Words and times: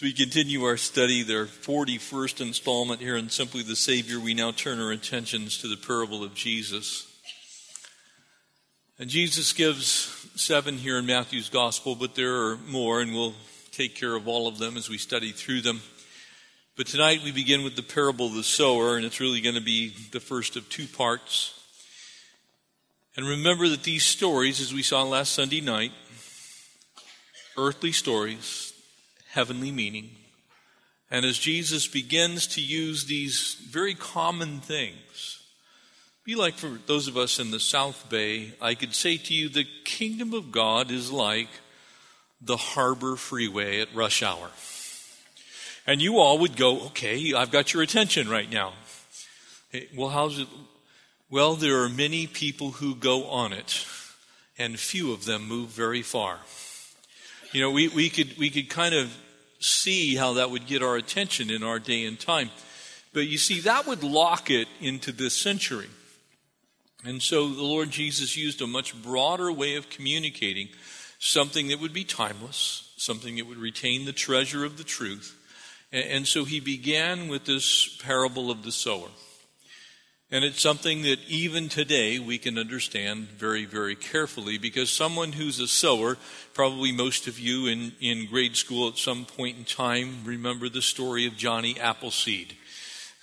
As 0.00 0.04
we 0.04 0.12
continue 0.14 0.64
our 0.64 0.78
study, 0.78 1.22
their 1.22 1.44
41st 1.44 2.40
installment 2.40 3.02
here 3.02 3.18
in 3.18 3.28
Simply 3.28 3.62
the 3.62 3.76
Savior, 3.76 4.18
we 4.18 4.32
now 4.32 4.50
turn 4.50 4.80
our 4.80 4.92
attentions 4.92 5.58
to 5.58 5.68
the 5.68 5.76
parable 5.76 6.24
of 6.24 6.32
Jesus. 6.32 7.06
And 8.98 9.10
Jesus 9.10 9.52
gives 9.52 9.84
seven 10.36 10.78
here 10.78 10.96
in 10.96 11.04
Matthew's 11.04 11.50
Gospel, 11.50 11.96
but 11.96 12.14
there 12.14 12.34
are 12.34 12.56
more, 12.66 13.02
and 13.02 13.12
we'll 13.12 13.34
take 13.72 13.94
care 13.94 14.14
of 14.14 14.26
all 14.26 14.48
of 14.48 14.56
them 14.56 14.78
as 14.78 14.88
we 14.88 14.96
study 14.96 15.32
through 15.32 15.60
them. 15.60 15.82
But 16.78 16.86
tonight 16.86 17.20
we 17.22 17.30
begin 17.30 17.62
with 17.62 17.76
the 17.76 17.82
parable 17.82 18.28
of 18.28 18.34
the 18.34 18.42
sower, 18.42 18.96
and 18.96 19.04
it's 19.04 19.20
really 19.20 19.42
going 19.42 19.56
to 19.56 19.60
be 19.60 19.92
the 20.12 20.20
first 20.20 20.56
of 20.56 20.66
two 20.70 20.86
parts. 20.86 21.60
And 23.18 23.28
remember 23.28 23.68
that 23.68 23.82
these 23.82 24.06
stories, 24.06 24.62
as 24.62 24.72
we 24.72 24.82
saw 24.82 25.02
last 25.02 25.34
Sunday 25.34 25.60
night, 25.60 25.92
earthly 27.58 27.92
stories, 27.92 28.69
heavenly 29.30 29.70
meaning. 29.70 30.10
And 31.10 31.24
as 31.24 31.38
Jesus 31.38 31.88
begins 31.88 32.46
to 32.48 32.60
use 32.60 33.04
these 33.04 33.56
very 33.68 33.94
common 33.94 34.60
things, 34.60 35.42
be 36.24 36.34
like 36.36 36.54
for 36.54 36.78
those 36.86 37.08
of 37.08 37.16
us 37.16 37.38
in 37.38 37.50
the 37.50 37.58
South 37.58 38.08
Bay, 38.08 38.52
I 38.60 38.74
could 38.74 38.94
say 38.94 39.16
to 39.16 39.34
you, 39.34 39.48
the 39.48 39.66
kingdom 39.84 40.32
of 40.34 40.52
God 40.52 40.90
is 40.90 41.10
like 41.10 41.48
the 42.40 42.56
harbor 42.56 43.16
freeway 43.16 43.80
at 43.80 43.94
rush 43.94 44.22
hour. 44.22 44.50
And 45.86 46.00
you 46.00 46.18
all 46.18 46.38
would 46.38 46.56
go, 46.56 46.86
okay, 46.86 47.32
I've 47.34 47.50
got 47.50 47.72
your 47.72 47.82
attention 47.82 48.28
right 48.28 48.50
now. 48.50 48.74
Hey, 49.70 49.88
well, 49.96 50.10
how's 50.10 50.38
it? 50.38 50.48
Well, 51.30 51.54
there 51.54 51.82
are 51.82 51.88
many 51.88 52.26
people 52.26 52.72
who 52.72 52.94
go 52.94 53.24
on 53.24 53.52
it, 53.52 53.86
and 54.58 54.78
few 54.78 55.12
of 55.12 55.24
them 55.24 55.48
move 55.48 55.70
very 55.70 56.02
far. 56.02 56.38
You 57.52 57.60
know, 57.62 57.70
we, 57.72 57.88
we 57.88 58.10
could 58.10 58.38
we 58.38 58.48
could 58.48 58.68
kind 58.68 58.94
of 58.94 59.16
see 59.58 60.14
how 60.14 60.34
that 60.34 60.50
would 60.50 60.66
get 60.66 60.82
our 60.82 60.96
attention 60.96 61.50
in 61.50 61.62
our 61.62 61.78
day 61.78 62.04
and 62.04 62.18
time. 62.18 62.50
But 63.12 63.26
you 63.26 63.38
see, 63.38 63.60
that 63.60 63.86
would 63.86 64.04
lock 64.04 64.50
it 64.50 64.68
into 64.80 65.10
this 65.10 65.36
century. 65.36 65.88
And 67.04 67.20
so 67.20 67.48
the 67.48 67.64
Lord 67.64 67.90
Jesus 67.90 68.36
used 68.36 68.60
a 68.62 68.66
much 68.66 69.00
broader 69.02 69.50
way 69.50 69.74
of 69.74 69.90
communicating 69.90 70.68
something 71.18 71.68
that 71.68 71.80
would 71.80 71.92
be 71.92 72.04
timeless, 72.04 72.92
something 72.96 73.36
that 73.36 73.46
would 73.46 73.58
retain 73.58 74.04
the 74.04 74.12
treasure 74.12 74.64
of 74.64 74.76
the 74.78 74.84
truth. 74.84 75.36
And 75.92 76.28
so 76.28 76.44
he 76.44 76.60
began 76.60 77.26
with 77.26 77.46
this 77.46 77.98
parable 78.00 78.50
of 78.50 78.62
the 78.62 78.70
sower. 78.70 79.08
And 80.32 80.44
it's 80.44 80.62
something 80.62 81.02
that 81.02 81.18
even 81.26 81.68
today 81.68 82.20
we 82.20 82.38
can 82.38 82.56
understand 82.56 83.26
very, 83.30 83.64
very 83.64 83.96
carefully 83.96 84.58
because 84.58 84.88
someone 84.88 85.32
who's 85.32 85.58
a 85.58 85.66
sower, 85.66 86.18
probably 86.54 86.92
most 86.92 87.26
of 87.26 87.40
you 87.40 87.66
in, 87.66 87.92
in 88.00 88.28
grade 88.30 88.54
school 88.54 88.86
at 88.88 88.96
some 88.96 89.24
point 89.24 89.58
in 89.58 89.64
time 89.64 90.18
remember 90.24 90.68
the 90.68 90.82
story 90.82 91.26
of 91.26 91.36
Johnny 91.36 91.80
Appleseed. 91.80 92.54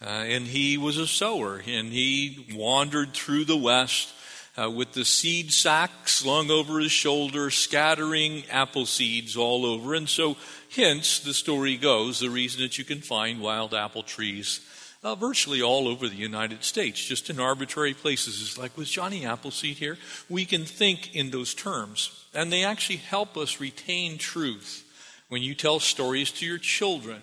Uh, 0.01 0.09
and 0.09 0.47
he 0.47 0.77
was 0.77 0.97
a 0.97 1.07
sower 1.07 1.61
and 1.65 1.93
he 1.93 2.45
wandered 2.53 3.13
through 3.13 3.45
the 3.45 3.55
West 3.55 4.13
uh, 4.61 4.69
with 4.69 4.91
the 4.91 5.05
seed 5.05 5.53
sack 5.53 6.09
slung 6.09 6.51
over 6.51 6.79
his 6.79 6.91
shoulder, 6.91 7.49
scattering 7.49 8.43
apple 8.51 8.85
seeds 8.85 9.37
all 9.37 9.65
over. 9.65 9.93
And 9.93 10.09
so, 10.09 10.35
hence, 10.75 11.19
the 11.19 11.33
story 11.33 11.77
goes, 11.77 12.19
the 12.19 12.29
reason 12.29 12.63
that 12.63 12.77
you 12.77 12.83
can 12.83 12.99
find 12.99 13.39
wild 13.39 13.73
apple 13.73 14.03
trees 14.03 14.59
uh, 15.03 15.15
virtually 15.15 15.61
all 15.61 15.87
over 15.87 16.07
the 16.07 16.15
United 16.15 16.63
States, 16.63 17.03
just 17.03 17.29
in 17.29 17.39
arbitrary 17.39 17.93
places. 17.93 18.41
It's 18.41 18.57
like, 18.57 18.77
was 18.77 18.89
Johnny 18.89 19.25
Appleseed 19.25 19.77
here? 19.77 19.97
We 20.29 20.45
can 20.45 20.65
think 20.65 21.15
in 21.15 21.31
those 21.31 21.53
terms. 21.53 22.25
And 22.33 22.51
they 22.51 22.63
actually 22.63 22.97
help 22.97 23.37
us 23.37 23.59
retain 23.59 24.17
truth. 24.17 24.83
When 25.29 25.41
you 25.41 25.55
tell 25.55 25.79
stories 25.79 26.31
to 26.33 26.45
your 26.45 26.57
children, 26.57 27.21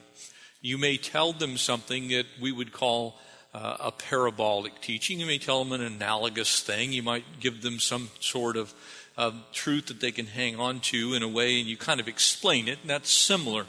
you 0.60 0.78
may 0.78 0.96
tell 0.96 1.32
them 1.32 1.56
something 1.56 2.08
that 2.08 2.26
we 2.40 2.52
would 2.52 2.72
call 2.72 3.18
uh, 3.52 3.76
a 3.80 3.92
parabolic 3.92 4.80
teaching. 4.80 5.20
You 5.20 5.26
may 5.26 5.38
tell 5.38 5.62
them 5.62 5.72
an 5.72 5.86
analogous 5.86 6.60
thing. 6.60 6.92
You 6.92 7.02
might 7.02 7.24
give 7.40 7.62
them 7.62 7.78
some 7.78 8.10
sort 8.20 8.56
of 8.56 8.74
uh, 9.16 9.32
truth 9.52 9.86
that 9.86 10.00
they 10.00 10.10
can 10.10 10.26
hang 10.26 10.58
on 10.58 10.80
to 10.80 11.14
in 11.14 11.22
a 11.22 11.28
way, 11.28 11.60
and 11.60 11.68
you 11.68 11.76
kind 11.76 12.00
of 12.00 12.08
explain 12.08 12.66
it, 12.66 12.78
and 12.82 12.90
that's 12.90 13.10
similar. 13.10 13.66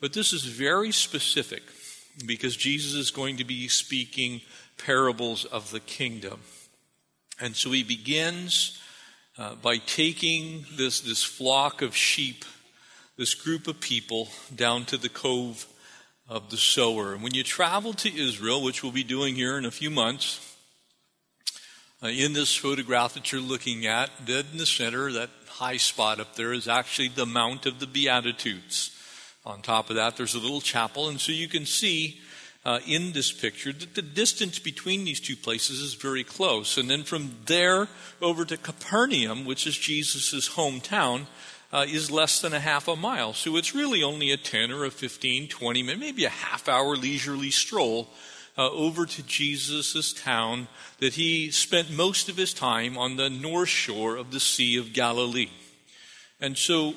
But 0.00 0.12
this 0.12 0.32
is 0.32 0.44
very 0.44 0.92
specific 0.92 1.62
because 2.26 2.56
Jesus 2.56 2.94
is 2.94 3.10
going 3.10 3.36
to 3.38 3.44
be 3.44 3.68
speaking 3.68 4.40
parables 4.78 5.44
of 5.44 5.70
the 5.70 5.80
kingdom. 5.80 6.40
And 7.40 7.56
so 7.56 7.72
he 7.72 7.82
begins 7.82 8.80
uh, 9.36 9.56
by 9.56 9.78
taking 9.78 10.66
this, 10.76 11.00
this 11.00 11.24
flock 11.24 11.82
of 11.82 11.96
sheep, 11.96 12.44
this 13.16 13.34
group 13.34 13.66
of 13.66 13.80
people, 13.80 14.28
down 14.54 14.84
to 14.86 14.96
the 14.96 15.08
cove 15.08 15.66
of 16.28 16.50
the 16.50 16.56
sower. 16.56 17.12
And 17.12 17.22
when 17.22 17.34
you 17.34 17.42
travel 17.42 17.92
to 17.94 18.16
Israel, 18.16 18.62
which 18.62 18.82
we'll 18.82 18.92
be 18.92 19.04
doing 19.04 19.34
here 19.34 19.58
in 19.58 19.64
a 19.64 19.70
few 19.70 19.90
months, 19.90 20.56
uh, 22.02 22.08
in 22.08 22.32
this 22.32 22.54
photograph 22.54 23.14
that 23.14 23.32
you're 23.32 23.40
looking 23.40 23.86
at, 23.86 24.24
dead 24.24 24.46
in 24.52 24.58
the 24.58 24.66
center, 24.66 25.10
that 25.12 25.30
high 25.48 25.76
spot 25.76 26.20
up 26.20 26.36
there 26.36 26.52
is 26.52 26.68
actually 26.68 27.08
the 27.08 27.26
Mount 27.26 27.66
of 27.66 27.80
the 27.80 27.86
Beatitudes. 27.86 28.93
On 29.46 29.60
top 29.60 29.90
of 29.90 29.96
that, 29.96 30.16
there's 30.16 30.34
a 30.34 30.38
little 30.38 30.60
chapel, 30.60 31.08
and 31.08 31.20
so 31.20 31.30
you 31.30 31.48
can 31.48 31.66
see 31.66 32.20
uh, 32.64 32.80
in 32.86 33.12
this 33.12 33.30
picture 33.30 33.72
that 33.72 33.94
the 33.94 34.02
distance 34.02 34.58
between 34.58 35.04
these 35.04 35.20
two 35.20 35.36
places 35.36 35.80
is 35.80 35.94
very 35.94 36.24
close. 36.24 36.78
And 36.78 36.88
then 36.88 37.02
from 37.02 37.36
there 37.44 37.88
over 38.22 38.44
to 38.46 38.56
Capernaum, 38.56 39.44
which 39.44 39.66
is 39.66 39.76
Jesus' 39.76 40.48
hometown, 40.50 41.26
uh, 41.72 41.84
is 41.86 42.10
less 42.10 42.40
than 42.40 42.54
a 42.54 42.60
half 42.60 42.88
a 42.88 42.96
mile. 42.96 43.32
So 43.32 43.56
it's 43.56 43.74
really 43.74 44.02
only 44.02 44.30
a 44.30 44.36
10 44.36 44.70
or 44.70 44.84
a 44.84 44.90
15, 44.90 45.48
20 45.48 45.82
minute, 45.82 46.00
maybe 46.00 46.24
a 46.24 46.30
half 46.30 46.68
hour 46.68 46.96
leisurely 46.96 47.50
stroll 47.50 48.08
uh, 48.56 48.70
over 48.70 49.04
to 49.04 49.22
Jesus' 49.24 50.12
town 50.12 50.68
that 51.00 51.14
he 51.14 51.50
spent 51.50 51.90
most 51.90 52.28
of 52.28 52.36
his 52.36 52.54
time 52.54 52.96
on 52.96 53.16
the 53.16 53.28
north 53.28 53.68
shore 53.68 54.16
of 54.16 54.30
the 54.30 54.40
Sea 54.40 54.78
of 54.78 54.92
Galilee. 54.92 55.50
And 56.40 56.56
so 56.56 56.94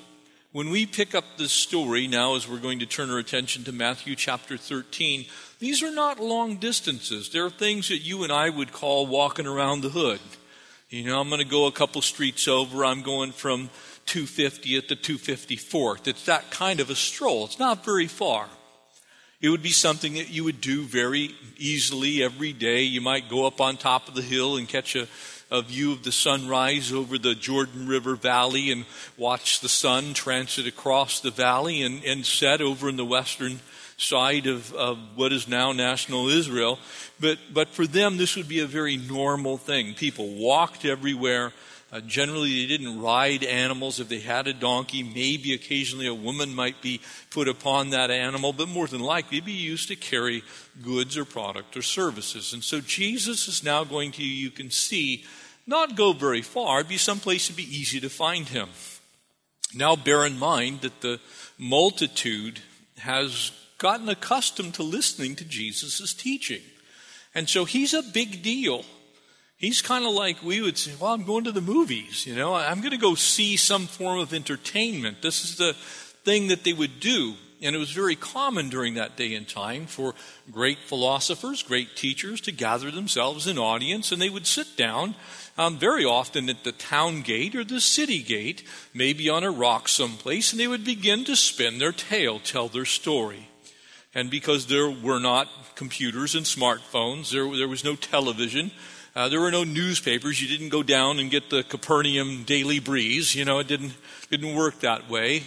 when 0.51 0.69
we 0.69 0.85
pick 0.85 1.13
up 1.13 1.25
this 1.37 1.51
story 1.51 2.07
now, 2.07 2.35
as 2.35 2.47
we're 2.47 2.57
going 2.57 2.79
to 2.79 2.85
turn 2.85 3.09
our 3.11 3.17
attention 3.17 3.63
to 3.65 3.71
Matthew 3.71 4.15
chapter 4.15 4.57
13, 4.57 5.25
these 5.59 5.83
are 5.83 5.91
not 5.91 6.19
long 6.19 6.57
distances. 6.57 7.29
They're 7.29 7.49
things 7.49 7.89
that 7.89 7.97
you 7.97 8.23
and 8.23 8.31
I 8.31 8.49
would 8.49 8.71
call 8.71 9.07
walking 9.07 9.45
around 9.45 9.81
the 9.81 9.89
hood. 9.89 10.19
You 10.89 11.03
know, 11.03 11.19
I'm 11.19 11.27
going 11.27 11.41
to 11.41 11.47
go 11.47 11.65
a 11.65 11.71
couple 11.71 12.01
streets 12.01 12.47
over. 12.47 12.85
I'm 12.85 13.01
going 13.01 13.33
from 13.33 13.69
250th 14.05 14.87
to 14.87 14.95
254th. 14.95 16.07
It's 16.07 16.25
that 16.25 16.49
kind 16.49 16.79
of 16.79 16.89
a 16.89 16.95
stroll. 16.95 17.43
It's 17.45 17.59
not 17.59 17.83
very 17.83 18.07
far. 18.07 18.47
It 19.41 19.49
would 19.49 19.61
be 19.61 19.69
something 19.69 20.13
that 20.13 20.29
you 20.29 20.45
would 20.45 20.61
do 20.61 20.83
very 20.83 21.35
easily 21.57 22.23
every 22.23 22.53
day. 22.53 22.83
You 22.83 23.01
might 23.01 23.29
go 23.29 23.45
up 23.45 23.59
on 23.59 23.75
top 23.75 24.07
of 24.07 24.15
the 24.15 24.21
hill 24.21 24.55
and 24.55 24.67
catch 24.67 24.95
a 24.95 25.07
a 25.49 25.61
view 25.61 25.91
of 25.91 26.03
the 26.03 26.11
sunrise 26.11 26.91
over 26.91 27.17
the 27.17 27.35
Jordan 27.35 27.87
River 27.87 28.15
Valley 28.15 28.71
and 28.71 28.85
watch 29.15 29.61
the 29.61 29.69
sun 29.69 30.13
transit 30.13 30.67
across 30.67 31.19
the 31.19 31.31
valley 31.31 31.81
and, 31.81 32.03
and 32.03 32.25
set 32.25 32.61
over 32.61 32.89
in 32.89 32.97
the 32.97 33.05
western 33.05 33.59
side 33.97 34.45
of, 34.45 34.73
of 34.73 34.99
what 35.15 35.33
is 35.33 35.47
now 35.47 35.71
national 35.71 36.27
Israel. 36.27 36.79
But, 37.19 37.39
but 37.51 37.69
for 37.69 37.87
them, 37.87 38.17
this 38.17 38.35
would 38.35 38.47
be 38.47 38.59
a 38.59 38.67
very 38.67 38.97
normal 38.97 39.57
thing. 39.57 39.93
People 39.95 40.35
walked 40.35 40.85
everywhere. 40.85 41.51
Uh, 41.89 42.01
generally, 42.01 42.61
they 42.61 42.67
didn't 42.67 43.01
ride 43.01 43.43
animals. 43.43 43.99
If 43.99 44.09
they 44.09 44.19
had 44.19 44.47
a 44.47 44.53
donkey, 44.53 45.03
maybe 45.03 45.53
occasionally 45.53 46.07
a 46.07 46.13
woman 46.13 46.53
might 46.53 46.81
be 46.81 46.99
put 47.29 47.47
upon 47.47 47.91
that 47.91 48.11
animal, 48.11 48.51
but 48.51 48.67
more 48.67 48.87
than 48.87 48.99
likely, 48.99 49.39
be 49.39 49.53
used 49.53 49.87
to 49.87 49.95
carry 49.95 50.43
goods 50.83 51.17
or 51.17 51.23
product 51.23 51.77
or 51.77 51.81
services. 51.81 52.51
And 52.51 52.61
so 52.61 52.81
Jesus 52.81 53.47
is 53.47 53.63
now 53.63 53.85
going 53.85 54.11
to, 54.13 54.23
you 54.23 54.51
can 54.51 54.69
see, 54.69 55.23
not 55.65 55.95
go 55.95 56.11
very 56.11 56.41
far, 56.41 56.83
be 56.83 56.97
someplace 56.97 57.47
to 57.47 57.53
be 57.53 57.63
easy 57.63 58.01
to 58.01 58.09
find 58.09 58.49
him. 58.49 58.67
Now, 59.73 59.95
bear 59.95 60.25
in 60.25 60.37
mind 60.37 60.81
that 60.81 61.01
the 61.01 61.19
multitude 61.57 62.59
has 62.97 63.51
gotten 63.77 64.09
accustomed 64.09 64.73
to 64.73 64.83
listening 64.83 65.35
to 65.35 65.45
Jesus' 65.45 66.13
teaching. 66.13 66.61
And 67.35 67.47
so 67.47 67.65
he's 67.65 67.93
a 67.93 68.01
big 68.01 68.41
deal. 68.41 68.83
He's 69.57 69.81
kind 69.81 70.05
of 70.05 70.11
like 70.13 70.43
we 70.43 70.61
would 70.61 70.77
say, 70.77 70.91
well, 70.99 71.13
I'm 71.13 71.23
going 71.23 71.45
to 71.45 71.51
the 71.51 71.61
movies, 71.61 72.27
you 72.27 72.35
know, 72.35 72.53
I'm 72.53 72.79
going 72.79 72.91
to 72.91 72.97
go 72.97 73.15
see 73.15 73.57
some 73.57 73.87
form 73.87 74.19
of 74.19 74.31
entertainment. 74.31 75.23
This 75.23 75.43
is 75.43 75.57
the 75.57 75.73
thing 76.23 76.49
that 76.49 76.63
they 76.63 76.73
would 76.73 76.99
do. 76.99 77.33
And 77.59 77.75
it 77.75 77.79
was 77.79 77.91
very 77.91 78.15
common 78.15 78.69
during 78.69 78.93
that 78.93 79.17
day 79.17 79.33
and 79.33 79.49
time 79.49 79.87
for 79.87 80.13
great 80.51 80.77
philosophers, 80.85 81.63
great 81.63 81.95
teachers 81.95 82.39
to 82.41 82.51
gather 82.51 82.91
themselves 82.91 83.47
in 83.47 83.57
audience, 83.57 84.11
and 84.11 84.21
they 84.21 84.29
would 84.29 84.45
sit 84.45 84.77
down 84.77 85.15
um, 85.57 85.79
very 85.79 86.05
often 86.05 86.49
at 86.49 86.63
the 86.63 86.71
town 86.71 87.23
gate 87.23 87.55
or 87.55 87.63
the 87.63 87.81
city 87.81 88.21
gate, 88.21 88.63
maybe 88.93 89.27
on 89.27 89.43
a 89.43 89.49
rock 89.49 89.87
someplace, 89.87 90.51
and 90.51 90.59
they 90.59 90.67
would 90.67 90.85
begin 90.85 91.25
to 91.25 91.35
spin 91.35 91.79
their 91.79 91.91
tale, 91.91 92.39
tell 92.39 92.67
their 92.67 92.85
story. 92.85 93.49
And 94.13 94.29
because 94.29 94.67
there 94.67 94.91
were 94.91 95.19
not 95.19 95.47
computers 95.75 96.35
and 96.35 96.45
smartphones, 96.45 97.31
there, 97.31 97.49
there 97.57 97.67
was 97.67 97.83
no 97.83 97.95
television, 97.95 98.69
uh, 99.17 99.27
there 99.29 99.41
were 99.41 99.49
no 99.49 99.63
newspapers. 99.63 100.39
You 100.39 100.47
didn't 100.47 100.69
go 100.69 100.83
down 100.83 101.17
and 101.17 101.31
get 101.31 101.49
the 101.49 101.63
Capernaum 101.63 102.43
Daily 102.43 102.77
Breeze. 102.77 103.33
You 103.33 103.45
know, 103.45 103.57
it 103.57 103.67
didn't, 103.67 103.93
didn't 104.29 104.53
work 104.53 104.81
that 104.81 105.09
way. 105.09 105.41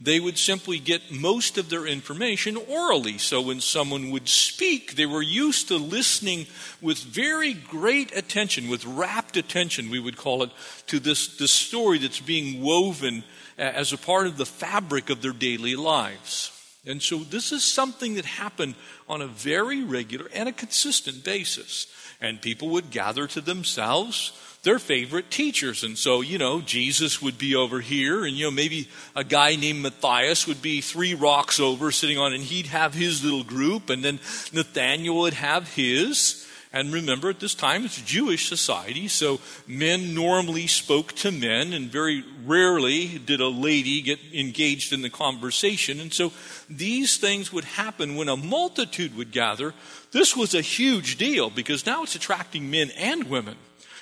they 0.00 0.20
would 0.20 0.36
simply 0.36 0.78
get 0.78 1.10
most 1.10 1.56
of 1.56 1.70
their 1.70 1.86
information 1.86 2.56
orally. 2.56 3.16
So 3.16 3.40
when 3.40 3.60
someone 3.60 4.10
would 4.10 4.28
speak, 4.28 4.96
they 4.96 5.06
were 5.06 5.22
used 5.22 5.68
to 5.68 5.76
listening 5.76 6.46
with 6.82 6.98
very 6.98 7.54
great 7.54 8.14
attention, 8.16 8.68
with 8.68 8.84
rapt 8.84 9.36
attention, 9.36 9.90
we 9.90 10.00
would 10.00 10.16
call 10.16 10.42
it, 10.42 10.50
to 10.88 10.98
this, 10.98 11.38
this 11.38 11.52
story 11.52 11.98
that's 11.98 12.20
being 12.20 12.60
woven 12.60 13.24
as 13.56 13.92
a 13.92 13.98
part 13.98 14.26
of 14.26 14.36
the 14.36 14.46
fabric 14.46 15.10
of 15.10 15.22
their 15.22 15.32
daily 15.32 15.76
lives. 15.76 16.50
And 16.86 17.00
so 17.00 17.18
this 17.18 17.50
is 17.50 17.64
something 17.64 18.14
that 18.14 18.26
happened 18.26 18.74
on 19.08 19.22
a 19.22 19.26
very 19.26 19.82
regular 19.82 20.28
and 20.34 20.48
a 20.48 20.52
consistent 20.52 21.24
basis. 21.24 21.86
And 22.24 22.40
people 22.40 22.70
would 22.70 22.90
gather 22.90 23.26
to 23.26 23.42
themselves 23.42 24.32
their 24.62 24.78
favorite 24.78 25.30
teachers. 25.30 25.84
And 25.84 25.98
so, 25.98 26.22
you 26.22 26.38
know, 26.38 26.62
Jesus 26.62 27.20
would 27.20 27.36
be 27.36 27.54
over 27.54 27.80
here, 27.80 28.24
and, 28.24 28.34
you 28.34 28.46
know, 28.46 28.50
maybe 28.50 28.88
a 29.14 29.22
guy 29.22 29.56
named 29.56 29.82
Matthias 29.82 30.46
would 30.46 30.62
be 30.62 30.80
three 30.80 31.12
rocks 31.14 31.60
over 31.60 31.92
sitting 31.92 32.16
on, 32.16 32.32
and 32.32 32.42
he'd 32.42 32.68
have 32.68 32.94
his 32.94 33.22
little 33.22 33.44
group, 33.44 33.90
and 33.90 34.02
then 34.02 34.18
Nathaniel 34.54 35.18
would 35.18 35.34
have 35.34 35.74
his. 35.74 36.43
And 36.74 36.92
remember, 36.92 37.30
at 37.30 37.38
this 37.38 37.54
time, 37.54 37.84
it's 37.84 38.02
Jewish 38.02 38.48
society, 38.48 39.06
so 39.06 39.38
men 39.64 40.12
normally 40.12 40.66
spoke 40.66 41.12
to 41.12 41.30
men, 41.30 41.72
and 41.72 41.88
very 41.88 42.24
rarely 42.44 43.16
did 43.16 43.40
a 43.40 43.46
lady 43.46 44.02
get 44.02 44.18
engaged 44.32 44.92
in 44.92 45.00
the 45.00 45.08
conversation. 45.08 46.00
And 46.00 46.12
so 46.12 46.32
these 46.68 47.16
things 47.16 47.52
would 47.52 47.62
happen 47.62 48.16
when 48.16 48.28
a 48.28 48.36
multitude 48.36 49.16
would 49.16 49.30
gather. 49.30 49.72
This 50.10 50.36
was 50.36 50.52
a 50.52 50.60
huge 50.60 51.16
deal 51.16 51.48
because 51.48 51.86
now 51.86 52.02
it's 52.02 52.16
attracting 52.16 52.72
men 52.72 52.90
and 52.98 53.30
women. 53.30 53.54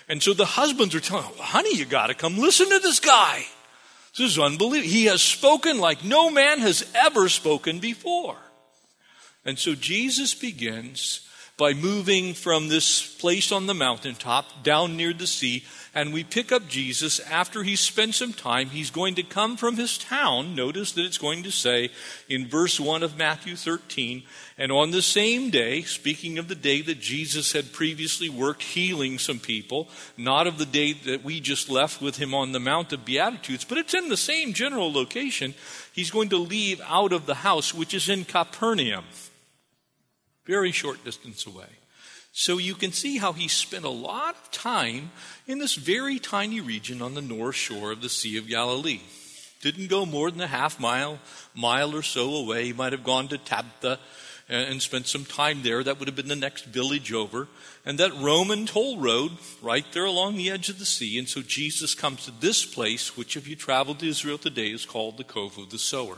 And 0.09 0.23
so 0.23 0.33
the 0.33 0.47
husbands 0.47 0.95
are 0.95 1.01
telling, 1.01 1.27
honey, 1.39 1.77
you 1.77 1.85
got 1.85 2.07
to 2.07 2.15
come 2.15 2.39
listen 2.39 2.71
to 2.71 2.79
this 2.79 3.01
guy. 3.01 3.45
This 4.17 4.31
is 4.31 4.39
unbelievable. 4.39 4.89
He 4.89 5.05
has 5.05 5.21
spoken 5.21 5.77
like 5.77 6.05
no 6.05 6.31
man 6.31 6.61
has 6.61 6.91
ever 6.95 7.29
spoken 7.29 7.81
before. 7.81 8.39
And 9.45 9.59
so 9.59 9.75
Jesus 9.75 10.33
begins 10.33 11.29
by 11.63 11.73
moving 11.73 12.35
from 12.35 12.67
this 12.67 13.15
place 13.19 13.53
on 13.53 13.69
the 13.69 13.73
mountaintop 13.73 14.65
down 14.65 14.97
near 14.97 15.13
the 15.13 15.29
sea. 15.29 15.63
And 15.95 16.13
we 16.13 16.25
pick 16.25 16.51
up 16.51 16.67
Jesus 16.67 17.21
after 17.21 17.63
he's 17.63 17.79
spent 17.79 18.17
some 18.17 18.33
time. 18.33 18.71
He's 18.71 18.91
going 18.91 19.15
to 19.15 19.23
come 19.23 19.57
from 19.57 19.77
his 19.77 19.97
town. 19.97 20.57
Notice 20.57 20.91
that 20.91 21.05
it's 21.05 21.19
going 21.19 21.45
to 21.45 21.53
say 21.53 21.91
in 22.29 22.49
verse 22.49 22.81
1 22.81 23.05
of 23.05 23.17
Matthew 23.17 23.55
13, 23.55 24.25
and 24.59 24.73
on 24.73 24.91
the 24.91 25.03
same 25.03 25.51
day, 25.51 25.83
speaking 25.83 26.37
of 26.37 26.49
the 26.49 26.57
day 26.57 26.83
that 26.83 26.99
Jesus 26.99 27.53
had 27.53 27.73
previously 27.73 28.29
worked 28.29 28.65
healing 28.65 29.21
some 29.21 29.39
people, 29.39 29.89
not 30.17 30.49
of 30.49 30.59
the 30.59 30.67
day 30.67 30.93
that 30.93 31.23
we 31.23 31.39
just 31.39 31.71
left 31.71 32.03
with 32.03 32.17
him 32.17 32.35
on 32.35 32.51
the 32.51 32.59
Mount 32.59 32.93
of 32.93 33.05
Beatitudes, 33.05 33.65
but 33.65 33.79
it's 33.79 33.95
in 33.95 34.09
the 34.09 34.17
same 34.17 34.53
general 34.53 34.93
location, 34.93 35.55
he's 35.93 36.11
going 36.11 36.31
to 36.31 36.39
leave 36.39 36.81
out 36.89 37.13
of 37.13 37.27
the 37.27 37.37
house, 37.37 37.73
which 37.73 37.95
is 37.95 38.09
in 38.09 38.25
Capernaum 38.25 39.05
very 40.47 40.73
short 40.73 41.05
distance 41.05 41.47
away. 41.47 41.69
So 42.33 42.57
you 42.57 42.75
can 42.75 42.93
see 42.93 43.19
how 43.19 43.35
he 43.35 43.47
spent 43.47 43.85
a 43.85 43.91
lot 43.91 44.37
of 44.43 44.51
time 44.51 45.11
in 45.47 45.59
this 45.59 45.75
very 45.75 46.19
tiny 46.19 46.61
region 46.61 47.03
on 47.03 47.15
the 47.15 47.21
north 47.21 47.57
shore 47.57 47.93
of 47.93 48.01
the 48.01 48.09
Sea 48.09 48.39
of 48.39 48.49
Galilee. 48.49 49.03
Didn't 49.61 49.91
go 49.91 50.07
more 50.07 50.31
than 50.31 50.41
a 50.41 50.47
half 50.47 50.81
mile, 50.81 51.19
mile 51.55 51.95
or 51.95 52.03
so 52.03 52.35
away. 52.35 52.65
He 52.65 52.73
might 52.73 52.93
have 52.93 53.05
gone 53.05 53.29
to 53.29 53.39
Tabgha 53.39 53.93
uh, 53.93 53.99
and 54.49 54.81
spent 54.81 55.07
some 55.07 55.25
time 55.27 55.63
there. 55.63 55.85
That 55.85 55.99
would 55.99 56.09
have 56.09 56.17
been 56.17 56.29
the 56.29 56.35
next 56.35 56.65
village 56.65 57.13
over. 57.13 57.49
And 57.85 57.99
that 57.99 58.15
Roman 58.15 58.67
toll 58.67 58.99
road 58.99 59.33
right 59.61 59.87
there 59.93 60.07
along 60.07 60.37
the 60.37 60.51
edge 60.51 60.69
of 60.69 60.79
the 60.79 60.87
sea. 60.87 61.19
And 61.19 61.29
so 61.29 61.43
Jesus 61.43 61.95
comes 61.95 62.25
to 62.25 62.33
this 62.41 62.65
place, 62.65 63.17
which 63.17 63.37
if 63.37 63.47
you 63.47 63.57
travel 63.57 63.95
to 63.97 64.09
Israel 64.09 64.39
today 64.39 64.69
is 64.69 64.87
called 64.87 65.17
the 65.17 65.25
Cove 65.25 65.59
of 65.59 65.71
the 65.71 65.79
Sower. 65.79 66.17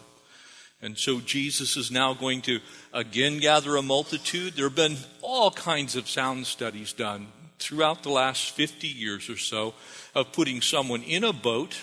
And 0.83 0.99
so 0.99 1.21
Jesus 1.21 1.77
is 1.77 1.91
now 1.91 2.13
going 2.13 2.43
to 2.43 2.61
again 2.93 3.39
gather 3.39 3.77
a 3.77 3.83
multitude. 3.83 4.55
There 4.55 4.67
have 4.67 4.75
been 4.75 4.99
all 5.23 5.51
kinds 5.51 5.97
of 5.97 6.09
sound 6.09 6.47
studies 6.47 6.93
done 6.93 7.29
throughout 7.59 8.03
the 8.03 8.11
last 8.11 8.51
50 8.51 8.87
years 8.87 9.31
or 9.31 9.39
so 9.39 9.75
of 10.15 10.33
putting 10.33 10.61
someone 10.61 11.03
in 11.03 11.25
a 11.25 11.33
boat, 11.33 11.75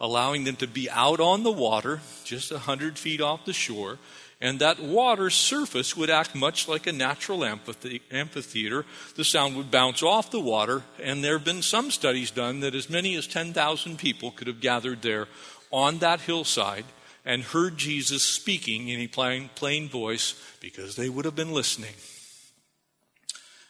allowing 0.00 0.44
them 0.44 0.56
to 0.56 0.66
be 0.66 0.88
out 0.88 1.20
on 1.20 1.42
the 1.42 1.52
water, 1.52 2.00
just 2.24 2.50
100 2.52 2.98
feet 2.98 3.20
off 3.20 3.44
the 3.44 3.52
shore, 3.52 3.98
and 4.40 4.60
that 4.60 4.80
water 4.80 5.28
surface 5.28 5.96
would 5.96 6.08
act 6.10 6.34
much 6.34 6.68
like 6.68 6.86
a 6.86 6.92
natural 6.92 7.44
amphitheater. 7.44 8.84
The 9.14 9.24
sound 9.24 9.56
would 9.56 9.70
bounce 9.70 10.02
off 10.02 10.30
the 10.30 10.40
water, 10.40 10.82
and 11.02 11.22
there 11.22 11.36
have 11.38 11.44
been 11.44 11.62
some 11.62 11.90
studies 11.90 12.30
done 12.30 12.60
that 12.60 12.74
as 12.74 12.88
many 12.88 13.14
as 13.16 13.26
10,000 13.26 13.98
people 13.98 14.30
could 14.30 14.46
have 14.46 14.60
gathered 14.60 15.02
there 15.02 15.26
on 15.70 15.98
that 15.98 16.20
hillside 16.20 16.84
and 17.26 17.42
heard 17.42 17.76
Jesus 17.76 18.22
speaking 18.22 18.88
in 18.88 19.00
a 19.00 19.08
plain, 19.08 19.50
plain 19.56 19.88
voice 19.88 20.40
because 20.60 20.94
they 20.94 21.08
would 21.08 21.24
have 21.24 21.34
been 21.34 21.52
listening. 21.52 21.94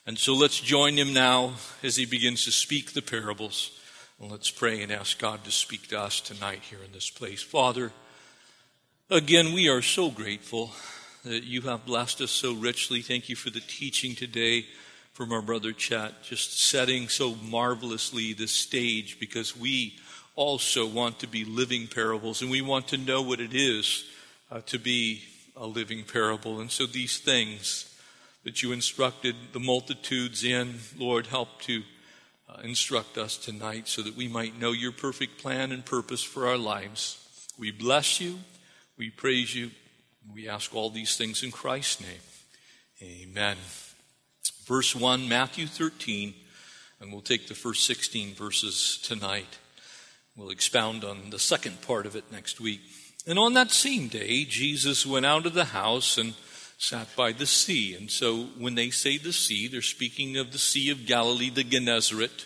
And 0.07 0.19
so 0.19 0.35
let's 0.35 0.61
join 0.61 0.97
him 0.97 1.15
now 1.15 1.55
as 1.83 1.97
he 1.97 2.05
begins 2.05 2.45
to 2.45 2.53
speak 2.53 2.93
the 2.93 3.03
parables. 3.03 3.73
And 4.21 4.31
let's 4.31 4.51
pray 4.51 4.83
and 4.83 4.93
ask 4.93 5.19
God 5.19 5.43
to 5.45 5.51
speak 5.51 5.89
to 5.89 5.99
us 5.99 6.21
tonight 6.21 6.61
here 6.71 6.79
in 6.85 6.93
this 6.93 7.11
place. 7.11 7.43
Father, 7.43 7.93
again, 9.11 9.55
we 9.55 9.69
are 9.69 9.83
so 9.83 10.11
grateful 10.11 10.71
that 11.25 11.43
you 11.43 11.63
have 11.63 11.87
blessed 11.87 12.21
us 12.21 12.31
so 12.31 12.55
richly. 12.55 13.01
Thank 13.01 13.29
you 13.29 13.37
for 13.37 13.51
the 13.51 13.61
teaching 13.61 14.15
today 14.15 14.67
from 15.13 15.33
our 15.33 15.43
brother 15.43 15.73
Chet, 15.73 16.23
just 16.23 16.61
setting 16.61 17.09
so 17.09 17.35
marvelously 17.37 18.35
the 18.35 18.47
stage 18.47 19.19
because 19.19 19.57
we 19.57 19.97
also 20.37 20.87
want 20.87 21.19
to 21.21 21.27
be 21.27 21.45
living 21.45 21.89
parables, 21.89 22.43
and 22.43 22.51
we 22.51 22.61
want 22.61 22.89
to 22.89 22.99
know 22.99 23.23
what 23.23 23.41
it 23.41 23.55
is 23.55 24.05
uh, 24.51 24.61
to 24.67 24.79
be 24.79 25.23
a 25.57 25.67
living 25.67 26.05
parable. 26.05 26.61
And 26.61 26.71
so 26.71 26.87
these 26.87 27.19
things 27.19 27.93
that 28.45 28.63
you 28.63 28.71
instructed 28.71 29.35
the 29.53 29.59
multitudes 29.59 30.45
in, 30.45 30.77
Lord, 30.97 31.27
help 31.27 31.61
to 31.63 31.83
uh, 32.49 32.61
instruct 32.63 33.19
us 33.19 33.37
tonight 33.37 33.89
so 33.89 34.03
that 34.03 34.15
we 34.15 34.29
might 34.29 34.61
know 34.61 34.73
your 34.73 34.93
perfect 34.93 35.39
plan 35.39 35.73
and 35.73 35.85
purpose 35.85 36.23
for 36.23 36.47
our 36.47 36.59
lives. 36.59 37.19
We 37.59 37.73
bless 37.73 38.21
you, 38.21 38.39
we 38.97 39.11
praise 39.11 39.55
you, 39.55 39.71
we 40.33 40.49
ask 40.49 40.75
all 40.75 40.91
these 40.91 41.17
things 41.17 41.43
in 41.43 41.51
Christ's 41.51 42.03
name. 42.03 42.21
Amen. 43.03 43.57
Verse 44.67 44.95
1, 44.95 45.29
Matthew 45.29 45.67
13, 45.67 46.35
and 47.01 47.13
we'll 47.13 47.23
take 47.23 47.49
the 47.49 47.55
first 47.55 47.87
16 47.87 48.35
verses 48.35 49.01
tonight. 49.03 49.59
We'll 50.37 50.51
expound 50.51 51.03
on 51.03 51.31
the 51.31 51.39
second 51.39 51.81
part 51.81 52.05
of 52.05 52.15
it 52.15 52.31
next 52.31 52.61
week. 52.61 52.83
And 53.27 53.39
on 53.39 53.55
that 53.55 53.71
same 53.71 54.09
day, 54.09 54.45
Jesus 54.45 55.07
went 55.07 55.25
out 55.25 55.47
of 55.47 55.55
the 55.55 55.65
house 55.65 56.19
and 56.19 56.35
sat 56.77 57.09
by 57.17 57.33
the 57.33 57.47
sea. 57.47 57.95
And 57.95 58.11
so 58.11 58.49
when 58.59 58.75
they 58.75 58.91
say 58.91 59.17
the 59.17 59.33
sea, 59.33 59.67
they're 59.67 59.81
speaking 59.81 60.37
of 60.37 60.53
the 60.53 60.59
Sea 60.59 60.91
of 60.91 61.07
Galilee, 61.07 61.49
the 61.49 61.65
Gennesaret, 61.65 62.45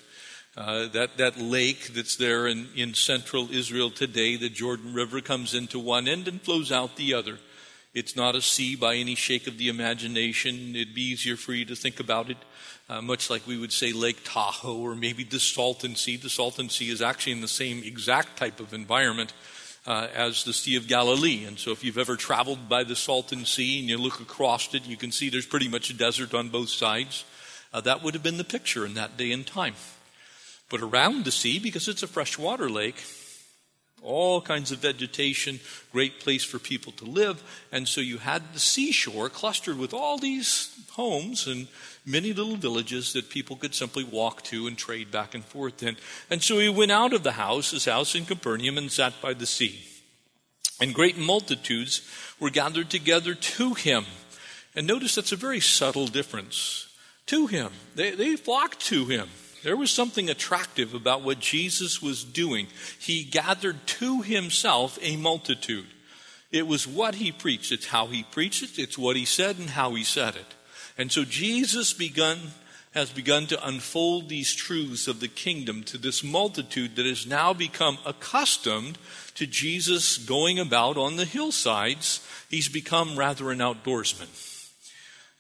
uh, 0.57 0.87
that, 0.89 1.17
that 1.17 1.41
lake 1.41 1.93
that's 1.93 2.15
there 2.15 2.47
in, 2.47 2.69
in 2.77 2.95
central 2.95 3.51
Israel 3.51 3.91
today. 3.91 4.37
The 4.37 4.49
Jordan 4.49 4.95
River 4.95 5.21
comes 5.21 5.53
into 5.53 5.81
one 5.81 6.07
end 6.07 6.29
and 6.29 6.41
flows 6.41 6.71
out 6.71 6.95
the 6.95 7.15
other. 7.15 7.39
It's 7.93 8.15
not 8.15 8.37
a 8.37 8.43
sea 8.43 8.77
by 8.77 8.95
any 8.95 9.17
shake 9.17 9.49
of 9.49 9.59
the 9.59 9.69
imagination. 9.69 10.77
It'd 10.77 10.95
be 10.95 11.11
easier 11.11 11.37
for 11.37 11.53
you 11.53 11.65
to 11.65 11.75
think 11.75 11.99
about 11.99 12.31
it 12.31 12.39
uh, 12.91 13.01
much 13.01 13.31
like 13.31 13.47
we 13.47 13.57
would 13.57 13.73
say 13.73 13.93
Lake 13.93 14.19
Tahoe 14.25 14.77
or 14.77 14.97
maybe 14.97 15.23
the 15.23 15.39
Salton 15.39 15.95
Sea. 15.95 16.17
The 16.17 16.29
Salton 16.29 16.69
Sea 16.69 16.91
is 16.91 17.01
actually 17.01 17.33
in 17.33 17.41
the 17.41 17.47
same 17.47 17.85
exact 17.85 18.37
type 18.37 18.59
of 18.59 18.75
environment 18.75 19.33
uh, 19.87 20.09
as 20.13 20.43
the 20.43 20.53
Sea 20.53 20.75
of 20.75 20.89
Galilee. 20.89 21.45
And 21.45 21.57
so 21.57 21.71
if 21.71 21.85
you've 21.85 21.99
ever 21.99 22.17
traveled 22.17 22.69
by 22.69 22.83
the 22.83 22.97
Salton 22.97 23.45
Sea 23.45 23.79
and 23.79 23.89
you 23.89 23.97
look 23.97 24.19
across 24.19 24.75
it, 24.75 24.87
you 24.87 24.97
can 24.97 25.13
see 25.13 25.29
there's 25.31 25.47
pretty 25.47 25.69
much 25.69 25.89
a 25.91 25.97
desert 25.97 26.35
on 26.35 26.49
both 26.49 26.69
sides. 26.69 27.25
Uh, 27.73 27.81
that 27.81 28.03
would 28.03 28.15
have 28.15 28.25
been 28.25 28.39
the 28.39 28.45
picture 28.45 28.85
in 28.85 28.95
that 28.95 29.17
day 29.17 29.31
and 29.31 29.47
time. 29.47 29.75
But 30.69 30.83
around 30.83 31.25
the 31.25 31.31
sea, 31.31 31.61
because 31.61 31.87
it's 31.87 32.03
a 32.03 32.09
freshwater 32.09 32.69
lake, 32.69 33.01
all 34.03 34.41
kinds 34.41 34.73
of 34.73 34.79
vegetation, 34.79 35.61
great 35.93 36.21
place 36.21 36.43
for 36.43 36.59
people 36.59 36.93
to 36.93 37.05
live. 37.05 37.43
And 37.71 37.87
so 37.87 38.01
you 38.01 38.19
had 38.19 38.53
the 38.53 38.59
seashore 38.59 39.29
clustered 39.29 39.79
with 39.79 39.95
all 39.95 40.19
these 40.19 40.75
homes 40.93 41.47
and 41.47 41.69
many 42.05 42.33
little 42.33 42.57
villages 42.57 43.13
that 43.13 43.31
people 43.31 43.57
could 43.57 43.75
simply 43.75 44.05
walk 44.05 44.43
to 44.45 44.67
and 44.67 44.77
trade 44.77 45.11
back 45.11 45.35
and 45.35 45.45
forth 45.45 45.83
in. 45.83 45.97
And 46.31 46.43
so 46.43 46.59
he 46.59 46.69
went 46.69 46.93
out 46.93 47.13
of 47.13 47.23
the 47.23 47.33
house, 47.33 47.71
his 47.71 47.85
house 47.85 48.15
in 48.15 48.25
Capernaum, 48.25 48.79
and 48.79 48.91
sat 48.91 49.15
by 49.21 49.35
the 49.35 49.47
sea. 49.47 49.85
And 50.81 50.95
great 50.95 51.19
multitudes 51.19 52.03
were 52.39 52.51
gathered 52.51 52.89
together 52.89 53.35
to 53.35 53.75
him. 53.75 54.07
And 54.75 54.87
notice 54.87 55.15
that's 55.15 55.33
a 55.33 55.37
very 55.37 55.61
subtle 55.61 56.07
difference. 56.07 56.87
To 57.27 57.47
him. 57.47 57.71
They, 57.95 58.11
they 58.13 58.37
flocked 58.37 58.81
to 58.87 59.05
him. 59.05 59.29
There 59.63 59.77
was 59.77 59.91
something 59.91 60.31
attractive 60.31 60.95
about 60.95 61.23
what 61.23 61.39
Jesus 61.39 62.01
was 62.01 62.25
doing. 62.25 62.67
He 62.99 63.25
gathered 63.25 63.87
to 63.87 64.23
himself 64.23 64.99
a 65.03 65.17
multitude. 65.17 65.87
It 66.51 66.67
was 66.67 66.87
what 66.87 67.17
he 67.17 67.31
preached. 67.31 67.71
It's 67.71 67.87
how 67.87 68.07
he 68.07 68.23
preached 68.23 68.63
it. 68.63 68.79
It's 68.79 68.99
what 68.99 69.17
he 69.17 69.25
said 69.25 69.59
and 69.59 69.71
how 69.71 69.95
he 69.95 70.03
said 70.03 70.35
it. 70.35 70.55
And 71.01 71.11
so 71.11 71.25
Jesus 71.25 71.95
begun 71.95 72.39
has 72.91 73.09
begun 73.09 73.47
to 73.47 73.67
unfold 73.67 74.29
these 74.29 74.55
truths 74.55 75.09
of 75.09 75.21
the 75.21 75.29
kingdom 75.29 75.83
to 75.85 75.97
this 75.97 76.23
multitude 76.23 76.97
that 76.97 77.07
has 77.07 77.27
now 77.27 77.55
become 77.55 77.97
accustomed 78.05 78.99
to 79.35 79.47
Jesus 79.47 80.19
going 80.19 80.59
about 80.59 80.99
on 80.99 81.17
the 81.17 81.25
hillsides. 81.25 82.21
He's 82.51 82.69
become 82.69 83.19
rather 83.19 83.51
an 83.51 83.61
outdoorsman. 83.61 84.29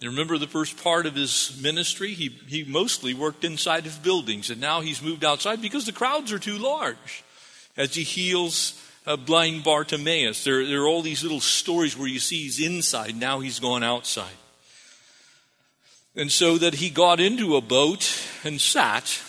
And 0.00 0.08
remember 0.08 0.38
the 0.38 0.46
first 0.46 0.82
part 0.82 1.04
of 1.04 1.14
his 1.14 1.60
ministry? 1.62 2.14
He, 2.14 2.28
he 2.46 2.64
mostly 2.64 3.12
worked 3.12 3.44
inside 3.44 3.84
of 3.84 4.02
buildings, 4.02 4.48
and 4.48 4.62
now 4.62 4.80
he's 4.80 5.02
moved 5.02 5.26
outside 5.26 5.60
because 5.60 5.84
the 5.84 5.92
crowds 5.92 6.32
are 6.32 6.38
too 6.38 6.56
large. 6.56 7.22
As 7.76 7.94
he 7.94 8.04
heals 8.04 8.82
uh, 9.06 9.16
blind 9.16 9.64
Bartimaeus, 9.64 10.42
there, 10.42 10.64
there 10.64 10.84
are 10.84 10.88
all 10.88 11.02
these 11.02 11.22
little 11.22 11.40
stories 11.40 11.98
where 11.98 12.08
you 12.08 12.18
see 12.18 12.44
he's 12.44 12.64
inside, 12.64 13.14
now 13.14 13.40
he's 13.40 13.58
gone 13.58 13.82
outside. 13.82 14.39
And 16.16 16.30
so 16.32 16.58
that 16.58 16.74
he 16.74 16.90
got 16.90 17.20
into 17.20 17.56
a 17.56 17.60
boat 17.60 18.20
and 18.42 18.60
sat, 18.60 19.22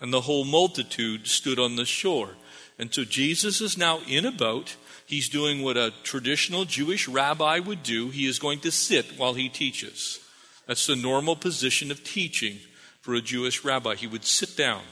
and 0.00 0.12
the 0.12 0.22
whole 0.22 0.44
multitude 0.44 1.26
stood 1.26 1.58
on 1.58 1.76
the 1.76 1.84
shore. 1.84 2.30
And 2.78 2.92
so 2.94 3.04
Jesus 3.04 3.60
is 3.60 3.76
now 3.76 4.00
in 4.08 4.24
a 4.24 4.32
boat. 4.32 4.76
He's 5.06 5.28
doing 5.28 5.62
what 5.62 5.76
a 5.76 5.92
traditional 6.02 6.64
Jewish 6.64 7.08
rabbi 7.08 7.58
would 7.58 7.82
do. 7.82 8.08
He 8.10 8.26
is 8.26 8.38
going 8.38 8.60
to 8.60 8.70
sit 8.70 9.18
while 9.18 9.34
he 9.34 9.48
teaches. 9.48 10.20
That's 10.66 10.86
the 10.86 10.96
normal 10.96 11.34
position 11.36 11.90
of 11.90 12.04
teaching 12.04 12.58
for 13.00 13.14
a 13.14 13.20
Jewish 13.20 13.64
rabbi. 13.64 13.94
He 13.94 14.06
would 14.06 14.24
sit 14.24 14.56
down. 14.56 14.82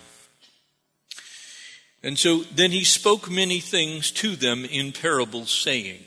And 2.03 2.19
so 2.19 2.39
then 2.55 2.71
he 2.71 2.85
spoke 2.85 3.31
many 3.31 3.61
things 3.61 4.11
to 4.13 4.37
them 4.37 4.65
in 4.65 4.93
parables, 4.93 5.51
saying. 5.51 6.01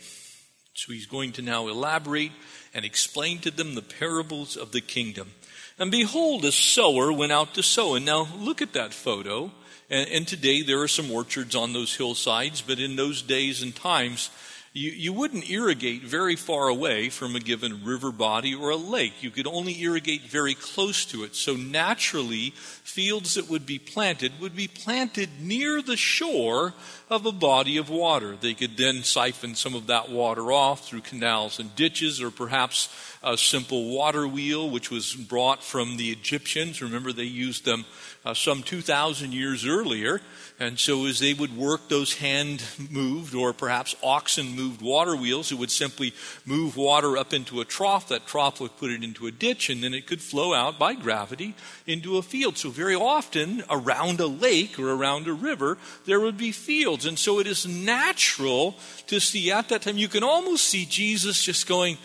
So 0.73 0.93
he's 0.93 1.05
going 1.05 1.33
to 1.33 1.41
now 1.41 1.67
elaborate 1.67 2.31
and 2.73 2.85
explained 2.85 3.43
to 3.43 3.51
them 3.51 3.75
the 3.75 3.81
parables 3.81 4.55
of 4.55 4.71
the 4.71 4.81
kingdom. 4.81 5.31
And 5.77 5.91
behold, 5.91 6.43
a 6.45 6.51
sower 6.51 7.11
went 7.11 7.31
out 7.31 7.53
to 7.53 7.63
sow. 7.63 7.95
And 7.95 8.05
now 8.05 8.27
look 8.38 8.61
at 8.61 8.73
that 8.73 8.93
photo. 8.93 9.51
And, 9.89 10.09
and, 10.09 10.27
today 10.27 10.61
there 10.61 10.81
are 10.81 10.88
some 10.88 11.09
orchards 11.09 11.55
on 11.55 11.73
those 11.73 11.95
hillsides, 11.95 12.61
but 12.61 12.79
in 12.79 12.95
those 12.95 13.23
days 13.23 13.63
and 13.63 13.75
times, 13.75 14.29
you, 14.71 14.91
you 14.91 15.13
wouldn't 15.13 15.49
irrigate 15.49 16.03
very 16.03 16.35
far 16.35 16.67
away 16.67 17.09
from 17.09 17.35
a 17.35 17.39
given 17.39 17.83
river 17.83 18.11
body 18.11 18.53
or 18.53 18.69
a 18.69 18.75
lake. 18.75 19.23
You 19.23 19.31
could 19.31 19.47
only 19.47 19.81
irrigate 19.81 20.23
very 20.23 20.53
close 20.53 21.05
to 21.05 21.23
it. 21.23 21.35
So 21.35 21.55
naturally, 21.55 22.51
fields 22.51 23.33
that 23.33 23.49
would 23.49 23.65
be 23.65 23.79
planted 23.79 24.39
would 24.39 24.55
be 24.55 24.67
planted 24.67 25.29
near 25.41 25.81
the 25.81 25.97
shore 25.97 26.75
of 27.09 27.25
a 27.25 27.31
body 27.31 27.77
of 27.77 27.89
water. 27.89 28.35
They 28.39 28.53
could 28.53 28.77
then 28.77 29.03
siphon 29.03 29.55
some 29.55 29.73
of 29.73 29.88
that 29.88 30.09
water 30.09 30.51
off 30.51 30.88
through 30.88 31.01
canals 31.01 31.59
and 31.59 31.75
ditches, 31.75 32.21
or 32.21 32.29
perhaps 32.29 32.89
a 33.23 33.38
simple 33.38 33.89
water 33.89 34.27
wheel, 34.27 34.69
which 34.69 34.91
was 34.91 35.15
brought 35.15 35.63
from 35.63 35.97
the 35.97 36.11
Egyptians. 36.11 36.81
Remember, 36.81 37.11
they 37.11 37.23
used 37.23 37.65
them 37.65 37.85
uh, 38.25 38.33
some 38.33 38.63
2,000 38.63 39.33
years 39.33 39.65
earlier. 39.65 40.21
And 40.59 40.77
so, 40.77 41.05
as 41.05 41.19
they 41.19 41.33
would 41.33 41.55
work 41.55 41.88
those 41.88 42.15
hand 42.15 42.61
moved 42.91 43.33
or 43.33 43.53
perhaps 43.53 43.95
oxen 44.03 44.57
moved 44.57 44.81
water 44.81 45.15
wheels, 45.15 45.53
it 45.53 45.57
would 45.57 45.71
simply 45.71 46.13
move 46.45 46.75
water 46.75 47.15
up 47.15 47.33
into 47.33 47.61
a 47.61 47.65
trough. 47.65 48.09
That 48.09 48.27
trough 48.27 48.59
would 48.59 48.75
put 48.75 48.91
it 48.91 49.01
into 49.01 49.25
a 49.25 49.31
ditch, 49.31 49.69
and 49.69 49.81
then 49.81 49.93
it 49.93 50.05
could 50.05 50.21
flow 50.21 50.53
out 50.53 50.77
by 50.77 50.95
gravity 50.95 51.55
into 51.88 52.17
a 52.17 52.21
field. 52.21 52.57
So, 52.57 52.71
very 52.71 52.95
often 52.95 53.63
around 53.69 54.19
a 54.19 54.27
lake 54.27 54.77
or 54.77 54.91
around 54.91 55.27
a 55.27 55.33
river, 55.33 55.77
there 56.05 56.19
would 56.19 56.38
be 56.38 56.51
fields. 56.51 57.05
And 57.05 57.17
so, 57.17 57.39
it 57.39 57.47
is 57.47 57.65
natural 57.65 58.75
to 59.07 59.21
see 59.21 59.49
at 59.51 59.69
that 59.69 59.83
time, 59.83 59.97
you 59.97 60.09
can 60.09 60.23
almost 60.23 60.65
see 60.65 60.85
Jesus 60.85 61.41
just 61.41 61.67
going 61.67 61.97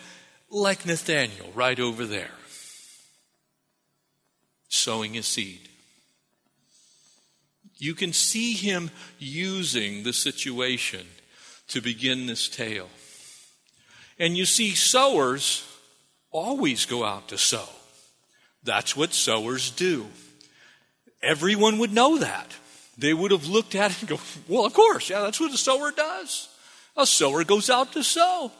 like 0.48 0.86
Nathaniel 0.86 1.50
right 1.56 1.80
over 1.80 2.06
there, 2.06 2.30
sowing 4.68 5.14
his 5.14 5.26
seed 5.26 5.70
you 7.78 7.94
can 7.94 8.12
see 8.12 8.52
him 8.52 8.90
using 9.18 10.02
the 10.02 10.12
situation 10.12 11.06
to 11.68 11.80
begin 11.80 12.26
this 12.26 12.48
tale. 12.48 12.88
And 14.18 14.36
you 14.36 14.44
see, 14.44 14.74
sowers 14.74 15.64
always 16.30 16.86
go 16.86 17.04
out 17.04 17.28
to 17.28 17.38
sow. 17.38 17.68
That's 18.62 18.96
what 18.96 19.12
sowers 19.12 19.70
do. 19.70 20.06
Everyone 21.22 21.78
would 21.78 21.92
know 21.92 22.18
that. 22.18 22.54
They 22.96 23.12
would 23.12 23.30
have 23.30 23.46
looked 23.46 23.74
at 23.74 23.90
it 23.90 24.00
and 24.00 24.08
go, 24.08 24.20
well, 24.46 24.66
of 24.66 24.72
course, 24.72 25.10
yeah, 25.10 25.20
that's 25.20 25.40
what 25.40 25.52
a 25.52 25.56
sower 25.56 25.90
does. 25.90 26.48
A 26.96 27.06
sower 27.06 27.44
goes 27.44 27.70
out 27.70 27.92
to 27.92 28.04
sow. 28.04 28.52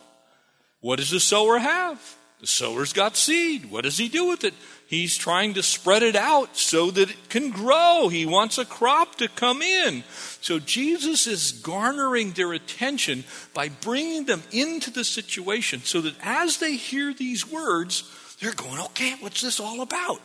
What 0.80 0.99
does 0.99 1.12
a 1.12 1.21
sower 1.21 1.59
have? 1.59 2.16
The 2.40 2.47
sower's 2.47 2.92
got 2.92 3.16
seed. 3.16 3.71
What 3.71 3.85
does 3.85 3.97
he 3.97 4.09
do 4.09 4.26
with 4.26 4.44
it? 4.44 4.54
He's 4.87 5.17
trying 5.17 5.55
to 5.55 5.62
spread 5.62 6.03
it 6.03 6.14
out 6.14 6.57
so 6.57 6.91
that 6.91 7.11
it 7.11 7.29
can 7.29 7.50
grow. 7.50 8.09
He 8.09 8.26
wants 8.26 8.59
a 8.59 8.64
crop 8.64 9.17
to 9.17 9.29
come 9.29 9.62
in. 9.62 10.05
So 10.41 10.59
Jesus 10.59 11.26
is 11.26 11.53
garnering 11.53 12.33
their 12.33 12.53
attention 12.53 13.25
by 13.55 13.71
bringing 13.71 14.26
them 14.26 14.43
into 14.53 14.91
the 14.91 15.05
situation 15.05 15.81
so 15.81 16.03
that 16.03 16.14
as 16.23 16.59
they 16.59 16.76
hear 16.76 17.14
these 17.14 17.50
words, 17.50 18.05
they're 18.41 18.53
going, 18.53 18.79
okay, 18.81 19.14
what's 19.21 19.41
this 19.41 19.59
all 19.59 19.81
about? 19.81 20.21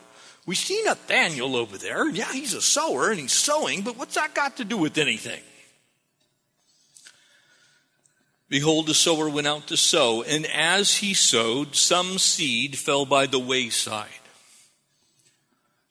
We 0.46 0.56
see 0.56 0.82
Nathaniel 0.84 1.56
over 1.56 1.78
there. 1.78 2.10
Yeah, 2.10 2.32
he's 2.32 2.54
a 2.54 2.62
sower 2.62 3.12
and 3.12 3.20
he's 3.20 3.32
sowing, 3.32 3.82
but 3.82 3.98
what's 3.98 4.16
that 4.16 4.34
got 4.34 4.58
to 4.58 4.66
do 4.66 4.78
with 4.78 4.98
anything? 4.98 5.42
Behold, 8.50 8.88
the 8.88 8.96
sower 8.96 9.30
went 9.30 9.46
out 9.46 9.68
to 9.68 9.78
sow, 9.78 10.24
and 10.24 10.48
as 10.48 10.98
he 10.98 11.13
sowed, 11.13 11.75
some 11.75 12.18
seed 12.18 12.80
fell 12.80 13.06
by 13.06 13.28
the 13.28 13.38
wayside. 13.38 14.10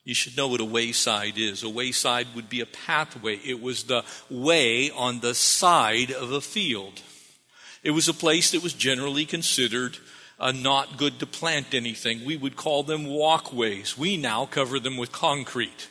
You 0.08 0.14
should 0.14 0.38
know 0.38 0.48
what 0.48 0.62
a 0.62 0.64
wayside 0.64 1.36
is. 1.36 1.62
A 1.62 1.68
wayside 1.68 2.28
would 2.34 2.48
be 2.48 2.62
a 2.62 2.66
pathway, 2.66 3.36
it 3.44 3.60
was 3.60 3.84
the 3.84 4.06
way 4.30 4.90
on 4.90 5.20
the 5.20 5.34
side 5.34 6.10
of 6.10 6.32
a 6.32 6.40
field. 6.40 7.02
It 7.82 7.90
was 7.90 8.08
a 8.08 8.14
place 8.14 8.52
that 8.52 8.62
was 8.62 8.72
generally 8.72 9.26
considered 9.26 9.98
uh, 10.40 10.52
not 10.52 10.96
good 10.96 11.18
to 11.18 11.26
plant 11.26 11.74
anything. 11.74 12.24
We 12.24 12.38
would 12.38 12.56
call 12.56 12.84
them 12.84 13.04
walkways. 13.04 13.98
We 13.98 14.16
now 14.16 14.46
cover 14.46 14.80
them 14.80 14.96
with 14.96 15.12
concrete. 15.12 15.88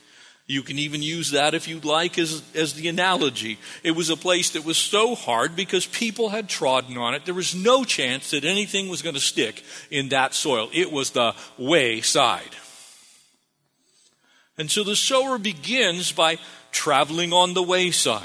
You 0.47 0.63
can 0.63 0.79
even 0.79 1.03
use 1.03 1.29
that 1.29 1.53
if 1.53 1.67
you'd 1.67 1.85
like 1.85 2.17
as, 2.17 2.41
as 2.55 2.73
the 2.73 2.87
analogy. 2.87 3.59
It 3.83 3.91
was 3.91 4.09
a 4.09 4.17
place 4.17 4.49
that 4.51 4.65
was 4.65 4.77
so 4.77 5.13
hard 5.13 5.55
because 5.55 5.85
people 5.85 6.29
had 6.29 6.49
trodden 6.49 6.97
on 6.97 7.13
it. 7.13 7.25
There 7.25 7.35
was 7.35 7.53
no 7.53 7.83
chance 7.83 8.31
that 8.31 8.45
anything 8.45 8.89
was 8.89 9.03
going 9.03 9.13
to 9.13 9.21
stick 9.21 9.63
in 9.91 10.09
that 10.09 10.33
soil. 10.33 10.69
It 10.73 10.91
was 10.91 11.11
the 11.11 11.35
wayside. 11.59 12.55
And 14.57 14.71
so 14.71 14.83
the 14.83 14.95
sower 14.95 15.37
begins 15.37 16.11
by 16.11 16.39
traveling 16.71 17.31
on 17.33 17.53
the 17.53 17.63
wayside. 17.63 18.23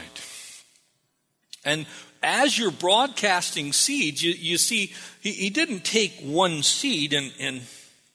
And 1.64 1.86
as 2.22 2.58
you're 2.58 2.70
broadcasting 2.70 3.72
seeds, 3.72 4.22
you, 4.22 4.32
you 4.32 4.58
see, 4.58 4.92
he, 5.20 5.32
he, 5.32 5.50
didn't 5.50 5.84
take 5.84 6.20
one 6.20 6.62
seed 6.62 7.12
and, 7.12 7.32
and 7.38 7.62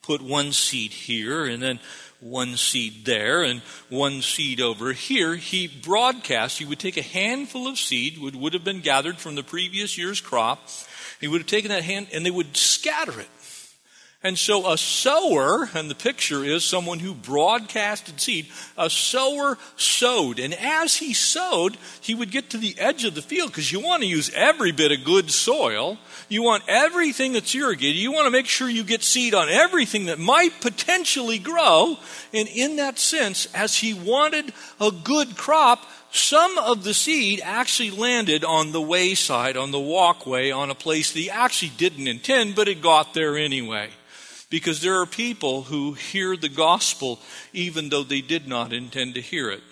put 0.02 0.20
one 0.20 0.52
seed 0.52 0.92
here 0.92 1.46
and 1.46 1.62
then 1.62 1.78
one 2.20 2.56
seed 2.56 3.04
there 3.04 3.42
and 3.42 3.60
one 3.88 4.22
seed 4.22 4.60
over 4.60 4.92
here. 4.92 5.36
He 5.36 5.68
broadcast, 5.68 6.58
he 6.58 6.64
would 6.64 6.78
take 6.78 6.96
a 6.96 7.02
handful 7.02 7.68
of 7.68 7.78
seed, 7.78 8.18
would, 8.18 8.34
would 8.34 8.54
have 8.54 8.64
been 8.64 8.80
gathered 8.80 9.18
from 9.18 9.34
the 9.34 9.42
previous 9.42 9.96
year's 9.96 10.20
crop. 10.20 10.68
He 11.20 11.28
would 11.28 11.42
have 11.42 11.46
taken 11.46 11.70
that 11.70 11.84
hand 11.84 12.08
and 12.12 12.24
they 12.24 12.30
would 12.30 12.56
scatter 12.56 13.20
it. 13.20 13.28
And 14.20 14.36
so 14.36 14.68
a 14.68 14.76
sower, 14.76 15.70
and 15.74 15.88
the 15.88 15.94
picture 15.94 16.44
is 16.44 16.64
someone 16.64 16.98
who 16.98 17.14
broadcasted 17.14 18.20
seed, 18.20 18.48
a 18.76 18.90
sower 18.90 19.56
sowed. 19.76 20.40
And 20.40 20.54
as 20.54 20.96
he 20.96 21.14
sowed, 21.14 21.76
he 22.00 22.16
would 22.16 22.32
get 22.32 22.50
to 22.50 22.58
the 22.58 22.74
edge 22.80 23.04
of 23.04 23.14
the 23.14 23.22
field 23.22 23.50
because 23.50 23.70
you 23.70 23.78
want 23.78 24.02
to 24.02 24.08
use 24.08 24.32
every 24.34 24.72
bit 24.72 24.90
of 24.90 25.04
good 25.04 25.30
soil. 25.30 25.98
You 26.28 26.42
want 26.42 26.64
everything 26.66 27.32
that's 27.32 27.54
irrigated. 27.54 27.94
You 27.94 28.10
want 28.10 28.26
to 28.26 28.32
make 28.32 28.46
sure 28.46 28.68
you 28.68 28.82
get 28.82 29.04
seed 29.04 29.34
on 29.34 29.48
everything 29.48 30.06
that 30.06 30.18
might 30.18 30.60
potentially 30.60 31.38
grow. 31.38 31.96
And 32.34 32.48
in 32.48 32.74
that 32.74 32.98
sense, 32.98 33.46
as 33.54 33.76
he 33.76 33.94
wanted 33.94 34.52
a 34.80 34.90
good 34.90 35.36
crop, 35.36 35.86
some 36.10 36.58
of 36.58 36.82
the 36.82 36.94
seed 36.94 37.40
actually 37.44 37.92
landed 37.92 38.42
on 38.42 38.72
the 38.72 38.82
wayside, 38.82 39.56
on 39.56 39.70
the 39.70 39.78
walkway, 39.78 40.50
on 40.50 40.70
a 40.70 40.74
place 40.74 41.12
that 41.12 41.20
he 41.20 41.30
actually 41.30 41.72
didn't 41.76 42.08
intend, 42.08 42.56
but 42.56 42.66
it 42.66 42.82
got 42.82 43.14
there 43.14 43.36
anyway. 43.36 43.90
Because 44.50 44.80
there 44.80 45.00
are 45.00 45.06
people 45.06 45.62
who 45.62 45.92
hear 45.92 46.36
the 46.36 46.48
gospel 46.48 47.18
even 47.52 47.90
though 47.90 48.02
they 48.02 48.22
did 48.22 48.48
not 48.48 48.72
intend 48.72 49.14
to 49.14 49.20
hear 49.20 49.50
it. 49.50 49.62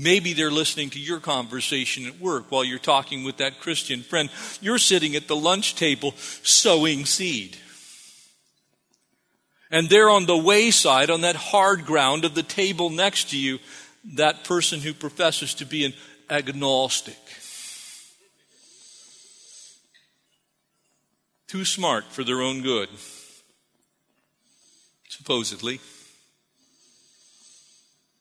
Maybe 0.00 0.32
they're 0.32 0.50
listening 0.50 0.90
to 0.90 1.00
your 1.00 1.18
conversation 1.18 2.06
at 2.06 2.20
work 2.20 2.50
while 2.50 2.64
you're 2.64 2.78
talking 2.78 3.24
with 3.24 3.38
that 3.38 3.60
Christian 3.60 4.02
friend. 4.02 4.30
You're 4.60 4.78
sitting 4.78 5.16
at 5.16 5.26
the 5.26 5.36
lunch 5.36 5.74
table 5.74 6.14
sowing 6.16 7.04
seed. 7.04 7.56
And 9.72 9.88
there 9.88 10.08
on 10.08 10.26
the 10.26 10.36
wayside, 10.36 11.10
on 11.10 11.22
that 11.22 11.36
hard 11.36 11.84
ground 11.84 12.24
of 12.24 12.34
the 12.34 12.44
table 12.44 12.90
next 12.90 13.30
to 13.30 13.38
you, 13.38 13.58
that 14.14 14.44
person 14.44 14.80
who 14.80 14.94
professes 14.94 15.52
to 15.54 15.66
be 15.66 15.84
an 15.84 15.92
agnostic. 16.30 17.18
Too 21.48 21.64
smart 21.64 22.04
for 22.12 22.24
their 22.24 22.42
own 22.42 22.62
good. 22.62 22.88
supposedly. 25.08 25.80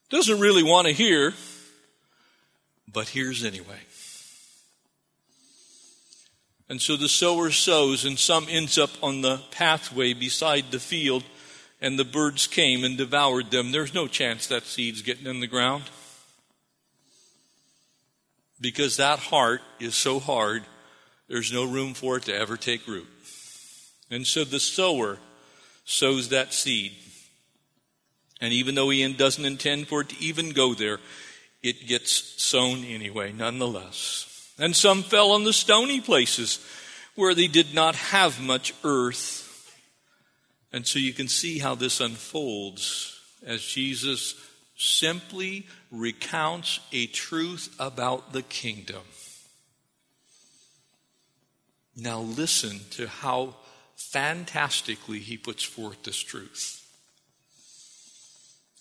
Doesn't 0.09 0.39
really 0.39 0.63
want 0.63 0.87
to 0.87 0.93
hear, 0.93 1.33
but 2.91 3.09
hears 3.09 3.43
anyway. 3.43 3.79
And 6.69 6.81
so 6.81 6.95
the 6.95 7.09
sower 7.09 7.51
sows, 7.51 8.05
and 8.05 8.17
some 8.17 8.47
ends 8.49 8.77
up 8.77 8.89
on 9.03 9.21
the 9.21 9.41
pathway 9.51 10.13
beside 10.13 10.71
the 10.71 10.79
field, 10.79 11.23
and 11.81 11.99
the 11.99 12.05
birds 12.05 12.47
came 12.47 12.83
and 12.83 12.97
devoured 12.97 13.51
them. 13.51 13.71
There's 13.71 13.93
no 13.93 14.07
chance 14.07 14.47
that 14.47 14.63
seed's 14.63 15.01
getting 15.01 15.27
in 15.27 15.41
the 15.41 15.47
ground. 15.47 15.83
Because 18.59 18.97
that 18.97 19.19
heart 19.19 19.61
is 19.79 19.95
so 19.95 20.19
hard, 20.19 20.63
there's 21.27 21.53
no 21.53 21.65
room 21.65 21.93
for 21.93 22.17
it 22.17 22.23
to 22.23 22.35
ever 22.35 22.57
take 22.57 22.87
root. 22.87 23.07
And 24.09 24.25
so 24.25 24.43
the 24.43 24.59
sower 24.59 25.19
sows 25.85 26.29
that 26.29 26.53
seed. 26.53 26.93
And 28.39 28.53
even 28.53 28.75
though 28.75 28.89
he 28.89 29.11
doesn't 29.13 29.45
intend 29.45 29.87
for 29.87 30.01
it 30.01 30.09
to 30.09 30.19
even 30.19 30.51
go 30.51 30.73
there, 30.73 30.99
it 31.63 31.87
gets 31.87 32.11
sown 32.41 32.83
anyway, 32.83 33.31
nonetheless. 33.31 34.53
And 34.59 34.75
some 34.75 35.03
fell 35.03 35.31
on 35.31 35.43
the 35.43 35.53
stony 35.53 36.01
places 36.01 36.65
where 37.15 37.33
they 37.33 37.47
did 37.47 37.73
not 37.73 37.95
have 37.95 38.39
much 38.39 38.73
earth. 38.83 39.43
And 40.71 40.85
so 40.85 40.99
you 40.99 41.13
can 41.13 41.27
see 41.27 41.59
how 41.59 41.75
this 41.75 41.99
unfolds 41.99 43.19
as 43.45 43.63
Jesus 43.63 44.35
simply 44.75 45.65
recounts 45.91 46.79
a 46.91 47.07
truth 47.07 47.75
about 47.79 48.33
the 48.33 48.43
kingdom. 48.43 49.01
Now 51.95 52.19
listen 52.19 52.81
to 52.91 53.07
how 53.07 53.55
fantastically 54.11 55.19
he 55.19 55.37
puts 55.37 55.63
forth 55.63 56.03
this 56.03 56.17
truth. 56.17 56.83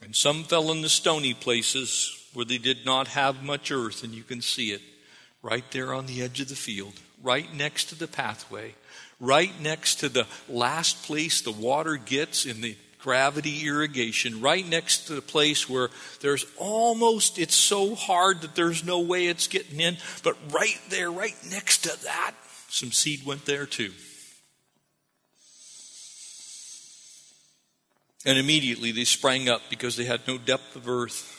And 0.02 0.14
some 0.14 0.44
fell 0.44 0.70
in 0.70 0.82
the 0.82 0.88
stony 0.88 1.34
places 1.34 2.16
where 2.32 2.44
they 2.44 2.58
did 2.58 2.84
not 2.84 3.08
have 3.08 3.42
much 3.42 3.72
earth, 3.72 4.04
and 4.04 4.14
you 4.14 4.22
can 4.22 4.42
see 4.42 4.72
it 4.72 4.82
right 5.42 5.64
there 5.70 5.92
on 5.94 6.06
the 6.06 6.22
edge 6.22 6.40
of 6.40 6.48
the 6.48 6.54
field, 6.54 6.94
right 7.22 7.52
next 7.54 7.86
to 7.86 7.94
the 7.94 8.06
pathway, 8.06 8.74
right 9.18 9.52
next 9.60 9.96
to 10.00 10.08
the 10.08 10.26
last 10.48 11.02
place 11.04 11.40
the 11.40 11.50
water 11.50 11.96
gets 11.96 12.44
in 12.44 12.60
the 12.60 12.76
gravity 12.98 13.66
irrigation, 13.66 14.40
right 14.40 14.68
next 14.68 15.06
to 15.06 15.14
the 15.14 15.22
place 15.22 15.68
where 15.68 15.88
there's 16.20 16.44
almost, 16.58 17.38
it's 17.38 17.54
so 17.54 17.94
hard 17.94 18.42
that 18.42 18.54
there's 18.54 18.84
no 18.84 19.00
way 19.00 19.26
it's 19.26 19.46
getting 19.46 19.80
in, 19.80 19.96
but 20.22 20.36
right 20.52 20.80
there, 20.90 21.10
right 21.10 21.36
next 21.50 21.78
to 21.78 22.04
that, 22.04 22.34
some 22.68 22.92
seed 22.92 23.24
went 23.24 23.46
there 23.46 23.66
too. 23.66 23.92
And 28.26 28.38
immediately 28.38 28.90
they 28.90 29.04
sprang 29.04 29.48
up 29.48 29.62
because 29.70 29.96
they 29.96 30.04
had 30.04 30.26
no 30.26 30.36
depth 30.36 30.74
of 30.74 30.88
earth. 30.88 31.32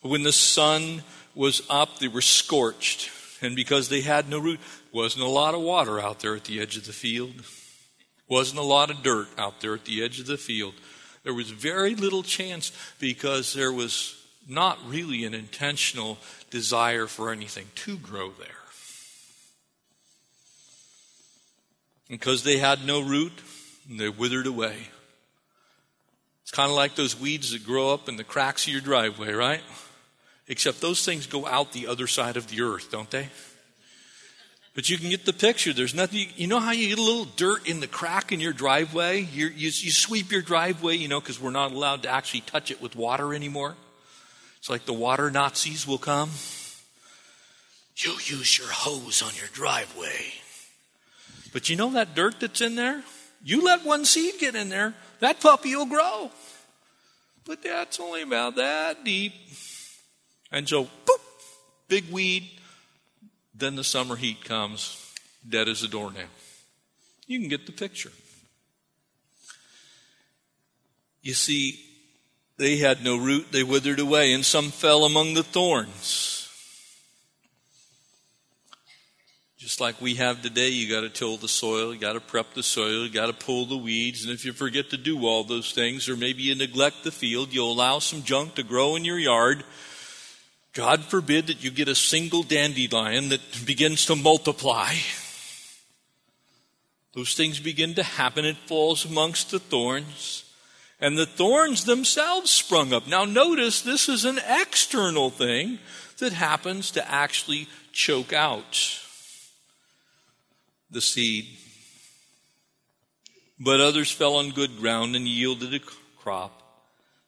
But 0.00 0.10
when 0.10 0.22
the 0.22 0.32
sun 0.32 1.02
was 1.34 1.62
up, 1.68 1.98
they 1.98 2.06
were 2.06 2.22
scorched. 2.22 3.10
And 3.42 3.56
because 3.56 3.88
they 3.88 4.02
had 4.02 4.28
no 4.28 4.38
root, 4.38 4.60
wasn't 4.92 5.24
a 5.24 5.28
lot 5.28 5.54
of 5.54 5.60
water 5.60 6.00
out 6.00 6.20
there 6.20 6.36
at 6.36 6.44
the 6.44 6.60
edge 6.60 6.76
of 6.76 6.86
the 6.86 6.92
field. 6.92 7.34
Wasn't 8.28 8.58
a 8.58 8.62
lot 8.62 8.88
of 8.88 9.02
dirt 9.02 9.26
out 9.36 9.60
there 9.60 9.74
at 9.74 9.84
the 9.84 10.02
edge 10.02 10.20
of 10.20 10.26
the 10.26 10.38
field. 10.38 10.74
There 11.24 11.34
was 11.34 11.50
very 11.50 11.96
little 11.96 12.22
chance 12.22 12.70
because 13.00 13.52
there 13.52 13.72
was 13.72 14.14
not 14.48 14.78
really 14.86 15.24
an 15.24 15.34
intentional 15.34 16.18
desire 16.50 17.08
for 17.08 17.32
anything 17.32 17.66
to 17.74 17.98
grow 17.98 18.30
there. 18.30 18.46
Because 22.08 22.44
they 22.44 22.58
had 22.58 22.86
no 22.86 23.00
root, 23.00 23.32
they 23.90 24.08
withered 24.08 24.46
away. 24.46 24.88
It's 26.46 26.52
kind 26.52 26.70
of 26.70 26.76
like 26.76 26.94
those 26.94 27.18
weeds 27.18 27.50
that 27.50 27.66
grow 27.66 27.92
up 27.92 28.08
in 28.08 28.14
the 28.14 28.22
cracks 28.22 28.68
of 28.68 28.72
your 28.72 28.80
driveway, 28.80 29.32
right? 29.32 29.62
Except 30.46 30.80
those 30.80 31.04
things 31.04 31.26
go 31.26 31.44
out 31.44 31.72
the 31.72 31.88
other 31.88 32.06
side 32.06 32.36
of 32.36 32.46
the 32.46 32.62
earth, 32.62 32.88
don't 32.92 33.10
they? 33.10 33.30
But 34.72 34.88
you 34.88 34.96
can 34.96 35.10
get 35.10 35.24
the 35.24 35.32
picture. 35.32 35.72
There's 35.72 35.92
nothing, 35.92 36.28
you 36.36 36.46
know 36.46 36.60
how 36.60 36.70
you 36.70 36.90
get 36.90 37.00
a 37.00 37.02
little 37.02 37.24
dirt 37.24 37.66
in 37.66 37.80
the 37.80 37.88
crack 37.88 38.30
in 38.30 38.38
your 38.38 38.52
driveway? 38.52 39.22
You, 39.22 39.48
you, 39.48 39.72
sweep 39.72 40.30
your 40.30 40.40
driveway, 40.40 40.94
you 40.94 41.08
know, 41.08 41.18
because 41.18 41.40
we're 41.40 41.50
not 41.50 41.72
allowed 41.72 42.04
to 42.04 42.10
actually 42.10 42.42
touch 42.42 42.70
it 42.70 42.80
with 42.80 42.94
water 42.94 43.34
anymore. 43.34 43.74
It's 44.58 44.70
like 44.70 44.86
the 44.86 44.92
water 44.92 45.32
Nazis 45.32 45.84
will 45.84 45.98
come. 45.98 46.30
You 47.96 48.12
use 48.24 48.56
your 48.56 48.68
hose 48.70 49.20
on 49.20 49.34
your 49.34 49.48
driveway. 49.52 50.32
But 51.52 51.68
you 51.68 51.74
know 51.74 51.90
that 51.90 52.14
dirt 52.14 52.38
that's 52.38 52.60
in 52.60 52.76
there? 52.76 53.02
You 53.42 53.64
let 53.64 53.84
one 53.84 54.04
seed 54.04 54.34
get 54.38 54.54
in 54.54 54.68
there, 54.68 54.94
that 55.20 55.40
puppy 55.40 55.74
will 55.74 55.86
grow. 55.86 56.30
But 57.44 57.62
that's 57.62 58.00
only 58.00 58.22
about 58.22 58.56
that 58.56 59.04
deep. 59.04 59.32
And 60.50 60.68
so, 60.68 60.84
boop, 60.84 61.20
big 61.88 62.10
weed. 62.10 62.50
Then 63.54 63.76
the 63.76 63.84
summer 63.84 64.16
heat 64.16 64.44
comes, 64.44 65.14
dead 65.48 65.68
as 65.68 65.82
a 65.82 65.88
doornail. 65.88 66.28
You 67.26 67.40
can 67.40 67.48
get 67.48 67.66
the 67.66 67.72
picture. 67.72 68.12
You 71.22 71.34
see, 71.34 71.80
they 72.58 72.76
had 72.76 73.02
no 73.02 73.16
root, 73.16 73.46
they 73.50 73.62
withered 73.62 73.98
away, 73.98 74.32
and 74.32 74.44
some 74.44 74.70
fell 74.70 75.04
among 75.04 75.34
the 75.34 75.42
thorns. 75.42 76.35
Just 79.66 79.80
like 79.80 80.00
we 80.00 80.14
have 80.14 80.42
today, 80.42 80.68
you 80.68 80.88
got 80.88 81.00
to 81.00 81.08
till 81.08 81.36
the 81.36 81.48
soil, 81.48 81.92
you 81.92 81.98
got 81.98 82.12
to 82.12 82.20
prep 82.20 82.54
the 82.54 82.62
soil, 82.62 83.04
you 83.04 83.10
got 83.10 83.26
to 83.26 83.32
pull 83.32 83.66
the 83.66 83.76
weeds, 83.76 84.22
and 84.22 84.32
if 84.32 84.44
you 84.44 84.52
forget 84.52 84.90
to 84.90 84.96
do 84.96 85.26
all 85.26 85.42
those 85.42 85.72
things, 85.72 86.08
or 86.08 86.16
maybe 86.16 86.44
you 86.44 86.54
neglect 86.54 87.02
the 87.02 87.10
field, 87.10 87.52
you'll 87.52 87.72
allow 87.72 87.98
some 87.98 88.22
junk 88.22 88.54
to 88.54 88.62
grow 88.62 88.94
in 88.94 89.04
your 89.04 89.18
yard. 89.18 89.64
God 90.72 91.02
forbid 91.02 91.48
that 91.48 91.64
you 91.64 91.72
get 91.72 91.88
a 91.88 91.96
single 91.96 92.44
dandelion 92.44 93.30
that 93.30 93.40
begins 93.66 94.06
to 94.06 94.14
multiply. 94.14 94.94
Those 97.14 97.34
things 97.34 97.58
begin 97.58 97.94
to 97.94 98.04
happen. 98.04 98.44
It 98.44 98.58
falls 98.68 99.04
amongst 99.04 99.50
the 99.50 99.58
thorns. 99.58 100.44
And 101.00 101.18
the 101.18 101.26
thorns 101.26 101.86
themselves 101.86 102.52
sprung 102.52 102.92
up. 102.92 103.08
Now, 103.08 103.24
notice 103.24 103.82
this 103.82 104.08
is 104.08 104.24
an 104.24 104.38
external 104.46 105.30
thing 105.30 105.80
that 106.18 106.34
happens 106.34 106.92
to 106.92 107.10
actually 107.10 107.66
choke 107.90 108.32
out 108.32 109.02
the 110.90 111.00
seed. 111.00 111.46
But 113.58 113.80
others 113.80 114.10
fell 114.10 114.36
on 114.36 114.50
good 114.50 114.78
ground 114.78 115.16
and 115.16 115.26
yielded 115.26 115.74
a 115.74 115.80
crop. 116.18 116.62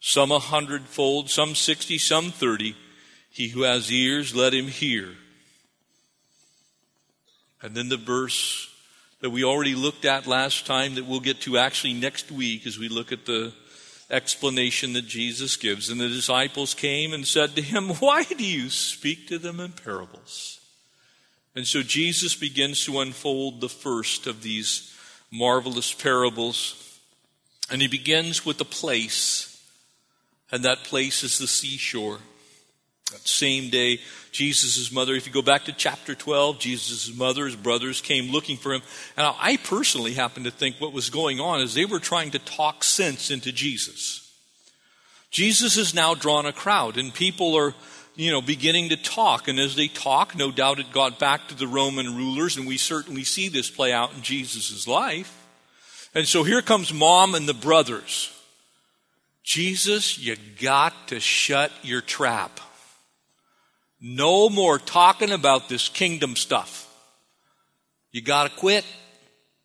Some 0.01 0.31
a 0.31 0.39
hundredfold, 0.39 1.31
some 1.31 1.55
sixty, 1.55 1.99
some 1.99 2.31
thirty. 2.31 2.77
He 3.31 3.49
who 3.49 3.63
has 3.63 3.91
ears, 3.91 4.35
let 4.35 4.55
him 4.55 4.69
hear. 4.69 5.11
And 7.63 7.75
then 7.75 7.89
the 7.89 7.97
verse 7.97 8.69
that 9.21 9.31
we 9.31 9.43
already 9.43 9.75
looked 9.75 10.05
at 10.05 10.27
last 10.27 10.67
time 10.67 10.95
that 10.95 11.07
we'll 11.07 11.21
get 11.21 11.41
to 11.43 11.59
actually 11.59 11.95
next 11.95 12.31
week 12.31 12.67
as 12.67 12.79
we 12.79 12.89
look 12.89 13.11
at 13.11 13.27
the 13.27 13.53
explanation 14.11 14.93
that 14.93 15.07
Jesus 15.07 15.57
gives. 15.57 15.91
And 15.91 16.01
the 16.01 16.09
disciples 16.09 16.75
came 16.75 17.13
and 17.13 17.27
said 17.27 17.57
to 17.57 17.63
him, 17.63 17.89
Why 17.89 18.25
do 18.25 18.45
you 18.45 18.71
speak 18.71 19.29
to 19.29 19.39
them 19.39 19.61
in 19.61 19.73
parables? 19.73 20.58
And 21.55 21.67
so 21.67 21.83
Jesus 21.83 22.35
begins 22.35 22.85
to 22.85 23.01
unfold 23.01 23.61
the 23.61 23.69
first 23.69 24.27
of 24.27 24.43
these 24.43 24.95
marvelous 25.31 25.93
parables. 25.93 27.01
And 27.71 27.83
he 27.83 27.89
begins 27.89 28.47
with 28.47 28.61
a 28.61 28.65
place, 28.65 29.63
and 30.51 30.65
that 30.65 30.85
place 30.85 31.23
is 31.23 31.39
the 31.39 31.47
seashore. 31.47 32.19
That 33.13 33.27
same 33.27 33.71
day, 33.71 34.01
Jesus' 34.33 34.93
mother, 34.93 35.15
if 35.15 35.27
you 35.27 35.33
go 35.33 35.43
back 35.43 35.65
to 35.65 35.73
chapter 35.73 36.15
12, 36.15 36.59
Jesus' 36.59 37.15
mother, 37.15 37.47
his 37.47 37.57
brothers 37.57 38.01
came 38.01 38.31
looking 38.31 38.57
for 38.57 38.75
him. 38.75 38.83
And 39.17 39.27
I 39.27 39.57
personally 39.57 40.13
happen 40.13 40.45
to 40.45 40.51
think 40.51 40.77
what 40.77 40.93
was 40.93 41.11
going 41.11 41.41
on 41.41 41.61
is 41.61 41.75
they 41.75 41.87
were 41.87 41.99
trying 41.99 42.31
to 42.33 42.39
talk 42.39 42.85
sense 42.85 43.31
into 43.31 43.51
Jesus. 43.51 44.31
Jesus 45.31 45.77
has 45.77 45.95
now 45.95 46.15
drawn 46.15 46.47
a 46.47 46.53
crowd, 46.53 46.97
and 46.97 47.13
people 47.13 47.55
are 47.55 47.75
you 48.19 48.33
know, 48.33 48.43
beginning 48.43 48.89
to 48.89 48.97
talk. 48.97 49.47
And 49.47 49.61
as 49.61 49.77
they 49.77 49.87
talk, 49.87 50.35
no 50.35 50.51
doubt 50.51 50.81
it 50.81 50.91
got 50.91 51.21
back 51.21 51.47
to 51.49 51.55
the 51.55 51.69
Roman 51.69 52.17
rulers, 52.17 52.57
and 52.57 52.67
we 52.67 52.77
certainly 52.77 53.23
see 53.23 53.49
this 53.49 53.71
play 53.71 53.93
out 53.93 54.13
in 54.13 54.23
Jesus' 54.23 54.89
life. 54.89 55.47
And 56.17 56.27
so 56.27 56.43
here 56.43 56.61
comes 56.61 56.93
mom 56.93 57.37
and 57.37 57.49
the 57.49 57.55
brothers. 57.55 58.33
Jesus, 59.45 60.19
you 60.19 60.35
got 60.61 61.09
to 61.09 61.21
shut 61.21 61.71
your 61.83 62.01
trap. 62.01 62.59
No 64.01 64.49
more 64.49 64.81
talking 64.81 65.31
about 65.31 65.69
this 65.69 65.89
kingdom 65.89 66.35
stuff. 66.35 66.93
You 68.11 68.21
got 68.21 68.51
to 68.51 68.57
quit. 68.57 68.85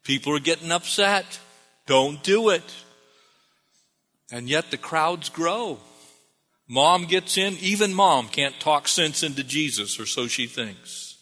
People 0.03 0.35
are 0.35 0.39
getting 0.39 0.71
upset. 0.71 1.39
Don't 1.87 2.21
do 2.21 2.49
it. 2.49 2.63
And 4.31 4.47
yet 4.47 4.69
the 4.69 4.77
crowds 4.77 5.29
grow. 5.29 5.79
Mom 6.73 7.05
gets 7.05 7.37
in, 7.37 7.55
even 7.61 7.93
mom 7.93 8.27
can't 8.27 8.59
talk 8.59 8.87
sense 8.87 9.21
into 9.21 9.43
Jesus, 9.43 9.99
or 9.99 10.07
so 10.07 10.25
she 10.25 10.47
thinks. 10.47 11.17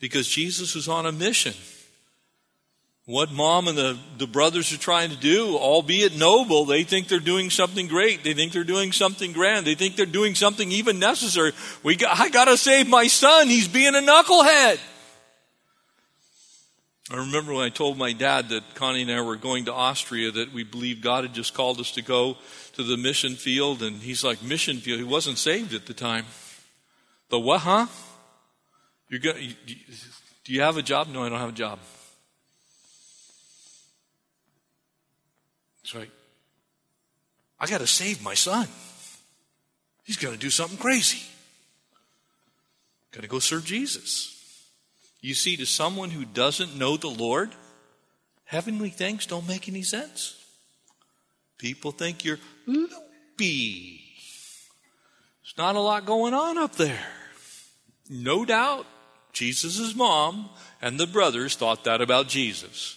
Because 0.00 0.28
Jesus 0.28 0.76
is 0.76 0.86
on 0.86 1.06
a 1.06 1.12
mission. 1.12 1.54
what 3.06 3.32
mom 3.32 3.68
and 3.68 3.78
the, 3.78 3.98
the 4.18 4.26
brothers 4.26 4.70
are 4.70 4.76
trying 4.76 5.08
to 5.08 5.16
do, 5.16 5.56
albeit 5.56 6.14
noble, 6.14 6.66
they 6.66 6.84
think 6.84 7.08
they're 7.08 7.20
doing 7.20 7.48
something 7.48 7.86
great. 7.86 8.22
They 8.22 8.34
think 8.34 8.52
they're 8.52 8.64
doing 8.64 8.92
something 8.92 9.32
grand. 9.32 9.66
They 9.66 9.74
think 9.74 9.96
they're 9.96 10.04
doing 10.04 10.34
something 10.34 10.70
even 10.72 10.98
necessary. 10.98 11.52
We 11.82 11.96
got, 11.96 12.20
I 12.20 12.28
gotta 12.28 12.58
save 12.58 12.86
my 12.86 13.06
son. 13.06 13.48
He's 13.48 13.66
being 13.66 13.94
a 13.94 14.00
knucklehead. 14.00 14.78
I 17.10 17.16
remember 17.16 17.54
when 17.54 17.64
I 17.64 17.70
told 17.70 17.96
my 17.96 18.12
dad 18.12 18.50
that 18.50 18.74
Connie 18.74 19.00
and 19.02 19.10
I 19.10 19.22
were 19.22 19.36
going 19.36 19.64
to 19.64 19.72
Austria, 19.72 20.30
that 20.30 20.52
we 20.52 20.62
believed 20.62 21.02
God 21.02 21.24
had 21.24 21.32
just 21.32 21.54
called 21.54 21.80
us 21.80 21.92
to 21.92 22.02
go 22.02 22.36
to 22.74 22.82
the 22.82 22.98
mission 22.98 23.34
field, 23.34 23.82
and 23.82 23.96
he's 23.96 24.22
like, 24.22 24.42
mission 24.42 24.76
field? 24.76 24.98
He 24.98 25.04
wasn't 25.04 25.38
saved 25.38 25.72
at 25.72 25.86
the 25.86 25.94
time. 25.94 26.26
The 27.30 27.40
what, 27.40 27.62
huh? 27.62 27.86
You're 29.08 29.20
going, 29.20 29.42
you, 29.42 29.76
do 30.44 30.52
you 30.52 30.60
have 30.60 30.76
a 30.76 30.82
job? 30.82 31.08
No, 31.08 31.24
I 31.24 31.30
don't 31.30 31.38
have 31.38 31.48
a 31.48 31.52
job. 31.52 31.78
It's 35.82 35.94
like, 35.94 36.10
I 37.58 37.66
got 37.66 37.80
to 37.80 37.86
save 37.86 38.22
my 38.22 38.34
son. 38.34 38.68
He's 40.04 40.18
going 40.18 40.34
to 40.34 40.40
do 40.40 40.50
something 40.50 40.76
crazy. 40.76 41.26
Got 43.12 43.22
to 43.22 43.28
go 43.28 43.38
serve 43.38 43.64
Jesus. 43.64 44.37
You 45.20 45.34
see, 45.34 45.56
to 45.56 45.66
someone 45.66 46.10
who 46.10 46.24
doesn't 46.24 46.76
know 46.76 46.96
the 46.96 47.08
Lord, 47.08 47.50
heavenly 48.44 48.90
things 48.90 49.26
don't 49.26 49.48
make 49.48 49.68
any 49.68 49.82
sense. 49.82 50.36
People 51.58 51.90
think 51.90 52.24
you're 52.24 52.38
loopy. 52.66 54.00
There's 55.42 55.58
not 55.58 55.76
a 55.76 55.80
lot 55.80 56.06
going 56.06 56.34
on 56.34 56.56
up 56.56 56.76
there. 56.76 57.04
No 58.08 58.44
doubt, 58.44 58.86
Jesus' 59.32 59.94
mom 59.94 60.50
and 60.80 60.98
the 60.98 61.06
brothers 61.06 61.56
thought 61.56 61.84
that 61.84 62.00
about 62.00 62.28
Jesus. 62.28 62.94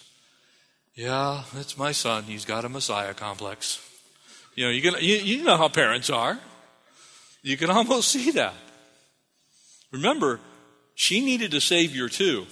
Yeah, 0.93 1.43
that's 1.53 1.77
my 1.77 1.91
son. 1.91 2.23
He's 2.23 2.45
got 2.45 2.65
a 2.65 2.69
Messiah 2.69 3.13
complex. 3.13 3.79
You 4.55 4.65
know, 4.65 4.71
you, 4.71 4.81
can, 4.81 5.01
you, 5.01 5.15
you 5.15 5.43
know 5.43 5.57
how 5.57 5.69
parents 5.69 6.09
are. 6.09 6.37
You 7.41 7.57
can 7.57 7.69
almost 7.71 8.09
see 8.09 8.31
that. 8.31 8.53
Remember, 9.91 10.39
she 10.95 11.21
needed 11.21 11.53
a 11.53 11.61
Savior 11.61 12.09
too. 12.09 12.45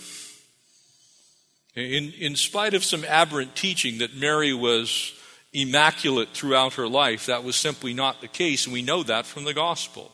In, 1.75 2.12
in 2.13 2.36
spite 2.36 2.73
of 2.73 2.84
some 2.84 3.06
aberrant 3.06 3.56
teaching 3.56 3.99
that 3.99 4.15
Mary 4.15 4.54
was 4.54 5.13
immaculate 5.54 6.30
throughout 6.34 6.73
her 6.73 6.88
life, 6.88 7.28
that 7.28 7.43
was 7.43 7.56
simply 7.56 7.93
not 7.93 8.21
the 8.21 8.28
case, 8.28 8.65
and 8.65 8.73
we 8.73 8.82
know 8.82 9.04
that 9.04 9.25
from 9.25 9.43
the 9.43 9.54
gospel. 9.54 10.12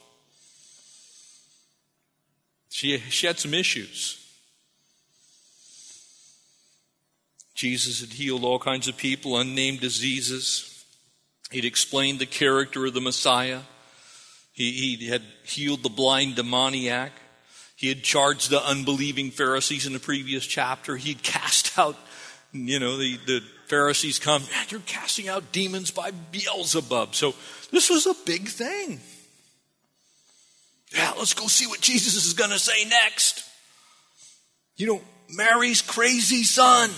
She, 2.70 2.98
she 3.10 3.26
had 3.26 3.40
some 3.40 3.54
issues. 3.54 4.22
Jesus 7.56 8.02
had 8.02 8.10
healed 8.10 8.44
all 8.44 8.60
kinds 8.60 8.90
of 8.90 8.98
people, 8.98 9.38
unnamed 9.38 9.80
diseases. 9.80 10.86
He'd 11.52 11.64
explained 11.64 12.20
the 12.20 12.26
character 12.26 12.86
of 12.86 12.94
the 12.94 13.02
Messiah. 13.02 13.62
He, 14.52 14.98
he 14.98 15.08
had 15.08 15.22
healed 15.44 15.84
the 15.84 15.90
blind 15.90 16.36
demoniac. 16.36 17.14
He 17.76 17.90
had 17.90 18.04
charged 18.04 18.50
the 18.50 18.66
unbelieving 18.66 19.32
Pharisees 19.32 19.86
in 19.86 19.94
the 19.94 20.00
previous 20.00 20.46
chapter. 20.46 20.96
He'd 20.96 21.24
cast 21.24 21.78
out, 21.78 21.98
you 22.54 22.80
know, 22.80 22.98
the, 22.98 23.18
the 23.26 23.44
Pharisees 23.68 24.20
come, 24.20 24.42
man, 24.44 24.66
you're 24.70 24.80
casting 24.82 25.28
out 25.28 25.52
demons 25.52 25.92
by 25.92 26.12
Beelzebub. 26.32 27.16
So 27.16 27.36
this 27.72 27.90
was 27.90 28.06
a 28.06 28.14
big 28.26 28.48
thing. 28.48 29.00
Yeah, 30.94 31.14
let's 31.18 31.34
go 31.34 31.48
see 31.48 31.68
what 31.68 31.82
Jesus 31.82 32.26
is 32.26 32.34
going 32.34 32.52
to 32.52 32.60
say 32.60 32.88
next. 32.88 33.44
You 34.78 34.88
know, 34.88 35.02
Mary's 35.30 35.82
crazy 35.82 36.44
son 36.44 36.92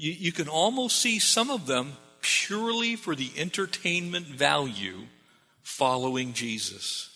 you, 0.00 0.12
you 0.12 0.32
can 0.32 0.48
almost 0.48 0.96
see 0.96 1.18
some 1.18 1.50
of 1.50 1.66
them 1.66 1.92
purely 2.22 2.96
for 2.96 3.14
the 3.14 3.30
entertainment 3.36 4.26
value 4.26 5.02
following 5.62 6.32
Jesus. 6.32 7.09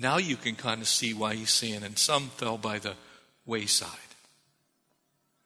Now 0.00 0.16
you 0.16 0.36
can 0.36 0.54
kind 0.54 0.80
of 0.80 0.88
see 0.88 1.12
why 1.12 1.34
he's 1.34 1.50
saying, 1.50 1.82
and 1.82 1.98
some 1.98 2.30
fell 2.30 2.56
by 2.56 2.78
the 2.78 2.94
wayside. 3.44 3.90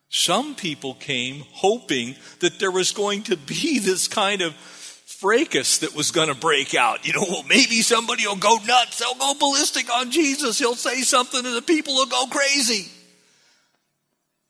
Some 0.08 0.54
people 0.54 0.94
came 0.94 1.42
hoping 1.50 2.14
that 2.38 2.60
there 2.60 2.70
was 2.70 2.92
going 2.92 3.24
to 3.24 3.36
be 3.36 3.78
this 3.80 4.06
kind 4.06 4.42
of 4.42 4.54
fracas 4.54 5.78
that 5.78 5.96
was 5.96 6.12
going 6.12 6.28
to 6.28 6.36
break 6.36 6.72
out. 6.74 7.04
You 7.04 7.14
know, 7.14 7.24
well, 7.28 7.42
maybe 7.48 7.82
somebody 7.82 8.28
will 8.28 8.36
go 8.36 8.58
nuts. 8.64 9.00
They'll 9.00 9.16
go 9.16 9.34
ballistic 9.40 9.92
on 9.92 10.12
Jesus. 10.12 10.60
He'll 10.60 10.76
say 10.76 11.00
something 11.00 11.44
and 11.44 11.56
the 11.56 11.62
people 11.62 11.94
will 11.94 12.06
go 12.06 12.26
crazy. 12.26 12.88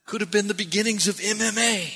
Could 0.05 0.21
have 0.21 0.31
been 0.31 0.49
the 0.49 0.55
beginnings 0.55 1.09
of 1.09 1.17
MMA. 1.17 1.91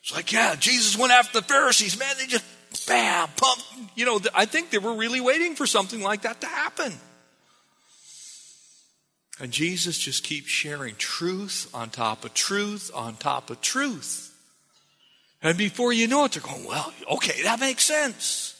It's 0.00 0.14
like, 0.14 0.30
yeah, 0.32 0.54
Jesus 0.54 0.96
went 0.96 1.12
after 1.12 1.40
the 1.40 1.46
Pharisees. 1.46 1.98
Man, 1.98 2.14
they 2.18 2.26
just, 2.26 2.44
bam, 2.86 3.28
pump. 3.36 3.62
You 3.94 4.04
know, 4.04 4.20
I 4.34 4.46
think 4.46 4.70
they 4.70 4.78
were 4.78 4.94
really 4.94 5.20
waiting 5.20 5.54
for 5.54 5.66
something 5.66 6.02
like 6.02 6.22
that 6.22 6.40
to 6.40 6.46
happen. 6.46 6.92
And 9.40 9.52
Jesus 9.52 9.98
just 9.98 10.22
keeps 10.22 10.48
sharing 10.48 10.94
truth 10.94 11.68
on 11.74 11.90
top 11.90 12.24
of 12.24 12.34
truth 12.34 12.90
on 12.94 13.16
top 13.16 13.50
of 13.50 13.60
truth. 13.60 14.30
And 15.42 15.58
before 15.58 15.92
you 15.92 16.06
know 16.06 16.24
it, 16.24 16.32
they're 16.32 16.42
going, 16.42 16.64
well, 16.64 16.92
okay, 17.10 17.42
that 17.42 17.60
makes 17.60 17.84
sense. 17.84 18.50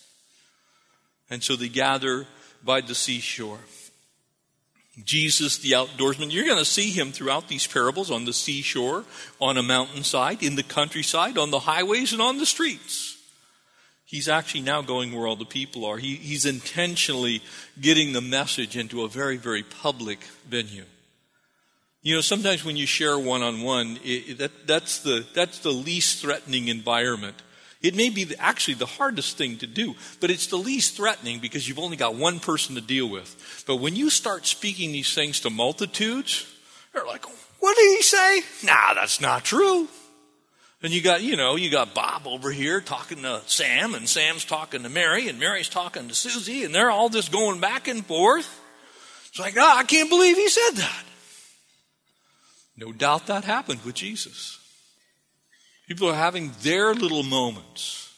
And 1.31 1.42
so 1.42 1.57
they 1.57 1.68
gather 1.68 2.27
by 2.64 2.81
the 2.81 2.94
seashore. 2.94 3.61
Jesus, 5.03 5.59
the 5.59 5.72
outdoorsman, 5.72 6.33
you're 6.33 6.44
going 6.44 6.59
to 6.59 6.64
see 6.64 6.90
him 6.90 7.11
throughout 7.11 7.48
these 7.48 7.66
parables 7.66 8.11
on 8.11 8.27
the 8.27 8.33
seashore, 8.33 9.05
on 9.40 9.57
a 9.57 9.62
mountainside, 9.62 10.42
in 10.42 10.55
the 10.55 10.62
countryside, 10.62 11.37
on 11.37 11.50
the 11.50 11.61
highways, 11.61 12.12
and 12.12 12.22
on 12.22 12.38
the 12.38 12.46
streets. 12.46 13.13
He's 14.14 14.29
actually 14.29 14.61
now 14.61 14.81
going 14.81 15.12
where 15.12 15.27
all 15.27 15.35
the 15.35 15.44
people 15.44 15.85
are. 15.85 15.96
He, 15.96 16.14
he's 16.14 16.46
intentionally 16.46 17.42
getting 17.81 18.12
the 18.12 18.20
message 18.20 18.77
into 18.77 19.03
a 19.03 19.09
very, 19.09 19.37
very 19.37 19.64
public 19.64 20.20
venue. 20.48 20.85
You 22.03 22.14
know, 22.14 22.20
sometimes 22.20 22.64
when 22.64 22.77
you 22.77 22.87
share 22.87 23.18
one 23.18 23.42
on 23.42 23.62
one, 23.62 23.98
that's 24.66 25.00
the 25.00 25.27
that's 25.35 25.59
the 25.59 25.72
least 25.72 26.22
threatening 26.22 26.68
environment 26.68 27.42
it 27.83 27.96
may 27.96 28.09
be 28.09 28.27
actually 28.38 28.74
the 28.74 28.87
hardest 28.87 29.37
thing 29.37 29.59
to 29.59 29.66
do, 29.66 29.96
but 30.20 30.31
it's 30.31 30.46
the 30.46 30.57
least 30.57 30.96
threatening 30.96 31.40
because 31.40 31.68
you've 31.68 31.81
only 31.81 31.98
got 31.98 32.14
one 32.14 32.38
person 32.38 32.77
to 32.77 32.81
deal 32.81 33.11
with. 33.11 33.64
But 33.66 33.77
when 33.77 33.96
you 33.96 34.11
start 34.11 34.46
speaking 34.46 34.92
these 34.92 35.12
things 35.12 35.40
to 35.40 35.50
multitudes, 35.50 36.46
they're 36.92 37.05
like, 37.05 37.27
what 37.59 37.77
did 37.77 37.96
he 37.96 38.03
say? 38.03 38.40
Nah, 38.62 38.94
that's 38.94 39.20
not 39.20 39.44
true. 39.44 39.88
And 40.84 40.92
you 40.92 41.00
got, 41.00 41.22
you 41.22 41.34
know, 41.36 41.56
you 41.56 41.70
got 41.70 41.94
Bob 41.94 42.26
over 42.26 42.50
here 42.50 42.78
talking 42.78 43.22
to 43.22 43.40
Sam, 43.46 43.94
and 43.94 44.06
Sam's 44.06 44.44
talking 44.44 44.82
to 44.82 44.90
Mary, 44.90 45.30
and 45.30 45.40
Mary's 45.40 45.70
talking 45.70 46.08
to 46.08 46.14
Susie, 46.14 46.62
and 46.62 46.74
they're 46.74 46.90
all 46.90 47.08
just 47.08 47.32
going 47.32 47.58
back 47.58 47.88
and 47.88 48.04
forth. 48.04 48.60
It's 49.28 49.38
like, 49.38 49.54
oh, 49.56 49.76
I 49.78 49.84
can't 49.84 50.10
believe 50.10 50.36
he 50.36 50.46
said 50.50 50.72
that. 50.72 51.04
No 52.76 52.92
doubt 52.92 53.28
that 53.28 53.44
happened 53.44 53.82
with 53.82 53.94
Jesus. 53.94 54.58
People 55.88 56.10
are 56.10 56.14
having 56.14 56.52
their 56.60 56.92
little 56.92 57.22
moments, 57.22 58.12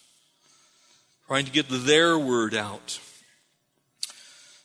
trying 1.29 1.45
to 1.45 1.53
get 1.53 1.69
their 1.69 2.19
word 2.19 2.53
out. 2.53 2.99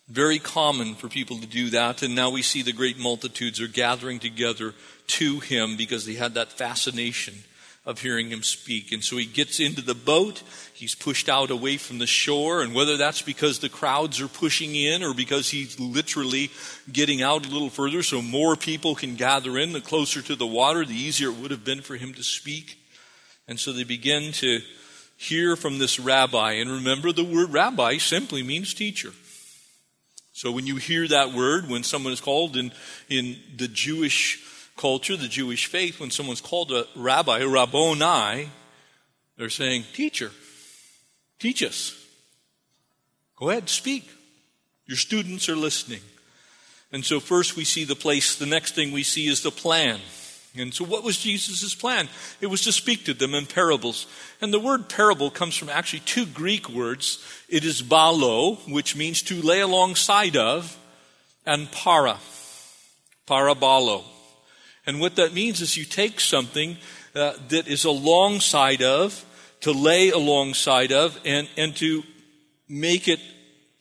Very 0.10 0.40
common 0.40 0.96
for 0.96 1.08
people 1.08 1.38
to 1.38 1.46
do 1.46 1.70
that, 1.70 2.02
and 2.02 2.16
now 2.16 2.32
we 2.32 2.42
see 2.42 2.64
the 2.64 2.74
great 2.74 2.98
multitudes 2.98 3.62
are 3.62 3.68
gathering 3.68 4.18
together 4.18 4.74
to 5.06 5.40
him 5.40 5.78
because 5.78 6.08
they 6.08 6.16
had 6.16 6.34
that 6.34 6.52
fascination 6.52 7.36
of 7.84 8.00
hearing 8.00 8.30
him 8.30 8.44
speak. 8.44 8.92
And 8.92 9.04
so 9.04 9.18
he 9.18 9.26
gets 9.26 9.60
into 9.60 9.82
the 9.82 9.96
boat, 9.96 10.44
he's 10.74 10.94
pushed 10.94 11.28
out 11.28 11.50
away 11.50 11.78
from 11.78 11.98
the 11.98 12.06
shore, 12.06 12.62
and 12.62 12.76
whether 12.76 12.96
that's 12.96 13.24
because 13.24 13.60
the 13.60 13.70
crowds 13.70 14.22
are 14.22 14.28
pushing 14.28 14.76
in 14.76 15.02
or 15.02 15.16
because 15.16 15.50
he's 15.50 15.80
literally 15.80 16.52
getting 16.92 17.24
out 17.24 17.48
a 17.48 17.50
little 17.50 17.72
further 17.72 18.04
so 18.04 18.22
more 18.22 18.56
people 18.56 18.94
can 18.94 19.16
gather 19.16 19.58
in, 19.58 19.74
the 19.74 19.82
closer 19.82 20.22
to 20.22 20.36
the 20.36 20.46
water, 20.46 20.86
the 20.86 20.94
easier 20.94 21.30
it 21.30 21.38
would 21.38 21.52
have 21.52 21.66
been 21.66 21.82
for 21.82 21.96
him 21.96 22.14
to 22.14 22.24
speak. 22.24 22.78
And 23.48 23.60
so 23.60 23.74
they 23.74 23.84
begin 23.84 24.32
to 24.34 24.60
hear 25.18 25.56
from 25.56 25.80
this 25.80 26.00
rabbi. 26.00 26.54
And 26.54 26.70
remember, 26.70 27.12
the 27.12 27.24
word 27.24 27.52
rabbi 27.52 27.98
simply 27.98 28.44
means 28.44 28.74
teacher. 28.74 29.12
So 30.34 30.52
when 30.52 30.68
you 30.68 30.78
hear 30.78 31.08
that 31.08 31.34
word, 31.34 31.70
when 31.70 31.84
someone 31.84 32.14
is 32.14 32.22
called 32.22 32.56
in, 32.56 32.72
in 33.10 33.38
the 33.58 33.68
Jewish 33.68 34.40
culture, 34.78 35.18
the 35.18 35.28
Jewish 35.28 35.68
faith, 35.68 36.00
when 36.00 36.12
someone's 36.12 36.42
called 36.42 36.72
a 36.72 36.86
rabbi, 36.96 37.44
rabboni, 37.44 38.50
they're 39.38 39.50
saying, 39.50 39.86
teacher, 39.94 40.32
teach 41.40 41.64
us. 41.64 41.96
Go 43.38 43.50
ahead, 43.50 43.70
speak. 43.70 44.08
Your 44.86 44.98
students 44.98 45.50
are 45.50 45.56
listening. 45.56 46.02
And 46.92 47.06
so 47.06 47.20
first 47.20 47.56
we 47.56 47.64
see 47.64 47.86
the 47.86 47.96
place, 47.96 48.36
the 48.36 48.46
next 48.46 48.76
thing 48.76 48.92
we 48.92 49.04
see 49.04 49.28
is 49.28 49.42
the 49.42 49.52
plan. 49.52 50.00
And 50.58 50.74
so, 50.74 50.84
what 50.84 51.04
was 51.04 51.18
Jesus' 51.18 51.74
plan? 51.74 52.10
It 52.42 52.48
was 52.48 52.64
to 52.66 52.74
speak 52.74 53.06
to 53.06 53.14
them 53.14 53.34
in 53.34 53.46
parables. 53.46 54.06
And 54.42 54.54
the 54.54 54.60
word 54.60 54.90
parable 54.90 55.32
comes 55.32 55.56
from 55.56 55.70
actually 55.70 56.02
two 56.02 56.26
Greek 56.26 56.68
words. 56.68 57.24
It 57.48 57.64
is 57.64 57.82
ballo, 57.82 58.56
which 58.68 58.96
means 58.96 59.22
to 59.24 59.42
lay 59.42 59.62
alongside 59.62 60.36
of, 60.36 60.78
and 61.46 61.72
para, 61.72 62.18
parabolo. 63.28 64.04
And 64.86 65.00
what 65.00 65.16
that 65.16 65.34
means 65.34 65.62
is 65.62 65.78
you 65.78 65.86
take 65.86 66.20
something 66.20 66.78
uh, 67.14 67.34
that 67.50 67.68
is 67.68 67.86
alongside 67.86 68.82
of, 68.82 69.26
to 69.62 69.72
lay 69.72 70.10
alongside 70.10 70.92
of, 70.92 71.20
and, 71.24 71.48
and 71.56 71.76
to 71.78 72.04
make 72.68 73.08
it 73.08 73.20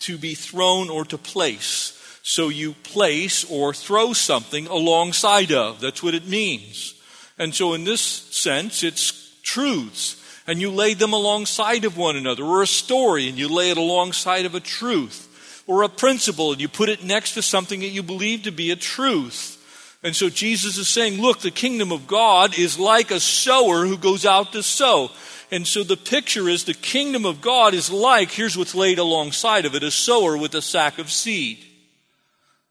to 0.00 0.18
be 0.18 0.34
thrown 0.34 0.90
or 0.90 1.04
to 1.06 1.16
place. 1.16 1.96
So 2.22 2.48
you 2.48 2.74
place 2.82 3.50
or 3.50 3.72
throw 3.72 4.12
something 4.12 4.66
alongside 4.66 5.52
of. 5.52 5.80
That's 5.80 6.02
what 6.02 6.14
it 6.14 6.26
means. 6.26 6.94
And 7.38 7.54
so 7.54 7.72
in 7.72 7.84
this 7.84 8.00
sense, 8.00 8.82
it's 8.82 9.38
truths. 9.42 10.16
And 10.46 10.60
you 10.60 10.70
lay 10.70 10.94
them 10.94 11.12
alongside 11.12 11.84
of 11.84 11.96
one 11.96 12.16
another, 12.16 12.44
or 12.44 12.62
a 12.62 12.66
story, 12.66 13.28
and 13.28 13.38
you 13.38 13.48
lay 13.48 13.70
it 13.70 13.78
alongside 13.78 14.46
of 14.46 14.54
a 14.54 14.60
truth, 14.60 15.62
or 15.66 15.82
a 15.82 15.88
principle, 15.88 16.52
and 16.52 16.60
you 16.60 16.68
put 16.68 16.88
it 16.88 17.04
next 17.04 17.34
to 17.34 17.42
something 17.42 17.80
that 17.80 17.88
you 17.88 18.02
believe 18.02 18.42
to 18.42 18.50
be 18.50 18.70
a 18.70 18.76
truth. 18.76 19.56
And 20.02 20.16
so 20.16 20.30
Jesus 20.30 20.78
is 20.78 20.88
saying, 20.88 21.20
look, 21.20 21.40
the 21.40 21.50
kingdom 21.50 21.92
of 21.92 22.06
God 22.06 22.58
is 22.58 22.78
like 22.78 23.10
a 23.10 23.20
sower 23.20 23.86
who 23.86 23.98
goes 23.98 24.24
out 24.24 24.52
to 24.52 24.62
sow. 24.62 25.10
And 25.50 25.66
so 25.66 25.82
the 25.82 25.96
picture 25.96 26.48
is 26.48 26.64
the 26.64 26.74
kingdom 26.74 27.26
of 27.26 27.40
God 27.40 27.74
is 27.74 27.90
like, 27.90 28.30
here's 28.30 28.56
what's 28.56 28.74
laid 28.74 28.98
alongside 28.98 29.66
of 29.66 29.74
it, 29.74 29.82
a 29.82 29.90
sower 29.90 30.38
with 30.38 30.54
a 30.54 30.62
sack 30.62 30.98
of 30.98 31.10
seed. 31.10 31.58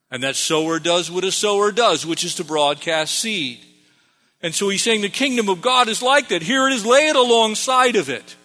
And 0.10 0.24
that 0.24 0.36
sower 0.36 0.80
does 0.80 1.12
what 1.12 1.24
a 1.24 1.32
sower 1.32 1.72
does, 1.72 2.06
which 2.06 2.24
is 2.24 2.36
to 2.36 2.44
broadcast 2.44 3.14
seed. 3.20 3.60
And 4.42 4.56
so 4.56 4.70
he's 4.70 4.82
saying 4.82 5.02
the 5.02 5.10
kingdom 5.10 5.50
of 5.50 5.62
God 5.62 5.88
is 5.88 6.02
like 6.02 6.30
that. 6.30 6.42
Here 6.42 6.68
it 6.68 6.74
is, 6.74 6.86
lay 6.86 7.10
it 7.10 7.16
alongside 7.16 7.96
of 7.96 8.10
it. 8.10 8.36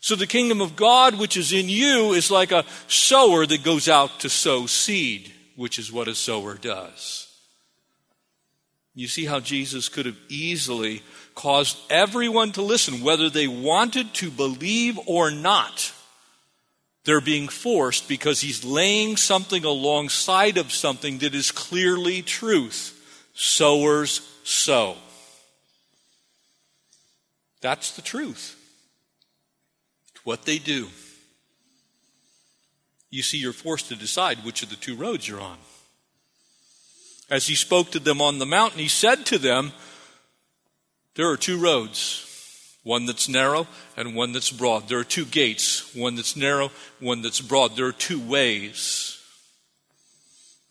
So 0.00 0.16
the 0.16 0.26
kingdom 0.26 0.60
of 0.60 0.76
God, 0.76 1.18
which 1.18 1.36
is 1.36 1.52
in 1.52 1.68
you, 1.68 2.12
is 2.12 2.30
like 2.30 2.52
a 2.52 2.64
sower 2.88 3.46
that 3.46 3.62
goes 3.62 3.88
out 3.88 4.20
to 4.20 4.28
sow 4.28 4.66
seed, 4.66 5.32
which 5.54 5.78
is 5.78 5.90
what 5.90 6.08
a 6.08 6.14
sower 6.14 6.56
does. 6.56 7.25
You 8.96 9.08
see 9.08 9.26
how 9.26 9.40
Jesus 9.40 9.90
could 9.90 10.06
have 10.06 10.16
easily 10.30 11.02
caused 11.34 11.76
everyone 11.90 12.52
to 12.52 12.62
listen, 12.62 13.02
whether 13.02 13.28
they 13.28 13.46
wanted 13.46 14.14
to 14.14 14.30
believe 14.30 14.98
or 15.06 15.30
not. 15.30 15.92
They're 17.04 17.20
being 17.20 17.48
forced 17.48 18.08
because 18.08 18.40
he's 18.40 18.64
laying 18.64 19.18
something 19.18 19.66
alongside 19.66 20.56
of 20.56 20.72
something 20.72 21.18
that 21.18 21.34
is 21.34 21.52
clearly 21.52 22.22
truth. 22.22 22.94
Sowers 23.34 24.22
sow. 24.44 24.96
That's 27.60 27.94
the 27.96 28.02
truth. 28.02 28.58
It's 30.14 30.24
what 30.24 30.46
they 30.46 30.58
do. 30.58 30.88
You 33.10 33.22
see, 33.22 33.36
you're 33.36 33.52
forced 33.52 33.88
to 33.88 33.94
decide 33.94 34.38
which 34.38 34.62
of 34.62 34.70
the 34.70 34.76
two 34.76 34.96
roads 34.96 35.28
you're 35.28 35.40
on. 35.40 35.58
As 37.28 37.46
he 37.46 37.54
spoke 37.54 37.90
to 37.90 37.98
them 37.98 38.20
on 38.20 38.38
the 38.38 38.46
mountain, 38.46 38.78
he 38.78 38.88
said 38.88 39.26
to 39.26 39.38
them, 39.38 39.72
There 41.14 41.28
are 41.28 41.36
two 41.36 41.58
roads, 41.58 42.78
one 42.84 43.06
that's 43.06 43.28
narrow 43.28 43.66
and 43.96 44.14
one 44.14 44.32
that's 44.32 44.52
broad. 44.52 44.88
There 44.88 44.98
are 44.98 45.04
two 45.04 45.24
gates, 45.24 45.94
one 45.94 46.14
that's 46.14 46.36
narrow, 46.36 46.70
one 47.00 47.22
that's 47.22 47.40
broad. 47.40 47.74
There 47.74 47.86
are 47.86 47.92
two 47.92 48.20
ways. 48.20 49.20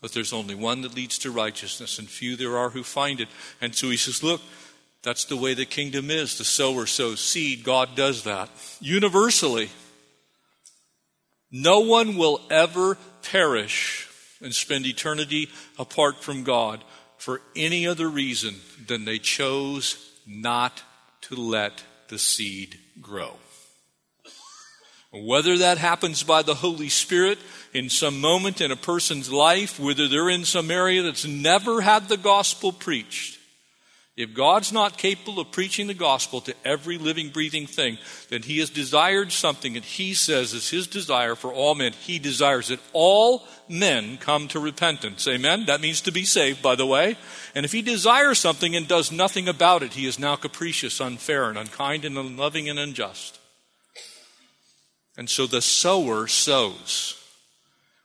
But 0.01 0.13
there's 0.13 0.33
only 0.33 0.55
one 0.55 0.81
that 0.81 0.95
leads 0.95 1.17
to 1.19 1.31
righteousness, 1.31 1.99
and 1.99 2.07
few 2.07 2.35
there 2.35 2.57
are 2.57 2.69
who 2.69 2.83
find 2.83 3.19
it. 3.19 3.27
And 3.59 3.75
so 3.75 3.89
he 3.89 3.97
says, 3.97 4.23
Look, 4.23 4.41
that's 5.01 5.25
the 5.25 5.37
way 5.37 5.53
the 5.53 5.65
kingdom 5.65 6.09
is. 6.09 6.37
The 6.37 6.45
sower 6.45 6.85
sows 6.85 7.19
seed. 7.19 7.63
God 7.63 7.95
does 7.95 8.23
that 8.23 8.49
universally. 8.79 9.69
No 11.51 11.81
one 11.81 12.17
will 12.17 12.41
ever 12.49 12.97
perish 13.23 14.09
and 14.45 14.53
spend 14.55 14.85
eternity 14.85 15.49
apart 15.77 16.23
from 16.23 16.43
God 16.43 16.83
for 17.17 17.41
any 17.55 17.85
other 17.87 18.07
reason 18.07 18.55
than 18.87 19.03
they 19.03 19.17
chose 19.17 19.97
not 20.25 20.81
to 21.21 21.35
let 21.35 21.83
the 22.07 22.19
seed 22.19 22.77
grow. 23.01 23.33
Whether 25.11 25.57
that 25.59 25.77
happens 25.77 26.23
by 26.23 26.41
the 26.41 26.55
Holy 26.55 26.89
Spirit 26.89 27.39
in 27.73 27.89
some 27.89 28.21
moment 28.21 28.61
in 28.61 28.71
a 28.71 28.75
person's 28.75 29.31
life, 29.31 29.79
whether 29.79 30.07
they're 30.07 30.29
in 30.29 30.45
some 30.45 30.69
area 30.69 31.01
that's 31.03 31.25
never 31.25 31.81
had 31.81 32.07
the 32.07 32.17
gospel 32.17 32.71
preached, 32.71 33.39
if 34.17 34.33
God's 34.33 34.71
not 34.71 34.97
capable 34.97 35.41
of 35.41 35.51
preaching 35.51 35.87
the 35.87 35.93
gospel 35.93 36.39
to 36.41 36.55
every 36.63 36.97
living, 36.97 37.29
breathing 37.29 37.67
thing, 37.67 37.97
then 38.29 38.43
He 38.43 38.59
has 38.59 38.69
desired 38.69 39.33
something 39.33 39.75
and 39.75 39.83
He 39.83 40.13
says 40.13 40.53
is 40.53 40.69
His 40.69 40.87
desire 40.87 41.35
for 41.35 41.51
all 41.51 41.75
men. 41.75 41.91
He 41.91 42.17
desires 42.17 42.69
that 42.69 42.79
all 42.93 43.45
men 43.67 44.17
come 44.17 44.47
to 44.49 44.59
repentance. 44.59 45.27
Amen? 45.27 45.65
That 45.65 45.81
means 45.81 45.99
to 46.01 46.13
be 46.13 46.23
saved, 46.23 46.61
by 46.61 46.75
the 46.75 46.85
way. 46.85 47.17
And 47.55 47.65
if 47.65 47.73
He 47.73 47.81
desires 47.81 48.39
something 48.39 48.73
and 48.73 48.87
does 48.87 49.11
nothing 49.11 49.49
about 49.49 49.83
it, 49.83 49.93
He 49.93 50.05
is 50.05 50.17
now 50.17 50.37
capricious, 50.37 51.01
unfair, 51.01 51.49
and 51.49 51.57
unkind, 51.57 52.05
and 52.05 52.17
unloving, 52.17 52.69
and 52.69 52.79
unjust. 52.79 53.37
And 55.17 55.29
so 55.29 55.45
the 55.45 55.61
sower 55.61 56.27
sows. 56.27 57.21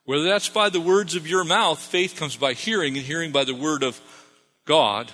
Whether 0.07 0.25
that's 0.25 0.49
by 0.49 0.71
the 0.71 0.81
words 0.81 1.15
of 1.15 1.29
your 1.29 1.45
mouth, 1.45 1.79
faith 1.79 2.17
comes 2.17 2.35
by 2.35 2.55
hearing, 2.55 2.97
and 2.97 3.07
hearing 3.07 3.31
by 3.31 3.45
the 3.45 3.55
word 3.55 3.85
of 3.85 4.01
God 4.65 5.13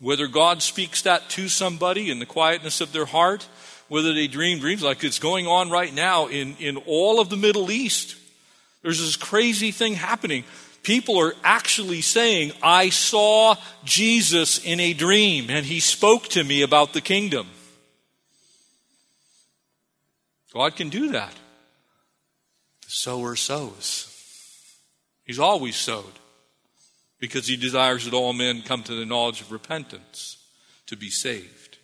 whether 0.00 0.26
God 0.28 0.62
speaks 0.62 1.02
that 1.02 1.28
to 1.30 1.48
somebody 1.48 2.10
in 2.10 2.18
the 2.18 2.26
quietness 2.26 2.80
of 2.80 2.92
their 2.92 3.06
heart, 3.06 3.46
whether 3.88 4.12
they 4.12 4.28
dream 4.28 4.58
dreams 4.58 4.82
like 4.82 5.02
it's 5.02 5.18
going 5.18 5.46
on 5.46 5.70
right 5.70 5.92
now 5.92 6.26
in, 6.26 6.56
in 6.58 6.76
all 6.86 7.20
of 7.20 7.30
the 7.30 7.36
Middle 7.36 7.70
East. 7.70 8.16
There's 8.82 9.00
this 9.00 9.16
crazy 9.16 9.70
thing 9.70 9.94
happening. 9.94 10.44
People 10.82 11.18
are 11.18 11.34
actually 11.42 12.00
saying, 12.00 12.52
I 12.62 12.90
saw 12.90 13.56
Jesus 13.84 14.64
in 14.64 14.78
a 14.78 14.92
dream 14.92 15.50
and 15.50 15.66
he 15.66 15.80
spoke 15.80 16.28
to 16.28 16.44
me 16.44 16.62
about 16.62 16.92
the 16.92 17.00
kingdom. 17.00 17.48
God 20.54 20.76
can 20.76 20.88
do 20.88 21.10
that. 21.12 21.32
The 22.82 22.90
sower 22.90 23.36
sows. 23.36 24.14
He's 25.24 25.38
always 25.38 25.76
sowed 25.76 26.17
because 27.18 27.46
he 27.46 27.56
desires 27.56 28.04
that 28.04 28.14
all 28.14 28.32
men 28.32 28.62
come 28.62 28.82
to 28.84 28.94
the 28.94 29.06
knowledge 29.06 29.40
of 29.40 29.52
repentance 29.52 30.38
to 30.86 30.96
be 30.96 31.10
saved. 31.10 31.78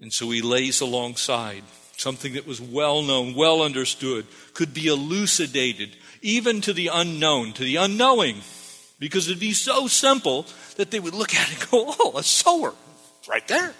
And 0.00 0.12
so 0.12 0.30
he 0.30 0.42
lays 0.42 0.80
alongside 0.80 1.62
something 1.96 2.34
that 2.34 2.46
was 2.46 2.60
well 2.60 3.02
known, 3.02 3.34
well 3.34 3.62
understood, 3.62 4.26
could 4.52 4.74
be 4.74 4.86
elucidated 4.88 5.96
even 6.22 6.60
to 6.62 6.72
the 6.72 6.90
unknown, 6.92 7.52
to 7.52 7.62
the 7.62 7.76
unknowing, 7.76 8.36
because 8.98 9.28
it'd 9.28 9.40
be 9.40 9.52
so 9.52 9.86
simple 9.86 10.46
that 10.76 10.90
they 10.90 11.00
would 11.00 11.14
look 11.14 11.34
at 11.34 11.50
it 11.50 11.60
and 11.60 11.70
go, 11.70 11.94
Oh, 11.98 12.12
a 12.16 12.22
sower, 12.22 12.74
right 13.28 13.46
there. 13.46 13.74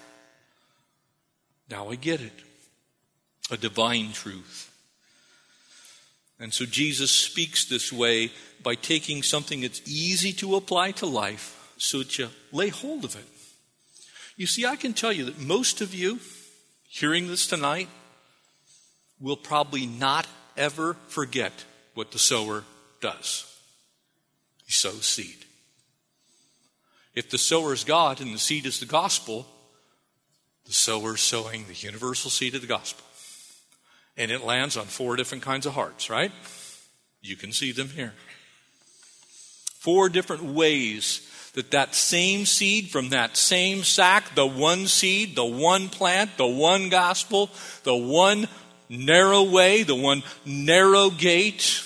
Now 1.69 1.89
I 1.89 1.95
get 1.95 2.21
it. 2.21 2.33
A 3.51 3.57
divine 3.57 4.11
truth. 4.11 4.64
And 6.39 6.53
so 6.53 6.65
Jesus 6.65 7.11
speaks 7.11 7.65
this 7.65 7.93
way 7.93 8.31
by 8.61 8.75
taking 8.75 9.23
something 9.23 9.61
that's 9.61 9.81
easy 9.87 10.33
to 10.33 10.55
apply 10.55 10.91
to 10.93 11.05
life 11.05 11.73
so 11.77 11.99
that 11.99 12.17
you 12.17 12.29
lay 12.51 12.69
hold 12.69 13.05
of 13.05 13.15
it. 13.15 13.25
You 14.35 14.47
see, 14.47 14.65
I 14.65 14.75
can 14.75 14.93
tell 14.93 15.13
you 15.13 15.25
that 15.25 15.39
most 15.39 15.81
of 15.81 15.93
you 15.93 16.19
hearing 16.89 17.27
this 17.27 17.47
tonight 17.47 17.89
will 19.19 19.37
probably 19.37 19.85
not 19.85 20.27
ever 20.57 20.97
forget 21.07 21.63
what 21.93 22.11
the 22.11 22.19
sower 22.19 22.63
does. 22.99 23.45
He 24.65 24.73
sows 24.73 25.05
seed. 25.05 25.45
If 27.13 27.29
the 27.29 27.37
sower 27.37 27.71
is 27.71 27.85
God 27.85 28.19
and 28.19 28.33
the 28.33 28.39
seed 28.39 28.65
is 28.65 28.81
the 28.81 28.85
gospel, 28.85 29.47
the 30.65 30.73
sower 30.73 31.15
is 31.15 31.21
sowing 31.21 31.65
the 31.65 31.73
universal 31.73 32.29
seed 32.29 32.55
of 32.55 32.61
the 32.61 32.67
gospel 32.67 33.05
and 34.17 34.31
it 34.31 34.43
lands 34.43 34.77
on 34.77 34.85
four 34.85 35.15
different 35.15 35.43
kinds 35.43 35.65
of 35.65 35.73
hearts, 35.73 36.09
right? 36.09 36.31
You 37.21 37.35
can 37.35 37.51
see 37.51 37.71
them 37.71 37.89
here. 37.89 38.13
Four 39.79 40.09
different 40.09 40.43
ways 40.43 41.29
that 41.53 41.71
that 41.71 41.95
same 41.95 42.45
seed 42.45 42.89
from 42.89 43.09
that 43.09 43.37
same 43.37 43.83
sack, 43.83 44.35
the 44.35 44.45
one 44.45 44.87
seed, 44.87 45.35
the 45.35 45.45
one 45.45 45.89
plant, 45.89 46.37
the 46.37 46.47
one 46.47 46.89
gospel, 46.89 47.49
the 47.83 47.95
one 47.95 48.47
narrow 48.89 49.43
way, 49.43 49.83
the 49.83 49.95
one 49.95 50.21
narrow 50.45 51.09
gate, 51.09 51.81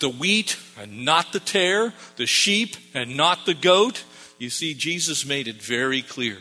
the 0.00 0.08
wheat 0.08 0.58
and 0.78 1.04
not 1.04 1.32
the 1.32 1.40
tare, 1.40 1.94
the 2.16 2.26
sheep 2.26 2.76
and 2.92 3.16
not 3.16 3.46
the 3.46 3.54
goat. 3.54 4.04
You 4.38 4.50
see, 4.50 4.74
Jesus 4.74 5.24
made 5.24 5.46
it 5.46 5.62
very 5.62 6.02
clear. 6.02 6.38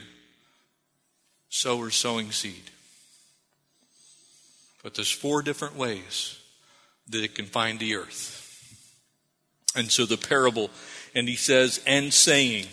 Sower 1.49 1.91
sowing 1.91 2.31
seed. 2.31 2.70
But 4.83 4.95
there's 4.95 5.11
four 5.11 5.41
different 5.41 5.75
ways 5.75 6.39
that 7.07 7.23
it 7.23 7.35
can 7.35 7.45
find 7.45 7.79
the 7.79 7.95
earth. 7.95 8.37
And 9.75 9.91
so 9.91 10.05
the 10.05 10.17
parable, 10.17 10.69
and 11.15 11.27
he 11.27 11.35
says, 11.35 11.81
and 11.85 12.13
saying, 12.13 12.67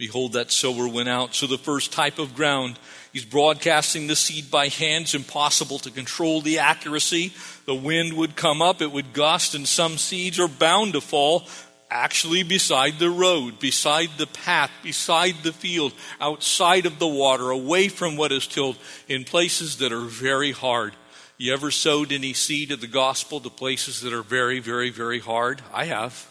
Behold, 0.00 0.32
that 0.32 0.50
sower 0.50 0.88
went 0.88 1.10
out. 1.10 1.34
So 1.34 1.46
the 1.46 1.58
first 1.58 1.92
type 1.92 2.18
of 2.18 2.34
ground, 2.34 2.78
he's 3.12 3.26
broadcasting 3.26 4.06
the 4.06 4.16
seed 4.16 4.50
by 4.50 4.68
hands, 4.68 5.14
impossible 5.14 5.78
to 5.80 5.90
control 5.90 6.40
the 6.40 6.58
accuracy. 6.58 7.34
The 7.66 7.74
wind 7.74 8.14
would 8.14 8.34
come 8.34 8.62
up, 8.62 8.80
it 8.80 8.92
would 8.92 9.12
gust, 9.12 9.54
and 9.54 9.68
some 9.68 9.98
seeds 9.98 10.40
are 10.40 10.48
bound 10.48 10.94
to 10.94 11.02
fall 11.02 11.46
actually 11.90 12.42
beside 12.42 12.98
the 12.98 13.10
road, 13.10 13.58
beside 13.58 14.10
the 14.16 14.26
path, 14.26 14.70
beside 14.82 15.34
the 15.42 15.52
field, 15.52 15.92
outside 16.20 16.86
of 16.86 16.98
the 16.98 17.06
water, 17.06 17.50
away 17.50 17.88
from 17.88 18.16
what 18.16 18.32
is 18.32 18.46
tilled, 18.46 18.78
in 19.08 19.24
places 19.24 19.78
that 19.78 19.92
are 19.92 20.00
very 20.04 20.52
hard. 20.52 20.94
You 21.36 21.52
ever 21.52 21.70
sowed 21.70 22.12
any 22.12 22.32
seed 22.32 22.70
of 22.70 22.80
the 22.80 22.86
gospel 22.86 23.40
to 23.40 23.50
places 23.50 24.02
that 24.02 24.12
are 24.12 24.22
very, 24.22 24.60
very, 24.60 24.90
very 24.90 25.20
hard? 25.20 25.62
I 25.72 25.86
have. 25.86 26.28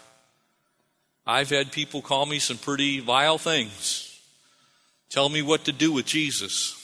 I've 1.25 1.49
had 1.49 1.71
people 1.71 2.01
call 2.01 2.25
me 2.25 2.39
some 2.39 2.57
pretty 2.57 2.99
vile 2.99 3.37
things. 3.37 4.05
Tell 5.09 5.29
me 5.29 5.41
what 5.41 5.65
to 5.65 5.71
do 5.71 5.91
with 5.91 6.05
Jesus. 6.05 6.75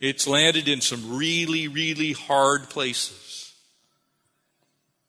It's 0.00 0.26
landed 0.26 0.68
in 0.68 0.80
some 0.80 1.16
really, 1.16 1.68
really 1.68 2.12
hard 2.12 2.68
places 2.68 3.23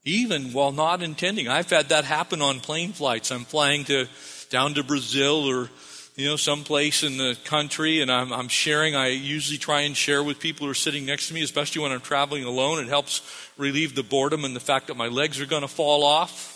even 0.06 0.54
while 0.54 0.72
not 0.72 1.02
intending. 1.02 1.48
I've 1.48 1.70
had 1.70 1.90
that 1.90 2.06
happen 2.06 2.42
on 2.42 2.60
plane 2.60 2.94
flights. 2.94 3.32
I'm 3.32 3.44
flying 3.44 3.84
to 3.86 4.08
down 4.52 4.76
to 4.76 4.84
Brazil 4.84 5.46
or 5.50 5.70
you 6.16 6.28
know 6.30 6.36
someplace 6.36 7.04
in 7.04 7.18
the 7.18 7.36
country, 7.44 8.02
and 8.02 8.12
I'm, 8.12 8.32
I'm 8.32 8.48
sharing. 8.48 8.96
I 8.96 9.08
usually 9.08 9.58
try 9.58 9.82
and 9.82 9.98
share 9.98 10.24
with 10.24 10.40
people 10.40 10.66
who 10.66 10.72
are 10.72 10.76
sitting 10.76 11.06
next 11.06 11.28
to 11.28 11.34
me, 11.34 11.44
especially 11.44 11.82
when 11.82 11.92
I'm 11.92 12.02
traveling 12.02 12.46
alone. 12.46 12.80
It 12.80 12.88
helps 12.88 13.22
relieve 13.58 13.96
the 13.96 14.04
boredom 14.04 14.46
and 14.46 14.56
the 14.56 14.62
fact 14.62 14.88
that 14.88 14.96
my 14.96 15.08
legs 15.08 15.42
are 15.42 15.46
going 15.46 15.64
to 15.64 15.68
fall 15.68 16.04
off. 16.04 16.54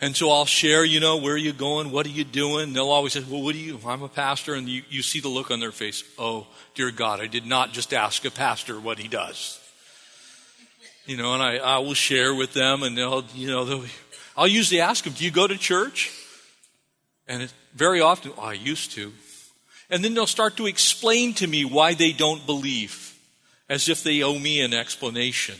And 0.00 0.16
so 0.16 0.30
I'll 0.30 0.44
share, 0.44 0.84
you 0.84 0.98
know, 0.98 1.18
where 1.18 1.34
are 1.34 1.38
you 1.38 1.52
going? 1.52 1.92
What 1.92 2.04
are 2.04 2.10
you 2.10 2.24
doing? 2.24 2.64
And 2.64 2.76
they'll 2.76 2.90
always 2.90 3.12
say, 3.12 3.24
well, 3.26 3.42
what 3.42 3.52
do 3.52 3.60
you, 3.60 3.78
I'm 3.86 4.02
a 4.02 4.08
pastor. 4.08 4.54
And 4.54 4.68
you, 4.68 4.82
you 4.90 5.02
see 5.02 5.20
the 5.20 5.28
look 5.28 5.50
on 5.50 5.60
their 5.60 5.72
face. 5.72 6.02
Oh, 6.18 6.48
dear 6.74 6.90
God, 6.90 7.20
I 7.20 7.26
did 7.26 7.46
not 7.46 7.72
just 7.72 7.94
ask 7.94 8.24
a 8.24 8.30
pastor 8.30 8.78
what 8.78 8.98
he 8.98 9.06
does 9.06 9.63
you 11.06 11.16
know, 11.16 11.34
and 11.34 11.42
I, 11.42 11.56
I 11.56 11.78
will 11.78 11.94
share 11.94 12.34
with 12.34 12.52
them, 12.54 12.82
and 12.82 12.96
they'll, 12.96 13.24
you 13.34 13.48
know, 13.48 13.64
they'll, 13.64 13.84
I'll 14.36 14.48
usually 14.48 14.80
ask 14.80 15.04
them, 15.04 15.12
"Do 15.12 15.24
you 15.24 15.30
go 15.30 15.46
to 15.46 15.56
church?" 15.56 16.10
And 17.26 17.42
it, 17.42 17.52
very 17.74 18.00
often, 18.00 18.32
oh, 18.36 18.42
I 18.42 18.52
used 18.52 18.92
to, 18.92 19.12
and 19.90 20.04
then 20.04 20.14
they'll 20.14 20.26
start 20.26 20.56
to 20.56 20.66
explain 20.66 21.34
to 21.34 21.46
me 21.46 21.64
why 21.64 21.94
they 21.94 22.12
don't 22.12 22.44
believe, 22.46 23.14
as 23.68 23.88
if 23.88 24.02
they 24.02 24.22
owe 24.22 24.38
me 24.38 24.60
an 24.60 24.74
explanation. 24.74 25.56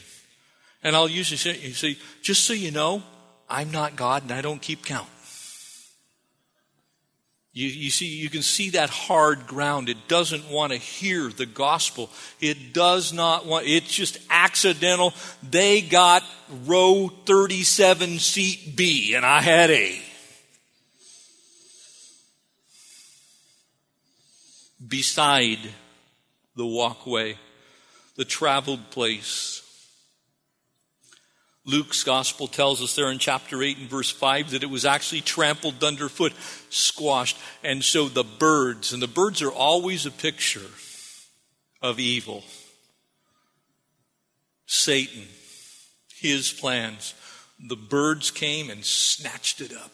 And 0.82 0.94
I'll 0.94 1.08
usually 1.08 1.38
say, 1.38 1.58
you 1.58 1.72
say, 1.72 1.96
just 2.22 2.44
so 2.44 2.52
you 2.52 2.70
know, 2.70 3.02
I'm 3.48 3.70
not 3.70 3.96
God, 3.96 4.22
and 4.24 4.32
I 4.32 4.42
don't 4.42 4.60
keep 4.60 4.84
count. 4.84 5.08
You, 7.54 7.68
you, 7.68 7.90
see, 7.90 8.06
you 8.06 8.28
can 8.30 8.42
see 8.42 8.70
that 8.70 8.90
hard 8.90 9.46
ground. 9.46 9.88
It 9.88 10.08
doesn't 10.08 10.50
want 10.50 10.72
to 10.72 10.78
hear 10.78 11.28
the 11.28 11.46
gospel. 11.46 12.10
It 12.40 12.74
does 12.74 13.12
not 13.12 13.46
want, 13.46 13.66
it's 13.68 13.94
just 13.94 14.18
accidental. 14.28 15.14
They 15.40 15.80
got 15.80 16.24
row 16.66 17.12
37 17.26 18.18
seat 18.18 18.76
B 18.76 19.14
and 19.14 19.24
I 19.24 19.40
had 19.40 19.70
A. 19.70 20.00
Beside 24.86 25.60
the 26.56 26.66
walkway, 26.66 27.38
the 28.16 28.24
traveled 28.24 28.90
place, 28.90 29.63
Luke's 31.66 32.04
gospel 32.04 32.46
tells 32.46 32.82
us 32.82 32.94
there 32.94 33.10
in 33.10 33.18
chapter 33.18 33.62
8 33.62 33.78
and 33.78 33.88
verse 33.88 34.10
5 34.10 34.50
that 34.50 34.62
it 34.62 34.70
was 34.70 34.84
actually 34.84 35.22
trampled 35.22 35.82
underfoot, 35.82 36.34
squashed. 36.68 37.38
And 37.62 37.82
so 37.82 38.08
the 38.08 38.24
birds, 38.24 38.92
and 38.92 39.02
the 39.02 39.08
birds 39.08 39.40
are 39.40 39.52
always 39.52 40.04
a 40.04 40.10
picture 40.10 40.70
of 41.80 41.98
evil. 41.98 42.44
Satan, 44.66 45.24
his 46.16 46.52
plans. 46.52 47.14
The 47.58 47.76
birds 47.76 48.30
came 48.30 48.68
and 48.68 48.84
snatched 48.84 49.60
it 49.60 49.72
up. 49.72 49.90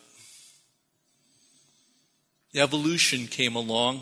Evolution 2.55 3.29
came 3.29 3.55
along 3.55 4.01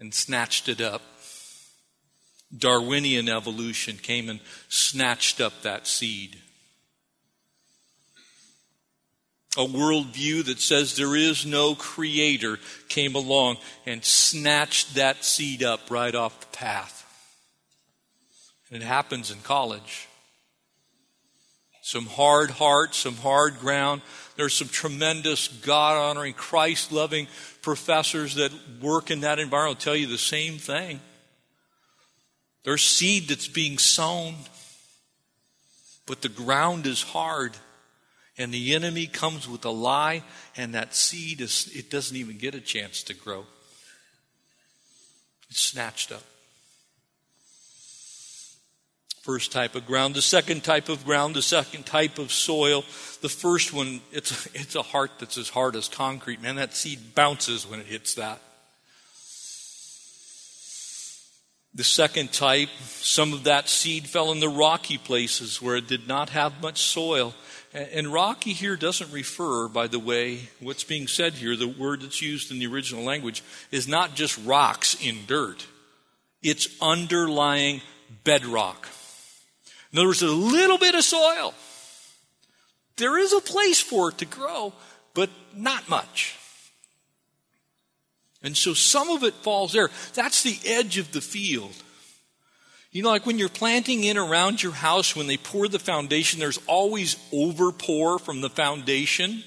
and 0.00 0.12
snatched 0.12 0.68
it 0.68 0.80
up. 0.80 1.02
Darwinian 2.56 3.28
evolution 3.28 3.96
came 3.96 4.28
and 4.28 4.40
snatched 4.68 5.40
up 5.40 5.62
that 5.62 5.86
seed. 5.86 6.36
A 9.56 9.64
worldview 9.64 10.44
that 10.46 10.60
says 10.60 10.96
there 10.96 11.14
is 11.14 11.46
no 11.46 11.74
creator 11.74 12.58
came 12.88 13.14
along 13.14 13.58
and 13.86 14.04
snatched 14.04 14.96
that 14.96 15.24
seed 15.24 15.62
up 15.62 15.90
right 15.90 16.14
off 16.14 16.40
the 16.40 16.56
path. 16.56 17.02
And 18.72 18.82
it 18.82 18.86
happens 18.86 19.30
in 19.30 19.38
college. 19.40 20.08
Some 21.82 22.06
hard 22.06 22.50
hearts, 22.50 22.96
some 22.96 23.14
hard 23.14 23.60
ground. 23.60 24.02
There's 24.36 24.54
some 24.54 24.68
tremendous 24.68 25.46
God 25.48 25.98
honoring, 25.98 26.32
Christ 26.32 26.90
loving 26.90 27.28
professors 27.62 28.34
that 28.36 28.52
work 28.80 29.10
in 29.10 29.20
that 29.20 29.38
environment 29.38 29.80
tell 29.80 29.94
you 29.94 30.08
the 30.08 30.18
same 30.18 30.58
thing. 30.58 30.98
There's 32.64 32.82
seed 32.82 33.28
that's 33.28 33.48
being 33.48 33.78
sown, 33.78 34.34
but 36.06 36.22
the 36.22 36.28
ground 36.28 36.86
is 36.86 37.02
hard. 37.02 37.52
And 38.36 38.52
the 38.52 38.74
enemy 38.74 39.06
comes 39.06 39.48
with 39.48 39.64
a 39.64 39.70
lie, 39.70 40.24
and 40.56 40.74
that 40.74 40.94
seed 40.94 41.40
is, 41.40 41.70
it 41.72 41.88
doesn't 41.88 42.16
even 42.16 42.36
get 42.36 42.56
a 42.56 42.60
chance 42.60 43.04
to 43.04 43.14
grow. 43.14 43.44
It's 45.50 45.60
snatched 45.60 46.10
up. 46.10 46.24
First 49.22 49.52
type 49.52 49.76
of 49.76 49.86
ground. 49.86 50.14
The 50.14 50.20
second 50.20 50.64
type 50.64 50.88
of 50.88 51.04
ground, 51.04 51.36
the 51.36 51.42
second 51.42 51.86
type 51.86 52.18
of 52.18 52.32
soil. 52.32 52.82
The 53.22 53.28
first 53.28 53.72
one, 53.72 54.00
it's, 54.10 54.46
it's 54.54 54.74
a 54.74 54.82
heart 54.82 55.12
that's 55.20 55.38
as 55.38 55.48
hard 55.48 55.76
as 55.76 55.88
concrete. 55.88 56.42
Man, 56.42 56.56
that 56.56 56.74
seed 56.74 57.14
bounces 57.14 57.66
when 57.66 57.78
it 57.78 57.86
hits 57.86 58.14
that. 58.14 58.40
The 61.76 61.84
second 61.84 62.32
type, 62.32 62.68
some 62.86 63.32
of 63.32 63.44
that 63.44 63.68
seed 63.68 64.06
fell 64.06 64.30
in 64.30 64.38
the 64.38 64.48
rocky 64.48 64.96
places 64.96 65.60
where 65.60 65.74
it 65.76 65.88
did 65.88 66.06
not 66.06 66.30
have 66.30 66.62
much 66.62 66.80
soil. 66.80 67.34
And 67.72 68.12
rocky 68.12 68.52
here 68.52 68.76
doesn't 68.76 69.10
refer, 69.10 69.66
by 69.66 69.88
the 69.88 69.98
way, 69.98 70.48
what's 70.60 70.84
being 70.84 71.08
said 71.08 71.32
here, 71.32 71.56
the 71.56 71.66
word 71.66 72.02
that's 72.02 72.22
used 72.22 72.52
in 72.52 72.60
the 72.60 72.68
original 72.68 73.02
language, 73.02 73.42
is 73.72 73.88
not 73.88 74.14
just 74.14 74.38
rocks 74.44 74.96
in 75.04 75.26
dirt, 75.26 75.66
it's 76.42 76.68
underlying 76.80 77.80
bedrock. 78.22 78.86
In 79.92 79.98
other 79.98 80.08
words, 80.08 80.22
a 80.22 80.28
little 80.28 80.78
bit 80.78 80.94
of 80.94 81.02
soil. 81.02 81.54
There 82.96 83.18
is 83.18 83.32
a 83.32 83.40
place 83.40 83.80
for 83.80 84.10
it 84.10 84.18
to 84.18 84.26
grow, 84.26 84.72
but 85.14 85.30
not 85.56 85.88
much. 85.88 86.38
And 88.44 88.56
so 88.56 88.74
some 88.74 89.08
of 89.08 89.24
it 89.24 89.34
falls 89.34 89.72
there. 89.72 89.90
That's 90.12 90.42
the 90.42 90.58
edge 90.66 90.98
of 90.98 91.10
the 91.10 91.22
field. 91.22 91.74
You 92.92 93.02
know, 93.02 93.08
like 93.08 93.26
when 93.26 93.38
you're 93.38 93.48
planting 93.48 94.04
in 94.04 94.16
around 94.16 94.62
your 94.62 94.72
house, 94.72 95.16
when 95.16 95.26
they 95.26 95.38
pour 95.38 95.66
the 95.66 95.80
foundation, 95.80 96.38
there's 96.38 96.60
always 96.68 97.16
overpour 97.32 98.20
from 98.20 98.42
the 98.42 98.50
foundation. 98.50 99.42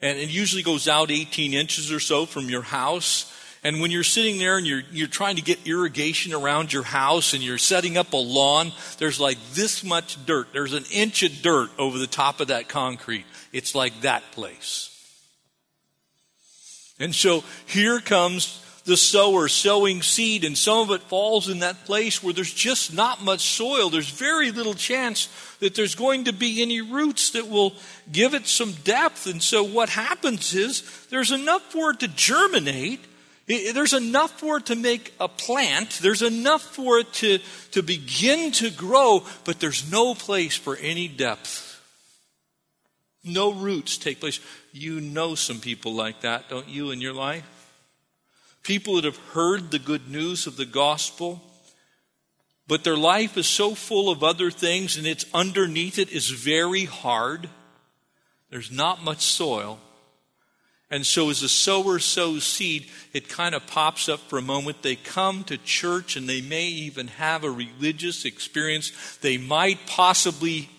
And 0.00 0.18
it 0.18 0.30
usually 0.30 0.64
goes 0.64 0.88
out 0.88 1.12
18 1.12 1.54
inches 1.54 1.92
or 1.92 2.00
so 2.00 2.26
from 2.26 2.48
your 2.48 2.62
house. 2.62 3.32
And 3.62 3.80
when 3.80 3.90
you're 3.90 4.04
sitting 4.04 4.38
there 4.38 4.56
and 4.56 4.66
you're, 4.66 4.82
you're 4.90 5.06
trying 5.06 5.36
to 5.36 5.42
get 5.42 5.66
irrigation 5.66 6.32
around 6.32 6.72
your 6.72 6.84
house 6.84 7.34
and 7.34 7.42
you're 7.42 7.58
setting 7.58 7.98
up 7.98 8.12
a 8.12 8.16
lawn, 8.16 8.72
there's 8.98 9.20
like 9.20 9.38
this 9.52 9.84
much 9.84 10.24
dirt. 10.26 10.48
There's 10.52 10.74
an 10.74 10.84
inch 10.92 11.22
of 11.22 11.42
dirt 11.42 11.70
over 11.78 11.98
the 11.98 12.06
top 12.06 12.40
of 12.40 12.48
that 12.48 12.68
concrete. 12.68 13.26
It's 13.52 13.74
like 13.74 14.00
that 14.00 14.22
place. 14.32 14.97
And 17.00 17.14
so 17.14 17.44
here 17.66 18.00
comes 18.00 18.64
the 18.84 18.96
sower 18.96 19.46
sowing 19.48 20.02
seed, 20.02 20.44
and 20.44 20.58
some 20.58 20.78
of 20.78 20.90
it 20.90 21.02
falls 21.02 21.48
in 21.48 21.60
that 21.60 21.84
place 21.84 22.22
where 22.22 22.32
there's 22.32 22.52
just 22.52 22.92
not 22.92 23.22
much 23.22 23.40
soil. 23.40 23.90
There's 23.90 24.10
very 24.10 24.50
little 24.50 24.74
chance 24.74 25.28
that 25.60 25.74
there's 25.74 25.94
going 25.94 26.24
to 26.24 26.32
be 26.32 26.62
any 26.62 26.80
roots 26.80 27.30
that 27.32 27.48
will 27.48 27.74
give 28.10 28.34
it 28.34 28.46
some 28.46 28.72
depth. 28.84 29.26
And 29.26 29.42
so 29.42 29.62
what 29.62 29.90
happens 29.90 30.54
is 30.54 30.82
there's 31.10 31.30
enough 31.30 31.62
for 31.70 31.90
it 31.90 32.00
to 32.00 32.08
germinate. 32.08 33.04
There's 33.46 33.94
enough 33.94 34.40
for 34.40 34.56
it 34.56 34.66
to 34.66 34.74
make 34.74 35.14
a 35.20 35.28
plant. 35.28 35.98
There's 36.02 36.22
enough 36.22 36.62
for 36.62 36.98
it 36.98 37.12
to, 37.14 37.38
to 37.72 37.82
begin 37.82 38.52
to 38.52 38.70
grow, 38.70 39.24
but 39.44 39.60
there's 39.60 39.90
no 39.92 40.14
place 40.14 40.56
for 40.56 40.76
any 40.76 41.08
depth. 41.08 41.67
No 43.28 43.52
roots 43.52 43.98
take 43.98 44.20
place. 44.20 44.40
You 44.72 45.00
know 45.00 45.34
some 45.34 45.60
people 45.60 45.94
like 45.94 46.22
that, 46.22 46.48
don't 46.48 46.68
you, 46.68 46.90
in 46.90 47.00
your 47.00 47.12
life? 47.12 47.44
People 48.62 48.96
that 48.96 49.04
have 49.04 49.16
heard 49.32 49.70
the 49.70 49.78
good 49.78 50.08
news 50.08 50.46
of 50.46 50.56
the 50.56 50.66
gospel, 50.66 51.42
but 52.66 52.84
their 52.84 52.96
life 52.96 53.36
is 53.36 53.46
so 53.46 53.74
full 53.74 54.10
of 54.10 54.22
other 54.22 54.50
things 54.50 54.96
and 54.96 55.06
it's 55.06 55.24
underneath 55.32 55.98
it 55.98 56.10
is 56.10 56.28
very 56.28 56.84
hard. 56.84 57.48
There's 58.50 58.70
not 58.70 59.02
much 59.02 59.22
soil. 59.22 59.78
And 60.90 61.04
so, 61.04 61.28
as 61.28 61.42
the 61.42 61.50
sower 61.50 61.98
sows 61.98 62.44
seed, 62.44 62.88
it 63.12 63.28
kind 63.28 63.54
of 63.54 63.66
pops 63.66 64.08
up 64.08 64.20
for 64.20 64.38
a 64.38 64.42
moment. 64.42 64.82
They 64.82 64.96
come 64.96 65.44
to 65.44 65.58
church 65.58 66.16
and 66.16 66.26
they 66.26 66.40
may 66.40 66.64
even 66.64 67.08
have 67.08 67.44
a 67.44 67.50
religious 67.50 68.24
experience. 68.24 69.18
They 69.18 69.36
might 69.36 69.86
possibly 69.86 70.70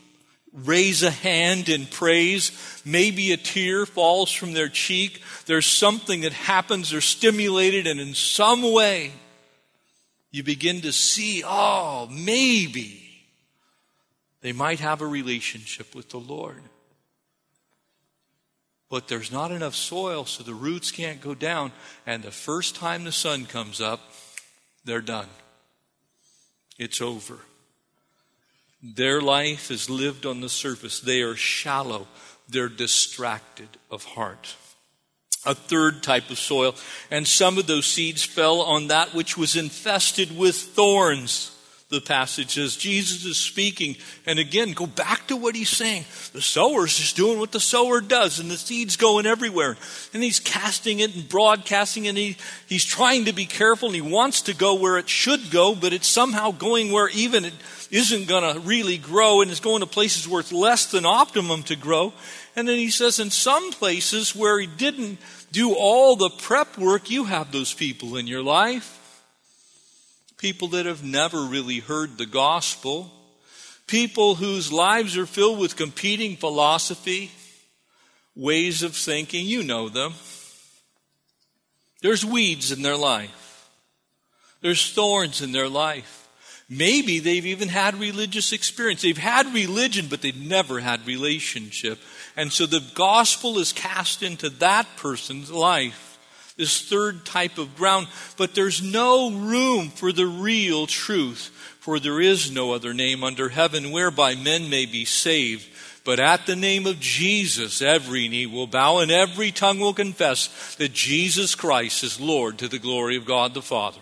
raise 0.53 1.03
a 1.03 1.11
hand 1.11 1.69
in 1.69 1.85
praise. 1.85 2.51
Maybe 2.85 3.31
a 3.31 3.37
tear 3.37 3.85
falls 3.85 4.31
from 4.31 4.53
their 4.53 4.69
cheek. 4.69 5.21
There's 5.45 5.65
something 5.65 6.21
that 6.21 6.33
happens, 6.33 6.89
they're 6.89 7.01
stimulated, 7.01 7.87
and 7.87 7.99
in 7.99 8.13
some 8.13 8.71
way, 8.71 9.11
you 10.31 10.43
begin 10.43 10.81
to 10.81 10.93
see, 10.93 11.43
oh, 11.45 12.07
maybe 12.11 13.09
they 14.41 14.51
might 14.51 14.79
have 14.79 15.01
a 15.01 15.07
relationship 15.07 15.95
with 15.95 16.09
the 16.09 16.19
Lord. 16.19 16.61
But 18.89 19.07
there's 19.07 19.31
not 19.31 19.51
enough 19.51 19.75
soil, 19.75 20.25
so 20.25 20.43
the 20.43 20.53
roots 20.53 20.91
can't 20.91 21.21
go 21.21 21.35
down. 21.35 21.71
And 22.07 22.23
the 22.23 22.31
first 22.31 22.75
time 22.75 23.03
the 23.03 23.11
sun 23.11 23.45
comes 23.45 23.79
up, 23.79 23.99
they're 24.83 25.01
done. 25.01 25.27
It's 26.79 27.01
over. 27.01 27.39
Their 28.81 29.21
life 29.21 29.71
is 29.71 29.89
lived 29.89 30.25
on 30.25 30.41
the 30.41 30.49
surface. 30.49 30.99
They 30.99 31.21
are 31.21 31.35
shallow. 31.35 32.07
They're 32.47 32.69
distracted 32.69 33.69
of 33.91 34.03
heart. 34.03 34.55
A 35.45 35.55
third 35.55 36.03
type 36.03 36.29
of 36.29 36.37
soil, 36.37 36.75
and 37.09 37.25
some 37.25 37.57
of 37.57 37.65
those 37.65 37.85
seeds 37.85 38.23
fell 38.23 38.61
on 38.61 38.87
that 38.87 39.13
which 39.13 39.37
was 39.37 39.55
infested 39.55 40.37
with 40.37 40.55
thorns 40.55 41.55
the 41.89 41.99
passage 41.99 42.53
says. 42.53 42.77
Jesus 42.77 43.25
is 43.25 43.37
speaking. 43.37 43.95
And 44.27 44.37
again, 44.37 44.73
go 44.73 44.85
back 44.85 45.27
to 45.27 45.35
what 45.35 45.55
he's 45.55 45.69
saying. 45.69 46.05
The 46.33 46.41
sower's 46.41 46.95
just 46.95 47.17
doing 47.17 47.39
what 47.39 47.51
the 47.51 47.59
sower 47.59 47.99
does, 47.99 48.39
and 48.39 48.49
the 48.49 48.57
seed's 48.57 48.95
going 48.95 49.25
everywhere. 49.25 49.75
And 50.13 50.21
he's 50.21 50.39
casting 50.39 50.99
it 50.99 51.15
and 51.15 51.27
broadcasting 51.27 52.07
and 52.07 52.17
he, 52.17 52.37
he's 52.67 52.85
trying 52.85 53.25
to 53.25 53.33
be 53.33 53.47
careful, 53.47 53.89
and 53.89 53.95
he 53.95 54.01
wants 54.01 54.43
to 54.43 54.53
go 54.53 54.75
where 54.75 54.99
it 54.99 55.09
should 55.09 55.49
go, 55.49 55.73
but 55.73 55.93
it's 55.93 56.07
somehow 56.07 56.51
going 56.51 56.91
where 56.91 57.09
even 57.09 57.43
it 57.43 57.53
isn't 57.91 58.27
going 58.27 58.53
to 58.53 58.59
really 58.59 58.97
grow, 58.97 59.41
and 59.41 59.49
it's 59.49 59.59
going 59.59 59.81
to 59.81 59.87
places 59.87 60.27
where 60.27 60.41
it's 60.41 60.51
less 60.51 60.91
than 60.91 61.05
optimum 61.05 61.63
to 61.63 61.75
grow. 61.75 62.13
And 62.55 62.67
then 62.67 62.77
he 62.77 62.91
says, 62.91 63.19
in 63.19 63.29
some 63.29 63.71
places 63.71 64.35
where 64.35 64.59
he 64.59 64.67
didn't 64.67 65.19
do 65.51 65.73
all 65.73 66.15
the 66.15 66.29
prep 66.29 66.77
work, 66.77 67.09
you 67.09 67.25
have 67.25 67.51
those 67.51 67.73
people 67.73 68.17
in 68.17 68.27
your 68.27 68.43
life 68.43 68.97
people 70.39 70.69
that 70.69 70.85
have 70.85 71.03
never 71.03 71.43
really 71.43 71.79
heard 71.79 72.17
the 72.17 72.25
gospel, 72.25 73.11
people 73.85 74.35
whose 74.35 74.71
lives 74.71 75.17
are 75.17 75.25
filled 75.25 75.59
with 75.59 75.75
competing 75.75 76.35
philosophy, 76.37 77.29
ways 78.35 78.81
of 78.81 78.95
thinking. 78.95 79.45
You 79.45 79.63
know 79.63 79.89
them. 79.89 80.13
There's 82.01 82.25
weeds 82.25 82.71
in 82.71 82.81
their 82.81 82.95
life, 82.95 83.69
there's 84.61 84.91
thorns 84.91 85.41
in 85.41 85.51
their 85.51 85.69
life. 85.69 86.15
Maybe 86.69 87.19
they've 87.19 87.45
even 87.47 87.67
had 87.67 87.95
religious 87.95 88.51
experience. 88.53 89.01
They've 89.01 89.17
had 89.17 89.53
religion, 89.53 90.05
but 90.07 90.21
they've 90.21 90.39
never 90.39 90.79
had 90.79 91.07
relationship. 91.07 91.99
And 92.37 92.53
so 92.53 92.65
the 92.65 92.83
gospel 92.93 93.57
is 93.57 93.73
cast 93.73 94.21
into 94.21 94.49
that 94.49 94.87
person's 94.97 95.51
life 95.51 96.09
this 96.59 96.81
third 96.81 97.25
type 97.25 97.57
of 97.57 97.75
ground, 97.77 98.05
but 98.35 98.53
there's 98.53 98.83
no 98.83 99.31
room 99.31 99.87
for 99.89 100.11
the 100.11 100.27
real 100.27 100.85
truth, 100.85 101.51
for 101.79 101.99
there 101.99 102.19
is 102.19 102.51
no 102.51 102.73
other 102.73 102.93
name 102.93 103.23
under 103.23 103.47
heaven 103.47 103.91
whereby 103.91 104.35
men 104.35 104.69
may 104.69 104.85
be 104.85 105.05
saved. 105.05 105.65
But 106.03 106.19
at 106.19 106.45
the 106.45 106.57
name 106.57 106.85
of 106.85 106.99
Jesus, 106.99 107.81
every 107.81 108.27
knee 108.27 108.45
will 108.45 108.67
bow 108.67 108.99
and 108.99 109.09
every 109.09 109.51
tongue 109.51 109.79
will 109.79 109.93
confess 109.93 110.75
that 110.75 110.91
Jesus 110.91 111.55
Christ 111.55 112.03
is 112.03 112.19
Lord 112.19 112.57
to 112.57 112.67
the 112.67 112.79
glory 112.79 113.15
of 113.15 113.25
God 113.25 113.53
the 113.53 113.61
Father. 113.61 114.01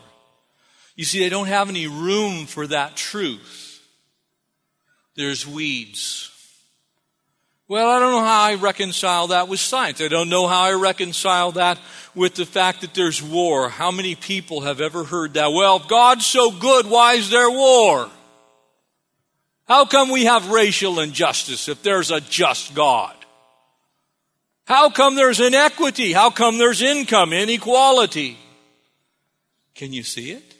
You 0.98 1.06
see, 1.06 1.20
they 1.20 1.30
don't 1.30 1.48
have 1.48 1.70
any 1.70 1.88
room 1.88 2.48
for 2.48 2.68
that 2.68 2.98
truth. 2.98 3.82
There's 5.16 5.48
weeds. 5.48 6.32
Well, 7.68 7.90
I 7.90 8.00
don't 8.00 8.12
know 8.12 8.24
how 8.24 8.44
I 8.44 8.56
reconcile 8.56 9.28
that 9.28 9.48
with 9.48 9.60
science. 9.60 10.02
I 10.02 10.08
don't 10.08 10.30
know 10.30 10.48
how 10.48 10.64
I 10.64 10.74
reconcile 10.74 11.52
that 11.54 11.80
with 12.16 12.34
the 12.34 12.46
fact 12.46 12.82
that 12.82 12.96
there's 12.96 13.22
war. 13.22 13.70
How 13.70 13.92
many 13.92 14.16
people 14.16 14.62
have 14.62 14.82
ever 14.82 15.04
heard 15.04 15.36
that? 15.36 15.52
Well, 15.52 15.78
if 15.78 15.88
God's 15.88 16.26
so 16.26 16.50
good, 16.50 16.88
why 16.88 17.14
is 17.14 17.30
there 17.30 17.50
war? 17.50 18.10
How 19.68 19.86
come 19.86 20.10
we 20.10 20.26
have 20.26 20.50
racial 20.50 21.00
injustice 21.00 21.70
if 21.70 21.84
there's 21.84 22.10
a 22.10 22.22
just 22.22 22.74
God? 22.74 23.14
How 24.66 24.90
come 24.90 25.16
there's 25.16 25.42
inequity? 25.42 26.12
How 26.12 26.32
come 26.32 26.58
there's 26.58 26.82
income 26.82 27.34
inequality? 27.34 28.38
Can 29.76 29.94
you 29.94 30.04
see 30.04 30.32
it? 30.32 30.57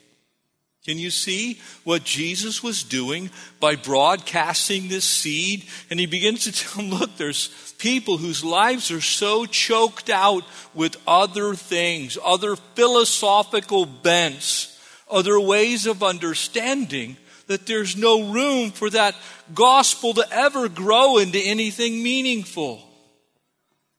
Can 0.88 0.98
you 0.98 1.10
see 1.10 1.60
what 1.84 2.02
Jesus 2.02 2.62
was 2.62 2.82
doing 2.82 3.28
by 3.60 3.76
broadcasting 3.76 4.88
this 4.88 5.04
seed? 5.04 5.66
And 5.90 6.00
he 6.00 6.06
begins 6.06 6.44
to 6.44 6.52
tell 6.52 6.82
them, 6.82 6.90
look, 6.98 7.18
there's 7.18 7.74
people 7.76 8.16
whose 8.16 8.42
lives 8.42 8.90
are 8.90 9.02
so 9.02 9.44
choked 9.44 10.08
out 10.08 10.44
with 10.72 10.96
other 11.06 11.54
things, 11.54 12.16
other 12.24 12.56
philosophical 12.56 13.84
bents, 13.84 14.80
other 15.10 15.38
ways 15.38 15.84
of 15.84 16.02
understanding, 16.02 17.18
that 17.48 17.66
there's 17.66 17.94
no 17.94 18.32
room 18.32 18.70
for 18.70 18.88
that 18.88 19.14
gospel 19.54 20.14
to 20.14 20.24
ever 20.32 20.70
grow 20.70 21.18
into 21.18 21.38
anything 21.38 22.02
meaningful. 22.02 22.82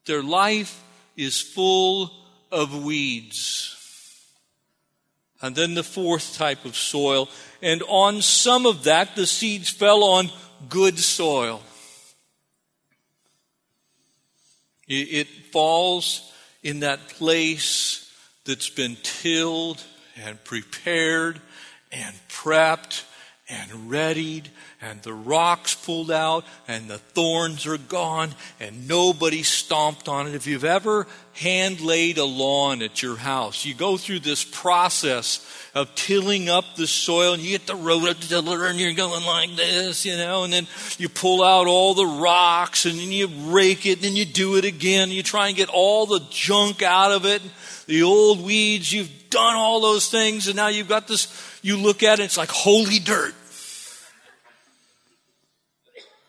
Their 0.07 0.23
life 0.23 0.81
is 1.15 1.39
full 1.39 2.11
of 2.51 2.83
weeds. 2.83 3.78
And 5.41 5.55
then 5.55 5.73
the 5.73 5.83
fourth 5.83 6.35
type 6.35 6.65
of 6.65 6.75
soil. 6.75 7.29
And 7.61 7.81
on 7.87 8.21
some 8.21 8.65
of 8.65 8.83
that, 8.83 9.15
the 9.15 9.25
seeds 9.25 9.69
fell 9.69 10.03
on 10.03 10.29
good 10.67 10.99
soil. 10.99 11.61
It 14.87 15.27
falls 15.51 16.31
in 16.63 16.79
that 16.79 17.09
place 17.09 18.11
that's 18.43 18.69
been 18.69 18.97
tilled 19.03 19.83
and 20.17 20.43
prepared 20.43 21.39
and 21.91 22.15
prepped 22.27 23.03
and 23.49 23.89
readied 23.89 24.49
and 24.81 25.01
the 25.01 25.13
rocks 25.13 25.73
pulled 25.73 26.11
out 26.11 26.45
and 26.67 26.87
the 26.87 26.99
thorns 26.99 27.65
are 27.65 27.77
gone 27.77 28.29
and 28.59 28.87
nobody 28.87 29.41
stomped 29.41 30.07
on 30.07 30.27
it. 30.27 30.35
If 30.35 30.45
you've 30.45 30.63
ever 30.63 31.07
hand 31.33 31.81
laid 31.81 32.17
a 32.17 32.25
lawn 32.25 32.81
at 32.81 33.01
your 33.01 33.15
house, 33.15 33.65
you 33.65 33.73
go 33.73 33.97
through 33.97 34.19
this 34.19 34.43
process 34.43 35.45
of 35.73 35.93
tilling 35.95 36.47
up 36.47 36.75
the 36.75 36.85
soil 36.85 37.33
and 37.33 37.41
you 37.41 37.57
get 37.57 37.65
the 37.65 37.73
rototiller 37.73 38.69
and 38.69 38.79
you're 38.79 38.93
going 38.93 39.25
like 39.25 39.55
this, 39.55 40.05
you 40.05 40.15
know, 40.15 40.43
and 40.43 40.53
then 40.53 40.67
you 40.97 41.09
pull 41.09 41.43
out 41.43 41.65
all 41.65 41.93
the 41.93 42.05
rocks 42.05 42.85
and 42.85 42.99
then 42.99 43.11
you 43.11 43.27
rake 43.51 43.85
it 43.85 43.93
and 43.93 44.03
then 44.03 44.15
you 44.15 44.25
do 44.25 44.57
it 44.57 44.65
again. 44.65 45.09
You 45.09 45.23
try 45.23 45.47
and 45.47 45.57
get 45.57 45.69
all 45.69 46.05
the 46.05 46.21
junk 46.29 46.83
out 46.83 47.11
of 47.11 47.25
it, 47.25 47.41
the 47.87 48.03
old 48.03 48.43
weeds. 48.43 48.93
You've 48.93 49.29
done 49.29 49.55
all 49.55 49.81
those 49.81 50.09
things 50.09 50.47
and 50.47 50.55
now 50.55 50.67
you've 50.67 50.87
got 50.87 51.07
this, 51.07 51.27
you 51.63 51.77
look 51.77 52.03
at 52.03 52.19
it, 52.19 52.23
it's 52.23 52.37
like 52.37 52.49
holy 52.49 52.99
dirt. 52.99 53.33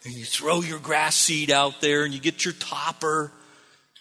And 0.05 0.15
you 0.15 0.25
throw 0.25 0.63
your 0.63 0.79
grass 0.79 1.15
seed 1.15 1.51
out 1.51 1.81
there 1.81 2.05
and 2.05 2.15
you 2.15 2.21
get 2.21 2.45
your 2.45 2.55
topper, 2.55 3.31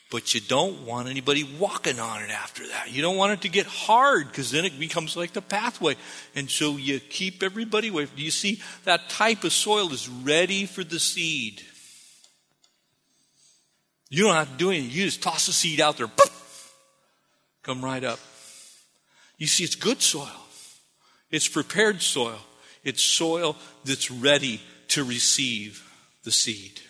but 0.09 0.33
you 0.33 0.39
don't 0.39 0.85
want 0.85 1.09
anybody 1.09 1.43
walking 1.59 1.99
on 1.99 2.23
it 2.23 2.31
after 2.31 2.65
that. 2.67 2.91
You 2.91 3.01
don't 3.01 3.17
want 3.17 3.33
it 3.33 3.41
to 3.41 3.49
get 3.49 3.65
hard 3.65 4.27
because 4.27 4.49
then 4.49 4.63
it 4.63 4.79
becomes 4.79 5.17
like 5.17 5.33
the 5.33 5.41
pathway. 5.41 5.95
And 6.35 6.49
so 6.49 6.77
you 6.77 6.99
keep 7.01 7.43
everybody 7.43 7.89
away. 7.89 8.07
Do 8.15 8.23
you 8.23 8.31
see 8.31 8.61
that 8.85 9.09
type 9.09 9.43
of 9.43 9.51
soil 9.51 9.91
is 9.91 10.07
ready 10.07 10.65
for 10.65 10.85
the 10.85 10.99
seed? 10.99 11.61
You 14.09 14.23
don't 14.23 14.35
have 14.35 14.51
to 14.51 14.57
do 14.57 14.71
anything. 14.71 14.89
You 14.91 15.03
just 15.03 15.21
toss 15.21 15.47
the 15.47 15.51
seed 15.51 15.81
out 15.81 15.97
there. 15.97 16.07
Poof, 16.07 16.73
come 17.61 17.83
right 17.83 18.03
up. 18.03 18.19
You 19.37 19.47
see, 19.47 19.63
it's 19.65 19.75
good 19.75 20.01
soil. 20.01 20.27
It's 21.29 21.47
prepared 21.47 22.01
soil. 22.01 22.39
It's 22.83 23.03
soil 23.03 23.57
that's 23.83 24.09
ready 24.09 24.61
to 24.89 25.03
receive 25.03 25.88
the 26.23 26.31
seed. 26.31 26.81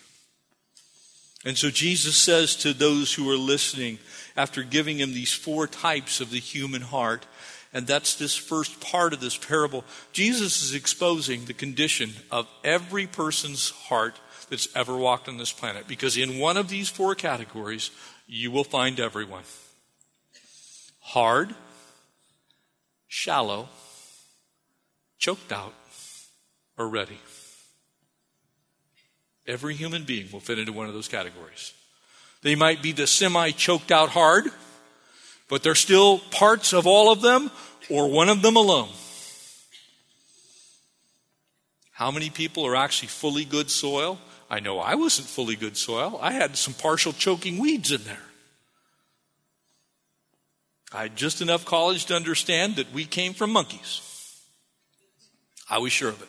And 1.44 1.56
so 1.56 1.70
Jesus 1.70 2.16
says 2.16 2.54
to 2.56 2.74
those 2.74 3.14
who 3.14 3.30
are 3.30 3.36
listening, 3.36 3.98
after 4.36 4.62
giving 4.62 4.98
him 4.98 5.12
these 5.12 5.32
four 5.32 5.66
types 5.66 6.20
of 6.20 6.30
the 6.30 6.38
human 6.38 6.82
heart, 6.82 7.26
and 7.72 7.86
that's 7.86 8.14
this 8.14 8.36
first 8.36 8.80
part 8.80 9.12
of 9.12 9.20
this 9.20 9.36
parable, 9.36 9.84
Jesus 10.12 10.62
is 10.62 10.74
exposing 10.74 11.44
the 11.44 11.54
condition 11.54 12.10
of 12.30 12.48
every 12.64 13.06
person's 13.06 13.70
heart 13.70 14.18
that's 14.50 14.68
ever 14.74 14.96
walked 14.96 15.28
on 15.28 15.38
this 15.38 15.52
planet. 15.52 15.86
Because 15.86 16.16
in 16.16 16.38
one 16.38 16.56
of 16.56 16.68
these 16.68 16.88
four 16.88 17.14
categories, 17.14 17.90
you 18.26 18.50
will 18.50 18.64
find 18.64 19.00
everyone 19.00 19.44
hard, 21.00 21.54
shallow, 23.08 23.68
choked 25.18 25.52
out, 25.52 25.74
or 26.76 26.88
ready. 26.88 27.18
Every 29.50 29.74
human 29.74 30.04
being 30.04 30.28
will 30.30 30.38
fit 30.38 30.60
into 30.60 30.72
one 30.72 30.86
of 30.86 30.94
those 30.94 31.08
categories. 31.08 31.72
They 32.42 32.54
might 32.54 32.82
be 32.82 32.92
the 32.92 33.08
semi 33.08 33.50
choked 33.50 33.90
out 33.90 34.10
hard, 34.10 34.44
but 35.48 35.64
they're 35.64 35.74
still 35.74 36.20
parts 36.30 36.72
of 36.72 36.86
all 36.86 37.10
of 37.10 37.20
them 37.20 37.50
or 37.90 38.08
one 38.08 38.28
of 38.28 38.42
them 38.42 38.54
alone. 38.54 38.90
How 41.90 42.12
many 42.12 42.30
people 42.30 42.64
are 42.64 42.76
actually 42.76 43.08
fully 43.08 43.44
good 43.44 43.70
soil? 43.70 44.20
I 44.48 44.60
know 44.60 44.78
I 44.78 44.94
wasn't 44.94 45.26
fully 45.26 45.56
good 45.56 45.76
soil. 45.76 46.20
I 46.22 46.30
had 46.30 46.56
some 46.56 46.72
partial 46.72 47.12
choking 47.12 47.58
weeds 47.58 47.90
in 47.90 48.04
there. 48.04 48.22
I 50.92 51.02
had 51.02 51.16
just 51.16 51.42
enough 51.42 51.64
college 51.64 52.06
to 52.06 52.14
understand 52.14 52.76
that 52.76 52.92
we 52.92 53.04
came 53.04 53.34
from 53.34 53.50
monkeys. 53.50 54.00
I 55.68 55.78
was 55.78 55.90
sure 55.90 56.10
of 56.10 56.22
it. 56.22 56.28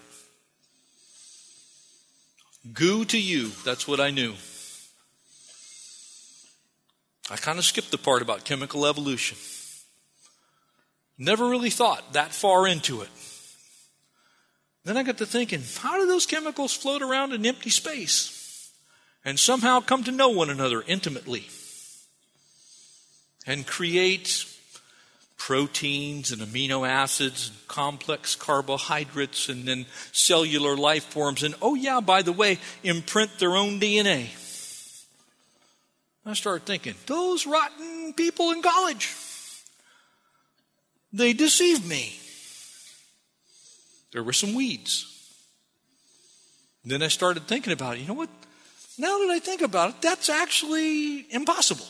Goo 2.74 3.06
to 3.06 3.20
you, 3.20 3.52
that's 3.66 3.88
what 3.88 4.00
I 4.00 4.12
knew. 4.12 4.34
I 7.30 7.36
kind 7.38 7.58
of 7.58 7.66
skipped 7.66 7.92
the 7.92 7.98
part 7.98 8.22
about 8.22 8.46
chemical 8.46 8.86
evolution. 8.86 9.38
Never 11.18 11.48
really 11.48 11.70
thought 11.70 12.14
that 12.14 12.34
far 12.34 12.68
into 12.68 13.02
it. 13.02 13.10
Then 14.84 14.98
I 14.98 15.04
got 15.04 15.18
to 15.20 15.26
thinking, 15.26 15.62
how 15.80 16.00
do 16.00 16.08
those 16.08 16.26
chemicals 16.26 16.74
float 16.74 17.02
around 17.02 17.34
in 17.34 17.46
empty 17.46 17.70
space 17.70 18.72
and 19.24 19.40
somehow 19.40 19.80
come 19.80 20.04
to 20.04 20.12
know 20.12 20.30
one 20.30 20.50
another 20.50 20.84
intimately 20.86 21.48
and 23.46 23.66
create 23.66 24.46
proteins 25.48 26.32
and 26.32 26.40
amino 26.40 26.88
acids, 26.88 27.50
and 27.50 27.68
complex 27.68 28.36
carbohydrates, 28.36 29.50
and 29.50 29.68
then 29.68 29.88
cellular 30.12 30.78
life 30.78 31.06
forms. 31.06 31.42
And 31.42 31.56
oh, 31.64 31.74
yeah, 31.74 32.00
by 32.00 32.22
the 32.22 32.32
way, 32.32 32.60
imprint 32.84 33.40
their 33.40 33.56
own 33.56 33.80
DNA. 33.80 34.28
I 36.28 36.34
started 36.34 36.68
thinking, 36.68 36.94
those 37.08 37.48
rotten 37.48 38.14
people 38.14 38.52
in 38.52 38.62
college, 38.62 39.16
they 41.12 41.34
deceived 41.34 41.88
me. 41.88 42.20
There 44.14 44.24
were 44.24 44.34
some 44.34 44.54
weeds. 44.54 45.08
Then 46.86 47.02
I 47.02 47.08
started 47.08 47.48
thinking 47.48 47.74
about 47.74 47.96
it. 47.96 48.02
You 48.02 48.08
know 48.08 48.14
what? 48.14 48.30
Now 49.00 49.18
that 49.18 49.32
I 49.32 49.40
think 49.40 49.62
about 49.62 49.90
it, 49.90 50.02
that's 50.04 50.30
actually 50.30 51.26
impossible. 51.34 51.88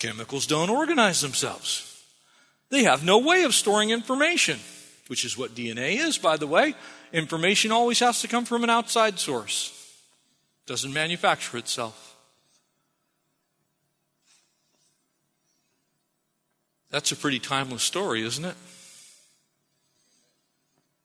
Chemicals 0.00 0.46
don't 0.46 0.70
organize 0.70 1.20
themselves. 1.20 2.02
They 2.70 2.84
have 2.84 3.04
no 3.04 3.18
way 3.18 3.44
of 3.44 3.54
storing 3.54 3.90
information, 3.90 4.58
which 5.08 5.24
is 5.24 5.36
what 5.36 5.54
DNA 5.54 5.98
is, 5.98 6.16
by 6.16 6.36
the 6.38 6.46
way. 6.46 6.74
Information 7.12 7.70
always 7.70 8.00
has 8.00 8.22
to 8.22 8.28
come 8.28 8.46
from 8.46 8.64
an 8.64 8.70
outside 8.70 9.18
source. 9.18 9.70
It 10.64 10.70
doesn't 10.70 10.92
manufacture 10.92 11.58
itself. 11.58 12.16
That's 16.90 17.12
a 17.12 17.16
pretty 17.16 17.38
timeless 17.38 17.82
story, 17.82 18.24
isn't 18.24 18.44
it? 18.44 18.56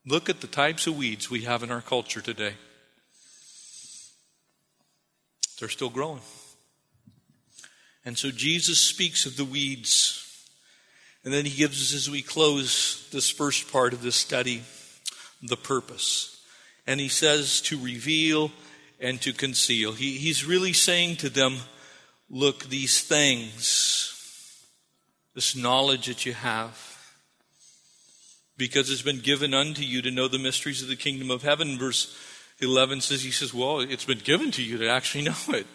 Look 0.05 0.29
at 0.29 0.39
the 0.39 0.47
types 0.47 0.87
of 0.87 0.97
weeds 0.97 1.29
we 1.29 1.41
have 1.41 1.63
in 1.63 1.71
our 1.71 1.81
culture 1.81 2.21
today. 2.21 2.53
They're 5.59 5.69
still 5.69 5.89
growing. 5.89 6.21
And 8.05 8.17
so 8.17 8.29
Jesus 8.29 8.79
speaks 8.79 9.25
of 9.25 9.35
the 9.35 9.43
weeds. 9.43 10.21
And 11.23 11.33
then 11.33 11.45
he 11.45 11.57
gives 11.57 11.81
us, 11.81 11.93
as 11.95 12.09
we 12.09 12.21
close 12.21 13.09
this 13.11 13.31
first 13.31 13.71
part 13.71 13.93
of 13.93 14.03
this 14.03 14.15
study, 14.15 14.61
the 15.41 15.57
purpose. 15.57 16.39
And 16.85 16.99
he 16.99 17.09
says 17.09 17.61
to 17.61 17.79
reveal 17.79 18.51
and 19.01 19.19
to 19.21 19.33
conceal. 19.33 19.93
He, 19.93 20.17
he's 20.17 20.45
really 20.45 20.71
saying 20.71 21.15
to 21.17 21.29
them, 21.29 21.57
look, 22.29 22.65
these 22.65 23.01
things, 23.01 24.63
this 25.33 25.55
knowledge 25.55 26.05
that 26.05 26.27
you 26.27 26.33
have, 26.33 26.79
because 28.55 28.91
it's 28.91 29.01
been 29.01 29.19
given 29.19 29.55
unto 29.55 29.81
you 29.81 30.03
to 30.03 30.11
know 30.11 30.27
the 30.27 30.37
mysteries 30.37 30.83
of 30.83 30.87
the 30.87 30.95
kingdom 30.95 31.31
of 31.31 31.41
heaven. 31.41 31.77
Verse 31.77 32.15
11 32.59 33.01
says, 33.01 33.23
He 33.23 33.31
says, 33.31 33.53
Well, 33.53 33.81
it's 33.81 34.05
been 34.05 34.19
given 34.19 34.51
to 34.51 34.63
you 34.63 34.77
to 34.77 34.87
actually 34.87 35.23
know 35.25 35.35
it 35.49 35.67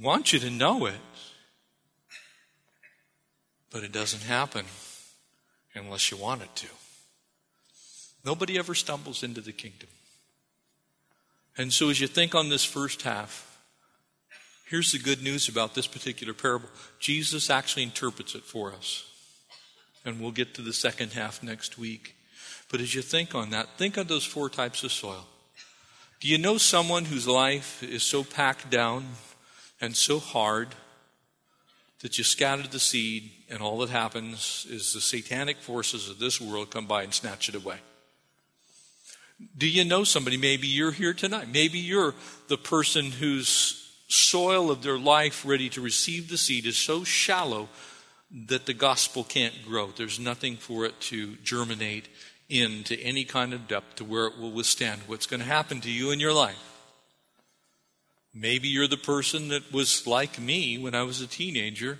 want 0.00 0.32
you 0.32 0.38
to 0.40 0.50
know 0.50 0.86
it. 0.86 0.94
But 3.70 3.84
it 3.84 3.92
doesn't 3.92 4.22
happen 4.22 4.64
unless 5.74 6.10
you 6.10 6.16
want 6.16 6.42
it 6.42 6.54
to. 6.56 6.68
Nobody 8.24 8.58
ever 8.58 8.74
stumbles 8.74 9.22
into 9.22 9.40
the 9.40 9.52
kingdom. 9.52 9.88
And 11.56 11.72
so, 11.72 11.90
as 11.90 12.00
you 12.00 12.06
think 12.06 12.34
on 12.34 12.48
this 12.48 12.64
first 12.64 13.02
half, 13.02 13.60
here's 14.66 14.92
the 14.92 14.98
good 14.98 15.22
news 15.22 15.48
about 15.48 15.74
this 15.74 15.86
particular 15.86 16.32
parable 16.32 16.68
Jesus 16.98 17.50
actually 17.50 17.82
interprets 17.82 18.34
it 18.34 18.44
for 18.44 18.72
us. 18.72 19.04
And 20.04 20.20
we'll 20.20 20.30
get 20.30 20.54
to 20.54 20.62
the 20.62 20.72
second 20.72 21.12
half 21.12 21.42
next 21.42 21.76
week. 21.76 22.14
But 22.70 22.80
as 22.80 22.94
you 22.94 23.02
think 23.02 23.34
on 23.34 23.50
that, 23.50 23.76
think 23.76 23.96
of 23.96 24.08
those 24.08 24.24
four 24.24 24.48
types 24.48 24.84
of 24.84 24.92
soil. 24.92 25.26
Do 26.20 26.28
you 26.28 26.38
know 26.38 26.58
someone 26.58 27.06
whose 27.06 27.26
life 27.26 27.82
is 27.82 28.02
so 28.02 28.24
packed 28.24 28.70
down 28.70 29.06
and 29.80 29.96
so 29.96 30.18
hard 30.18 30.68
that 32.00 32.18
you 32.18 32.24
scatter 32.24 32.66
the 32.66 32.78
seed, 32.78 33.30
and 33.50 33.60
all 33.60 33.78
that 33.78 33.90
happens 33.90 34.66
is 34.70 34.92
the 34.92 35.00
satanic 35.00 35.58
forces 35.58 36.08
of 36.08 36.18
this 36.18 36.40
world 36.40 36.70
come 36.70 36.86
by 36.86 37.02
and 37.02 37.12
snatch 37.12 37.48
it 37.48 37.54
away. 37.54 37.76
Do 39.56 39.68
you 39.68 39.84
know 39.84 40.04
somebody? 40.04 40.36
Maybe 40.36 40.66
you're 40.66 40.92
here 40.92 41.14
tonight. 41.14 41.48
Maybe 41.52 41.78
you're 41.78 42.14
the 42.48 42.58
person 42.58 43.12
whose 43.12 43.84
soil 44.08 44.70
of 44.70 44.82
their 44.82 44.98
life 44.98 45.44
ready 45.46 45.68
to 45.70 45.80
receive 45.80 46.28
the 46.28 46.38
seed 46.38 46.66
is 46.66 46.76
so 46.76 47.04
shallow 47.04 47.68
that 48.46 48.66
the 48.66 48.74
gospel 48.74 49.24
can't 49.24 49.54
grow. 49.64 49.88
There's 49.88 50.18
nothing 50.18 50.56
for 50.56 50.84
it 50.84 51.00
to 51.02 51.36
germinate 51.44 52.08
into 52.48 52.98
any 53.00 53.24
kind 53.24 53.52
of 53.52 53.68
depth 53.68 53.96
to 53.96 54.04
where 54.04 54.26
it 54.26 54.38
will 54.38 54.50
withstand 54.50 55.02
what's 55.06 55.26
going 55.26 55.40
to 55.40 55.46
happen 55.46 55.80
to 55.82 55.90
you 55.90 56.10
in 56.10 56.20
your 56.20 56.32
life. 56.32 56.77
Maybe 58.40 58.68
you're 58.68 58.86
the 58.86 58.96
person 58.96 59.48
that 59.48 59.72
was 59.72 60.06
like 60.06 60.38
me 60.38 60.78
when 60.78 60.94
I 60.94 61.02
was 61.02 61.20
a 61.20 61.26
teenager. 61.26 61.98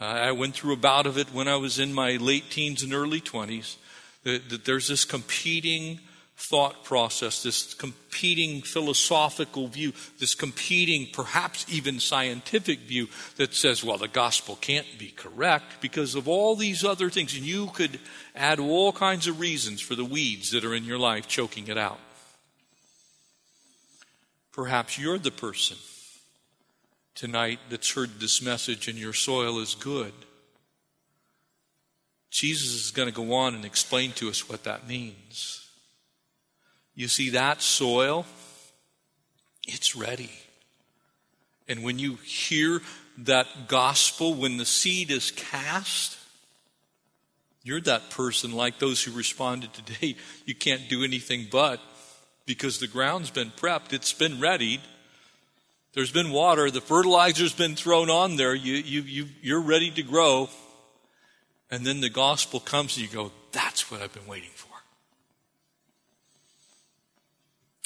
Uh, 0.00 0.04
I 0.04 0.32
went 0.32 0.54
through 0.54 0.72
a 0.72 0.78
bout 0.78 1.06
of 1.06 1.18
it 1.18 1.34
when 1.34 1.48
I 1.48 1.56
was 1.56 1.78
in 1.78 1.92
my 1.92 2.16
late 2.16 2.50
teens 2.50 2.82
and 2.82 2.94
early 2.94 3.20
20s. 3.20 3.76
That, 4.24 4.48
that 4.48 4.64
there's 4.64 4.88
this 4.88 5.04
competing 5.04 6.00
thought 6.38 6.84
process, 6.84 7.42
this 7.42 7.74
competing 7.74 8.62
philosophical 8.62 9.68
view, 9.68 9.92
this 10.18 10.34
competing, 10.34 11.08
perhaps 11.12 11.66
even 11.68 12.00
scientific 12.00 12.80
view 12.80 13.08
that 13.36 13.54
says, 13.54 13.84
well, 13.84 13.98
the 13.98 14.08
gospel 14.08 14.56
can't 14.60 14.86
be 14.98 15.10
correct 15.10 15.80
because 15.80 16.14
of 16.14 16.26
all 16.26 16.56
these 16.56 16.84
other 16.84 17.10
things. 17.10 17.34
And 17.36 17.44
you 17.44 17.68
could 17.68 18.00
add 18.34 18.60
all 18.60 18.92
kinds 18.92 19.28
of 19.28 19.40
reasons 19.40 19.80
for 19.80 19.94
the 19.94 20.04
weeds 20.04 20.50
that 20.50 20.64
are 20.64 20.74
in 20.74 20.84
your 20.84 20.98
life 20.98 21.28
choking 21.28 21.68
it 21.68 21.78
out. 21.78 22.00
Perhaps 24.56 24.98
you're 24.98 25.18
the 25.18 25.30
person 25.30 25.76
tonight 27.14 27.58
that's 27.68 27.92
heard 27.92 28.18
this 28.18 28.40
message 28.40 28.88
and 28.88 28.98
your 28.98 29.12
soil 29.12 29.58
is 29.58 29.74
good. 29.74 30.14
Jesus 32.30 32.72
is 32.72 32.90
going 32.90 33.06
to 33.06 33.14
go 33.14 33.34
on 33.34 33.54
and 33.54 33.66
explain 33.66 34.12
to 34.12 34.30
us 34.30 34.48
what 34.48 34.64
that 34.64 34.88
means. 34.88 35.68
You 36.94 37.08
see, 37.08 37.30
that 37.30 37.60
soil, 37.60 38.24
it's 39.68 39.94
ready. 39.94 40.32
And 41.68 41.82
when 41.82 41.98
you 41.98 42.14
hear 42.24 42.80
that 43.18 43.68
gospel, 43.68 44.32
when 44.32 44.56
the 44.56 44.64
seed 44.64 45.10
is 45.10 45.32
cast, 45.32 46.16
you're 47.62 47.82
that 47.82 48.08
person 48.08 48.52
like 48.52 48.78
those 48.78 49.02
who 49.02 49.12
responded 49.12 49.74
today. 49.74 50.16
You 50.46 50.54
can't 50.54 50.88
do 50.88 51.04
anything 51.04 51.48
but 51.50 51.78
because 52.46 52.78
the 52.78 52.86
ground's 52.86 53.30
been 53.30 53.50
prepped, 53.50 53.92
it's 53.92 54.12
been 54.12 54.40
readied. 54.40 54.80
There's 55.92 56.12
been 56.12 56.30
water, 56.30 56.70
the 56.70 56.82
fertilizer's 56.82 57.54
been 57.54 57.74
thrown 57.74 58.10
on 58.10 58.36
there, 58.36 58.54
you, 58.54 58.74
you, 58.74 59.00
you, 59.00 59.26
you're 59.42 59.62
ready 59.62 59.90
to 59.92 60.02
grow. 60.02 60.48
And 61.70 61.84
then 61.84 62.00
the 62.00 62.10
gospel 62.10 62.60
comes 62.60 62.96
and 62.96 63.06
you 63.06 63.12
go, 63.12 63.32
that's 63.50 63.90
what 63.90 64.02
I've 64.02 64.12
been 64.12 64.26
waiting 64.26 64.50
for. 64.54 64.66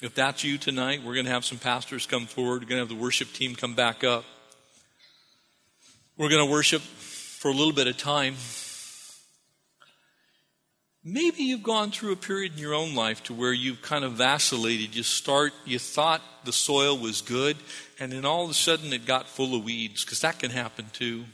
If 0.02 0.14
that's 0.14 0.42
you 0.44 0.58
tonight, 0.58 1.02
we're 1.04 1.14
going 1.14 1.26
to 1.26 1.32
have 1.32 1.44
some 1.44 1.58
pastors 1.58 2.06
come 2.06 2.26
forward. 2.26 2.62
We're 2.62 2.68
going 2.68 2.84
to 2.84 2.88
have 2.88 2.88
the 2.88 3.02
worship 3.02 3.32
team 3.32 3.54
come 3.54 3.74
back 3.74 4.02
up. 4.02 4.24
We're 6.16 6.30
going 6.30 6.44
to 6.44 6.50
worship 6.50 6.82
for 6.82 7.48
a 7.48 7.54
little 7.54 7.72
bit 7.72 7.86
of 7.86 7.96
time. 7.96 8.34
Maybe 11.02 11.44
you've 11.44 11.62
gone 11.62 11.90
through 11.90 12.12
a 12.12 12.16
period 12.16 12.52
in 12.52 12.58
your 12.58 12.74
own 12.74 12.94
life 12.94 13.22
to 13.24 13.34
where 13.34 13.54
you've 13.54 13.80
kind 13.80 14.04
of 14.04 14.12
vacillated. 14.12 14.94
You 14.94 15.02
start, 15.02 15.54
you 15.64 15.78
thought 15.78 16.20
the 16.44 16.52
soil 16.52 16.98
was 16.98 17.22
good, 17.22 17.56
and 17.98 18.12
then 18.12 18.26
all 18.26 18.44
of 18.44 18.50
a 18.50 18.54
sudden 18.54 18.92
it 18.92 19.06
got 19.06 19.26
full 19.26 19.54
of 19.54 19.64
weeds, 19.64 20.04
because 20.04 20.20
that 20.20 20.38
can 20.38 20.50
happen 20.50 20.86
too. 20.92 21.24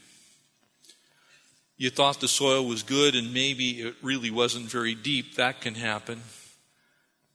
You 1.77 1.91
thought 1.91 2.21
the 2.21 2.29
soil 2.29 2.65
was 2.65 2.85
good, 2.85 3.17
and 3.17 3.35
maybe 3.35 3.83
it 3.83 3.97
really 4.03 4.31
wasn't 4.31 4.71
very 4.71 4.95
deep. 4.95 5.35
That 5.35 5.61
can 5.61 5.75
happen. 5.75 6.23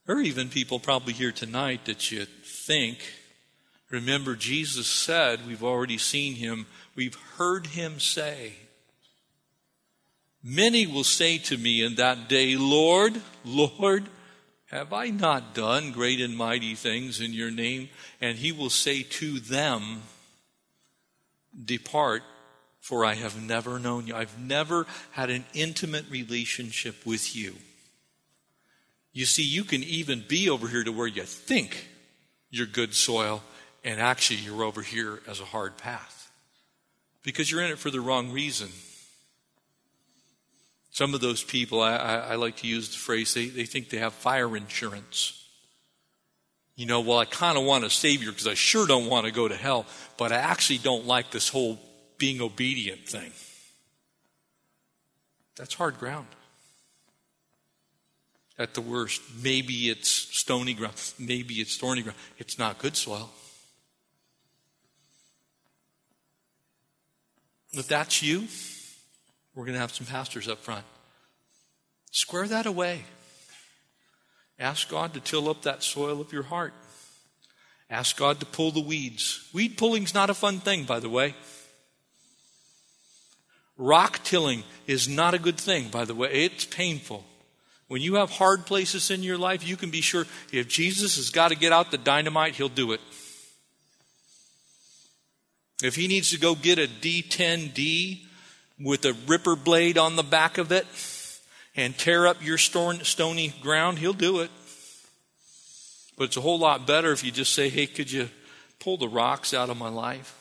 Or 0.08 0.20
even 0.20 0.50
people 0.50 0.80
probably 0.80 1.14
here 1.14 1.34
tonight 1.34 1.86
that 1.86 2.12
you 2.12 2.26
think, 2.26 2.98
remember, 3.90 4.36
Jesus 4.36 4.88
said, 4.88 5.46
we've 5.46 5.64
already 5.64 5.98
seen 5.98 6.36
him, 6.36 6.66
we've 6.96 7.18
heard 7.38 7.68
him 7.68 8.00
say, 8.00 8.54
Many 10.44 10.88
will 10.88 11.04
say 11.04 11.38
to 11.38 11.58
me 11.58 11.84
in 11.84 11.96
that 11.96 12.28
day, 12.28 12.56
Lord, 12.56 13.22
Lord, 13.46 14.08
have 14.72 14.94
I 14.94 15.10
not 15.10 15.54
done 15.54 15.92
great 15.92 16.20
and 16.22 16.36
mighty 16.36 16.76
things 16.76 17.20
in 17.20 17.34
your 17.34 17.52
name? 17.52 17.90
And 18.20 18.38
he 18.38 18.52
will 18.52 18.70
say 18.70 19.04
to 19.04 19.40
them, 19.40 20.02
Depart, 21.66 22.24
for 22.80 23.06
I 23.06 23.14
have 23.14 23.40
never 23.42 23.78
known 23.78 24.08
you. 24.08 24.16
I've 24.16 24.40
never 24.40 24.88
had 25.12 25.30
an 25.30 25.46
intimate 25.54 26.06
relationship 26.10 27.06
with 27.06 27.36
you. 27.36 27.54
You 29.14 29.26
see, 29.26 29.44
you 29.44 29.64
can 29.64 29.84
even 29.84 30.24
be 30.28 30.50
over 30.50 30.68
here 30.68 30.84
to 30.84 30.92
where 30.92 31.08
you 31.08 31.24
think 31.24 31.88
you're 32.50 32.66
good 32.66 32.94
soil, 32.96 33.44
and 33.84 34.00
actually 34.00 34.38
you're 34.38 34.64
over 34.64 34.82
here 34.82 35.22
as 35.28 35.40
a 35.40 35.46
hard 35.46 35.78
path 35.78 36.32
because 37.24 37.52
you're 37.52 37.62
in 37.62 37.72
it 37.72 37.78
for 37.78 37.92
the 37.92 38.02
wrong 38.02 38.32
reason. 38.32 38.70
Some 41.02 41.16
of 41.16 41.20
those 41.20 41.44
people, 41.44 41.82
I, 41.82 41.96
I, 41.96 42.16
I 42.18 42.36
like 42.36 42.58
to 42.58 42.68
use 42.68 42.90
the 42.90 42.98
phrase, 42.98 43.34
they, 43.34 43.48
they 43.48 43.66
think 43.66 43.90
they 43.90 43.98
have 43.98 44.14
fire 44.14 44.56
insurance. 44.56 45.44
You 46.76 46.86
know, 46.86 47.02
well, 47.02 47.18
I 47.18 47.26
kind 47.26 47.58
of 47.58 47.64
want 47.64 47.84
a 47.84 47.90
Savior 47.90 48.30
because 48.30 48.46
I 48.46 48.54
sure 48.54 48.86
don't 48.86 49.08
want 49.08 49.26
to 49.26 49.32
go 49.32 49.48
to 49.48 49.56
hell, 49.56 49.88
but 50.16 50.32
I 50.32 50.36
actually 50.36 50.78
don't 50.78 51.08
like 51.08 51.32
this 51.32 51.50
whole 51.50 51.80
being 52.20 52.40
obedient 52.40 53.10
thing. 53.10 53.32
That's 55.56 55.74
hard 55.74 55.98
ground. 55.98 56.28
At 58.60 58.76
the 58.76 58.82
worst, 58.82 59.24
maybe 59.42 59.90
it's 59.90 60.08
stony 60.08 60.76
ground, 60.76 60.94
maybe 61.18 61.56
it's 61.56 61.78
thorny 61.78 62.04
ground. 62.04 62.20
It's 62.38 62.60
not 62.60 62.78
good 62.78 62.96
soil. 62.96 63.32
If 67.74 67.88
that's 67.88 68.22
you, 68.22 68.48
we're 69.56 69.66
going 69.66 69.76
to 69.76 69.82
have 69.82 69.92
some 69.92 70.08
pastors 70.08 70.48
up 70.48 70.60
front. 70.60 70.86
Square 72.12 72.50
that 72.50 72.66
away. 72.66 73.04
Ask 74.60 74.90
God 74.90 75.14
to 75.14 75.20
till 75.20 75.50
up 75.50 75.64
that 75.64 75.84
soil 75.84 76.22
of 76.22 76.32
your 76.32 76.44
heart. 76.44 76.74
Ask 77.90 78.18
God 78.18 78.40
to 78.40 78.46
pull 78.46 78.72
the 78.72 78.80
weeds. 78.80 79.50
Weed 79.54 79.78
pulling's 79.78 80.14
not 80.14 80.30
a 80.30 80.34
fun 80.34 80.60
thing, 80.60 80.86
by 80.86 81.00
the 81.00 81.10
way. 81.10 81.36
Rock 83.78 84.24
tilling 84.24 84.64
is 84.88 85.10
not 85.10 85.34
a 85.34 85.40
good 85.40 85.58
thing, 85.58 85.90
by 85.90 86.06
the 86.06 86.16
way. 86.16 86.32
It's 86.32 86.66
painful. 86.66 87.26
When 87.88 88.02
you 88.02 88.16
have 88.16 88.30
hard 88.30 88.66
places 88.66 89.12
in 89.12 89.24
your 89.24 89.38
life, 89.38 89.68
you 89.68 89.76
can 89.76 89.90
be 89.90 90.00
sure 90.00 90.26
if 90.54 90.70
Jesus 90.70 91.18
has 91.18 91.30
got 91.30 91.50
to 91.50 91.56
get 91.56 91.74
out 91.74 91.92
the 91.92 91.98
dynamite, 91.98 92.56
he'll 92.56 92.70
do 92.70 92.94
it. 92.94 93.02
If 95.84 95.96
he 95.96 96.08
needs 96.08 96.30
to 96.30 96.40
go 96.40 96.56
get 96.56 96.80
a 96.80 96.88
D10D 96.88 98.22
with 98.84 99.06
a 99.06 99.14
ripper 99.28 99.56
blade 99.56 99.98
on 99.98 100.16
the 100.16 100.24
back 100.24 100.58
of 100.58 100.72
it 100.72 100.86
and 101.76 101.98
tear 101.98 102.28
up 102.28 102.44
your 102.44 102.58
stony 102.58 103.54
ground, 103.62 104.00
he'll 104.00 104.14
do 104.14 104.42
it. 104.42 104.52
But 106.18 106.26
it's 106.26 106.38
a 106.38 106.42
whole 106.42 106.60
lot 106.60 106.86
better 106.86 107.12
if 107.12 107.24
you 107.24 107.32
just 107.32 107.54
say, 107.54 107.70
hey, 107.70 107.88
could 107.88 108.12
you 108.12 108.30
pull 108.80 108.98
the 108.98 109.08
rocks 109.08 109.54
out 109.54 109.70
of 109.70 109.78
my 109.78 109.90
life? 109.90 110.38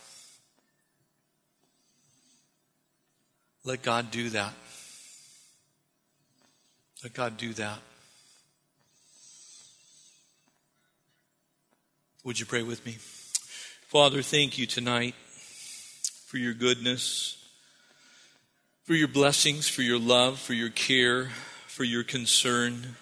Let 3.65 3.83
God 3.83 4.11
do 4.11 4.31
that. 4.31 4.53
Let 7.03 7.15
God 7.15 7.37
do 7.37 7.53
that. 7.55 7.79
Would 12.25 12.39
you 12.39 12.47
pray 12.47 12.63
with 12.63 12.85
me? 12.85 12.97
Father, 13.89 14.21
thank 14.23 14.59
you 14.59 14.67
tonight 14.67 15.15
for 16.27 16.37
your 16.37 16.53
goodness 16.53 17.40
for 18.91 18.97
your 18.97 19.07
blessings, 19.07 19.69
for 19.69 19.83
your 19.83 20.01
love, 20.01 20.37
for 20.37 20.53
your 20.53 20.69
care, 20.69 21.27
for 21.69 21.85
your 21.85 22.03
concern, 22.03 22.97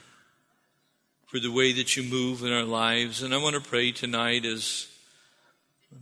for 1.25 1.41
the 1.41 1.51
way 1.51 1.73
that 1.73 1.97
you 1.97 2.03
move 2.03 2.45
in 2.45 2.53
our 2.53 2.63
lives. 2.63 3.23
And 3.23 3.33
I 3.33 3.39
want 3.39 3.55
to 3.55 3.63
pray 3.63 3.91
tonight 3.93 4.45
as 4.45 4.87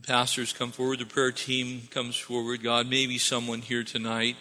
pastors 0.02 0.52
come 0.52 0.72
forward, 0.72 0.98
the 0.98 1.06
prayer 1.06 1.30
team 1.30 1.82
comes 1.92 2.16
forward. 2.16 2.64
God, 2.64 2.90
maybe 2.90 3.16
someone 3.16 3.60
here 3.60 3.84
tonight, 3.84 4.34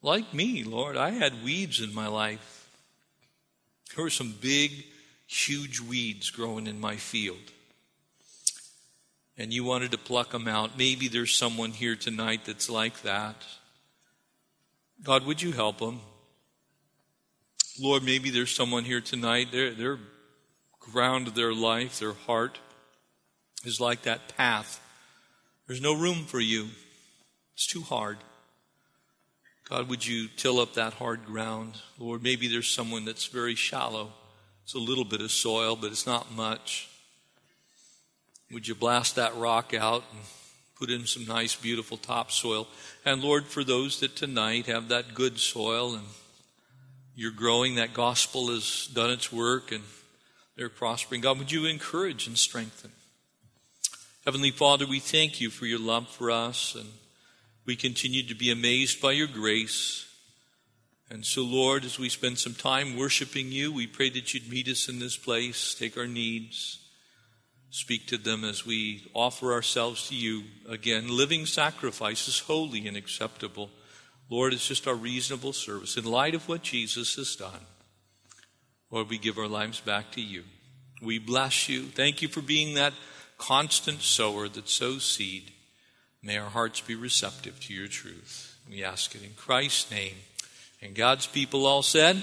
like 0.00 0.32
me, 0.32 0.64
Lord, 0.64 0.96
I 0.96 1.10
had 1.10 1.44
weeds 1.44 1.82
in 1.82 1.94
my 1.94 2.06
life. 2.06 2.70
There 3.94 4.06
were 4.06 4.08
some 4.08 4.36
big, 4.40 4.86
huge 5.26 5.80
weeds 5.80 6.30
growing 6.30 6.66
in 6.66 6.80
my 6.80 6.96
field. 6.96 7.52
And 9.36 9.52
you 9.52 9.64
wanted 9.64 9.90
to 9.90 9.98
pluck 9.98 10.30
them 10.30 10.48
out. 10.48 10.78
Maybe 10.78 11.08
there's 11.08 11.34
someone 11.34 11.72
here 11.72 11.94
tonight 11.94 12.46
that's 12.46 12.70
like 12.70 13.02
that. 13.02 13.36
God, 15.02 15.26
would 15.26 15.42
you 15.42 15.52
help 15.52 15.78
them? 15.78 16.00
Lord, 17.80 18.02
maybe 18.02 18.30
there's 18.30 18.54
someone 18.54 18.84
here 18.84 19.00
tonight, 19.00 19.52
their, 19.52 19.72
their 19.74 19.98
ground 20.80 21.28
of 21.28 21.34
their 21.34 21.52
life, 21.52 21.98
their 21.98 22.14
heart 22.14 22.58
is 23.64 23.80
like 23.80 24.02
that 24.02 24.36
path. 24.36 24.80
There's 25.66 25.80
no 25.82 25.94
room 25.94 26.24
for 26.24 26.40
you. 26.40 26.68
It's 27.54 27.66
too 27.66 27.82
hard. 27.82 28.18
God, 29.68 29.88
would 29.88 30.06
you 30.06 30.28
till 30.28 30.60
up 30.60 30.74
that 30.74 30.94
hard 30.94 31.26
ground? 31.26 31.74
Lord, 31.98 32.22
maybe 32.22 32.46
there's 32.48 32.68
someone 32.68 33.04
that's 33.04 33.26
very 33.26 33.56
shallow. 33.56 34.12
It's 34.62 34.74
a 34.74 34.78
little 34.78 35.04
bit 35.04 35.20
of 35.20 35.30
soil, 35.30 35.74
but 35.76 35.90
it's 35.90 36.06
not 36.06 36.32
much. 36.32 36.88
Would 38.52 38.68
you 38.68 38.76
blast 38.76 39.16
that 39.16 39.36
rock 39.36 39.74
out 39.74 40.04
and 40.12 40.20
put 40.78 40.90
in 40.90 41.06
some 41.06 41.24
nice, 41.24 41.54
beautiful 41.54 41.96
topsoil. 41.96 42.68
And 43.04 43.22
Lord, 43.22 43.46
for 43.46 43.64
those 43.64 44.00
that 44.00 44.14
tonight 44.14 44.66
have 44.66 44.88
that 44.88 45.14
good 45.14 45.38
soil 45.38 45.94
and 45.94 46.06
you're 47.14 47.30
growing, 47.30 47.76
that 47.76 47.94
gospel 47.94 48.48
has 48.48 48.88
done 48.92 49.10
its 49.10 49.32
work 49.32 49.72
and 49.72 49.82
they're 50.56 50.68
prospering, 50.68 51.22
God, 51.22 51.38
would 51.38 51.52
you 51.52 51.64
encourage 51.64 52.26
and 52.26 52.36
strengthen? 52.38 52.92
Heavenly 54.24 54.50
Father, 54.50 54.86
we 54.86 55.00
thank 55.00 55.40
you 55.40 55.50
for 55.50 55.66
your 55.66 55.78
love 55.78 56.08
for 56.08 56.30
us 56.30 56.74
and 56.74 56.88
we 57.64 57.76
continue 57.76 58.22
to 58.24 58.34
be 58.34 58.50
amazed 58.50 59.00
by 59.00 59.12
your 59.12 59.26
grace. 59.26 60.06
And 61.10 61.24
so, 61.24 61.42
Lord, 61.42 61.84
as 61.84 61.98
we 61.98 62.08
spend 62.08 62.38
some 62.38 62.54
time 62.54 62.96
worshiping 62.96 63.52
you, 63.52 63.72
we 63.72 63.86
pray 63.86 64.10
that 64.10 64.34
you'd 64.34 64.50
meet 64.50 64.68
us 64.68 64.88
in 64.88 64.98
this 64.98 65.16
place, 65.16 65.74
take 65.74 65.96
our 65.96 66.06
needs. 66.06 66.85
Speak 67.70 68.06
to 68.06 68.16
them 68.16 68.44
as 68.44 68.64
we 68.64 69.10
offer 69.12 69.52
ourselves 69.52 70.08
to 70.08 70.14
you 70.14 70.44
again, 70.68 71.08
living 71.08 71.46
sacrifices, 71.46 72.38
holy 72.38 72.86
and 72.86 72.96
acceptable. 72.96 73.70
Lord, 74.30 74.52
it's 74.52 74.68
just 74.68 74.88
our 74.88 74.94
reasonable 74.94 75.52
service. 75.52 75.96
In 75.96 76.04
light 76.04 76.34
of 76.34 76.48
what 76.48 76.62
Jesus 76.62 77.16
has 77.16 77.36
done, 77.36 77.66
Lord, 78.90 79.08
we 79.08 79.18
give 79.18 79.38
our 79.38 79.48
lives 79.48 79.80
back 79.80 80.12
to 80.12 80.20
you. 80.20 80.44
We 81.02 81.18
bless 81.18 81.68
you. 81.68 81.82
Thank 81.84 82.22
you 82.22 82.28
for 82.28 82.40
being 82.40 82.74
that 82.74 82.94
constant 83.38 84.02
sower 84.02 84.48
that 84.48 84.68
sows 84.68 85.04
seed. 85.04 85.52
May 86.22 86.38
our 86.38 86.48
hearts 86.48 86.80
be 86.80 86.94
receptive 86.94 87.60
to 87.60 87.74
your 87.74 87.88
truth. 87.88 88.58
We 88.68 88.82
ask 88.82 89.14
it 89.14 89.22
in 89.22 89.34
Christ's 89.36 89.90
name. 89.90 90.16
And 90.82 90.94
God's 90.94 91.26
people 91.26 91.66
all 91.66 91.82
said, 91.82 92.16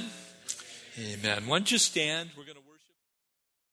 Amen. 0.99 1.47
Why 1.47 1.57
don't 1.57 1.71
you 1.71 1.77
stand, 1.77 2.29
we're 2.37 2.43
going 2.43 2.55
to 2.55 2.62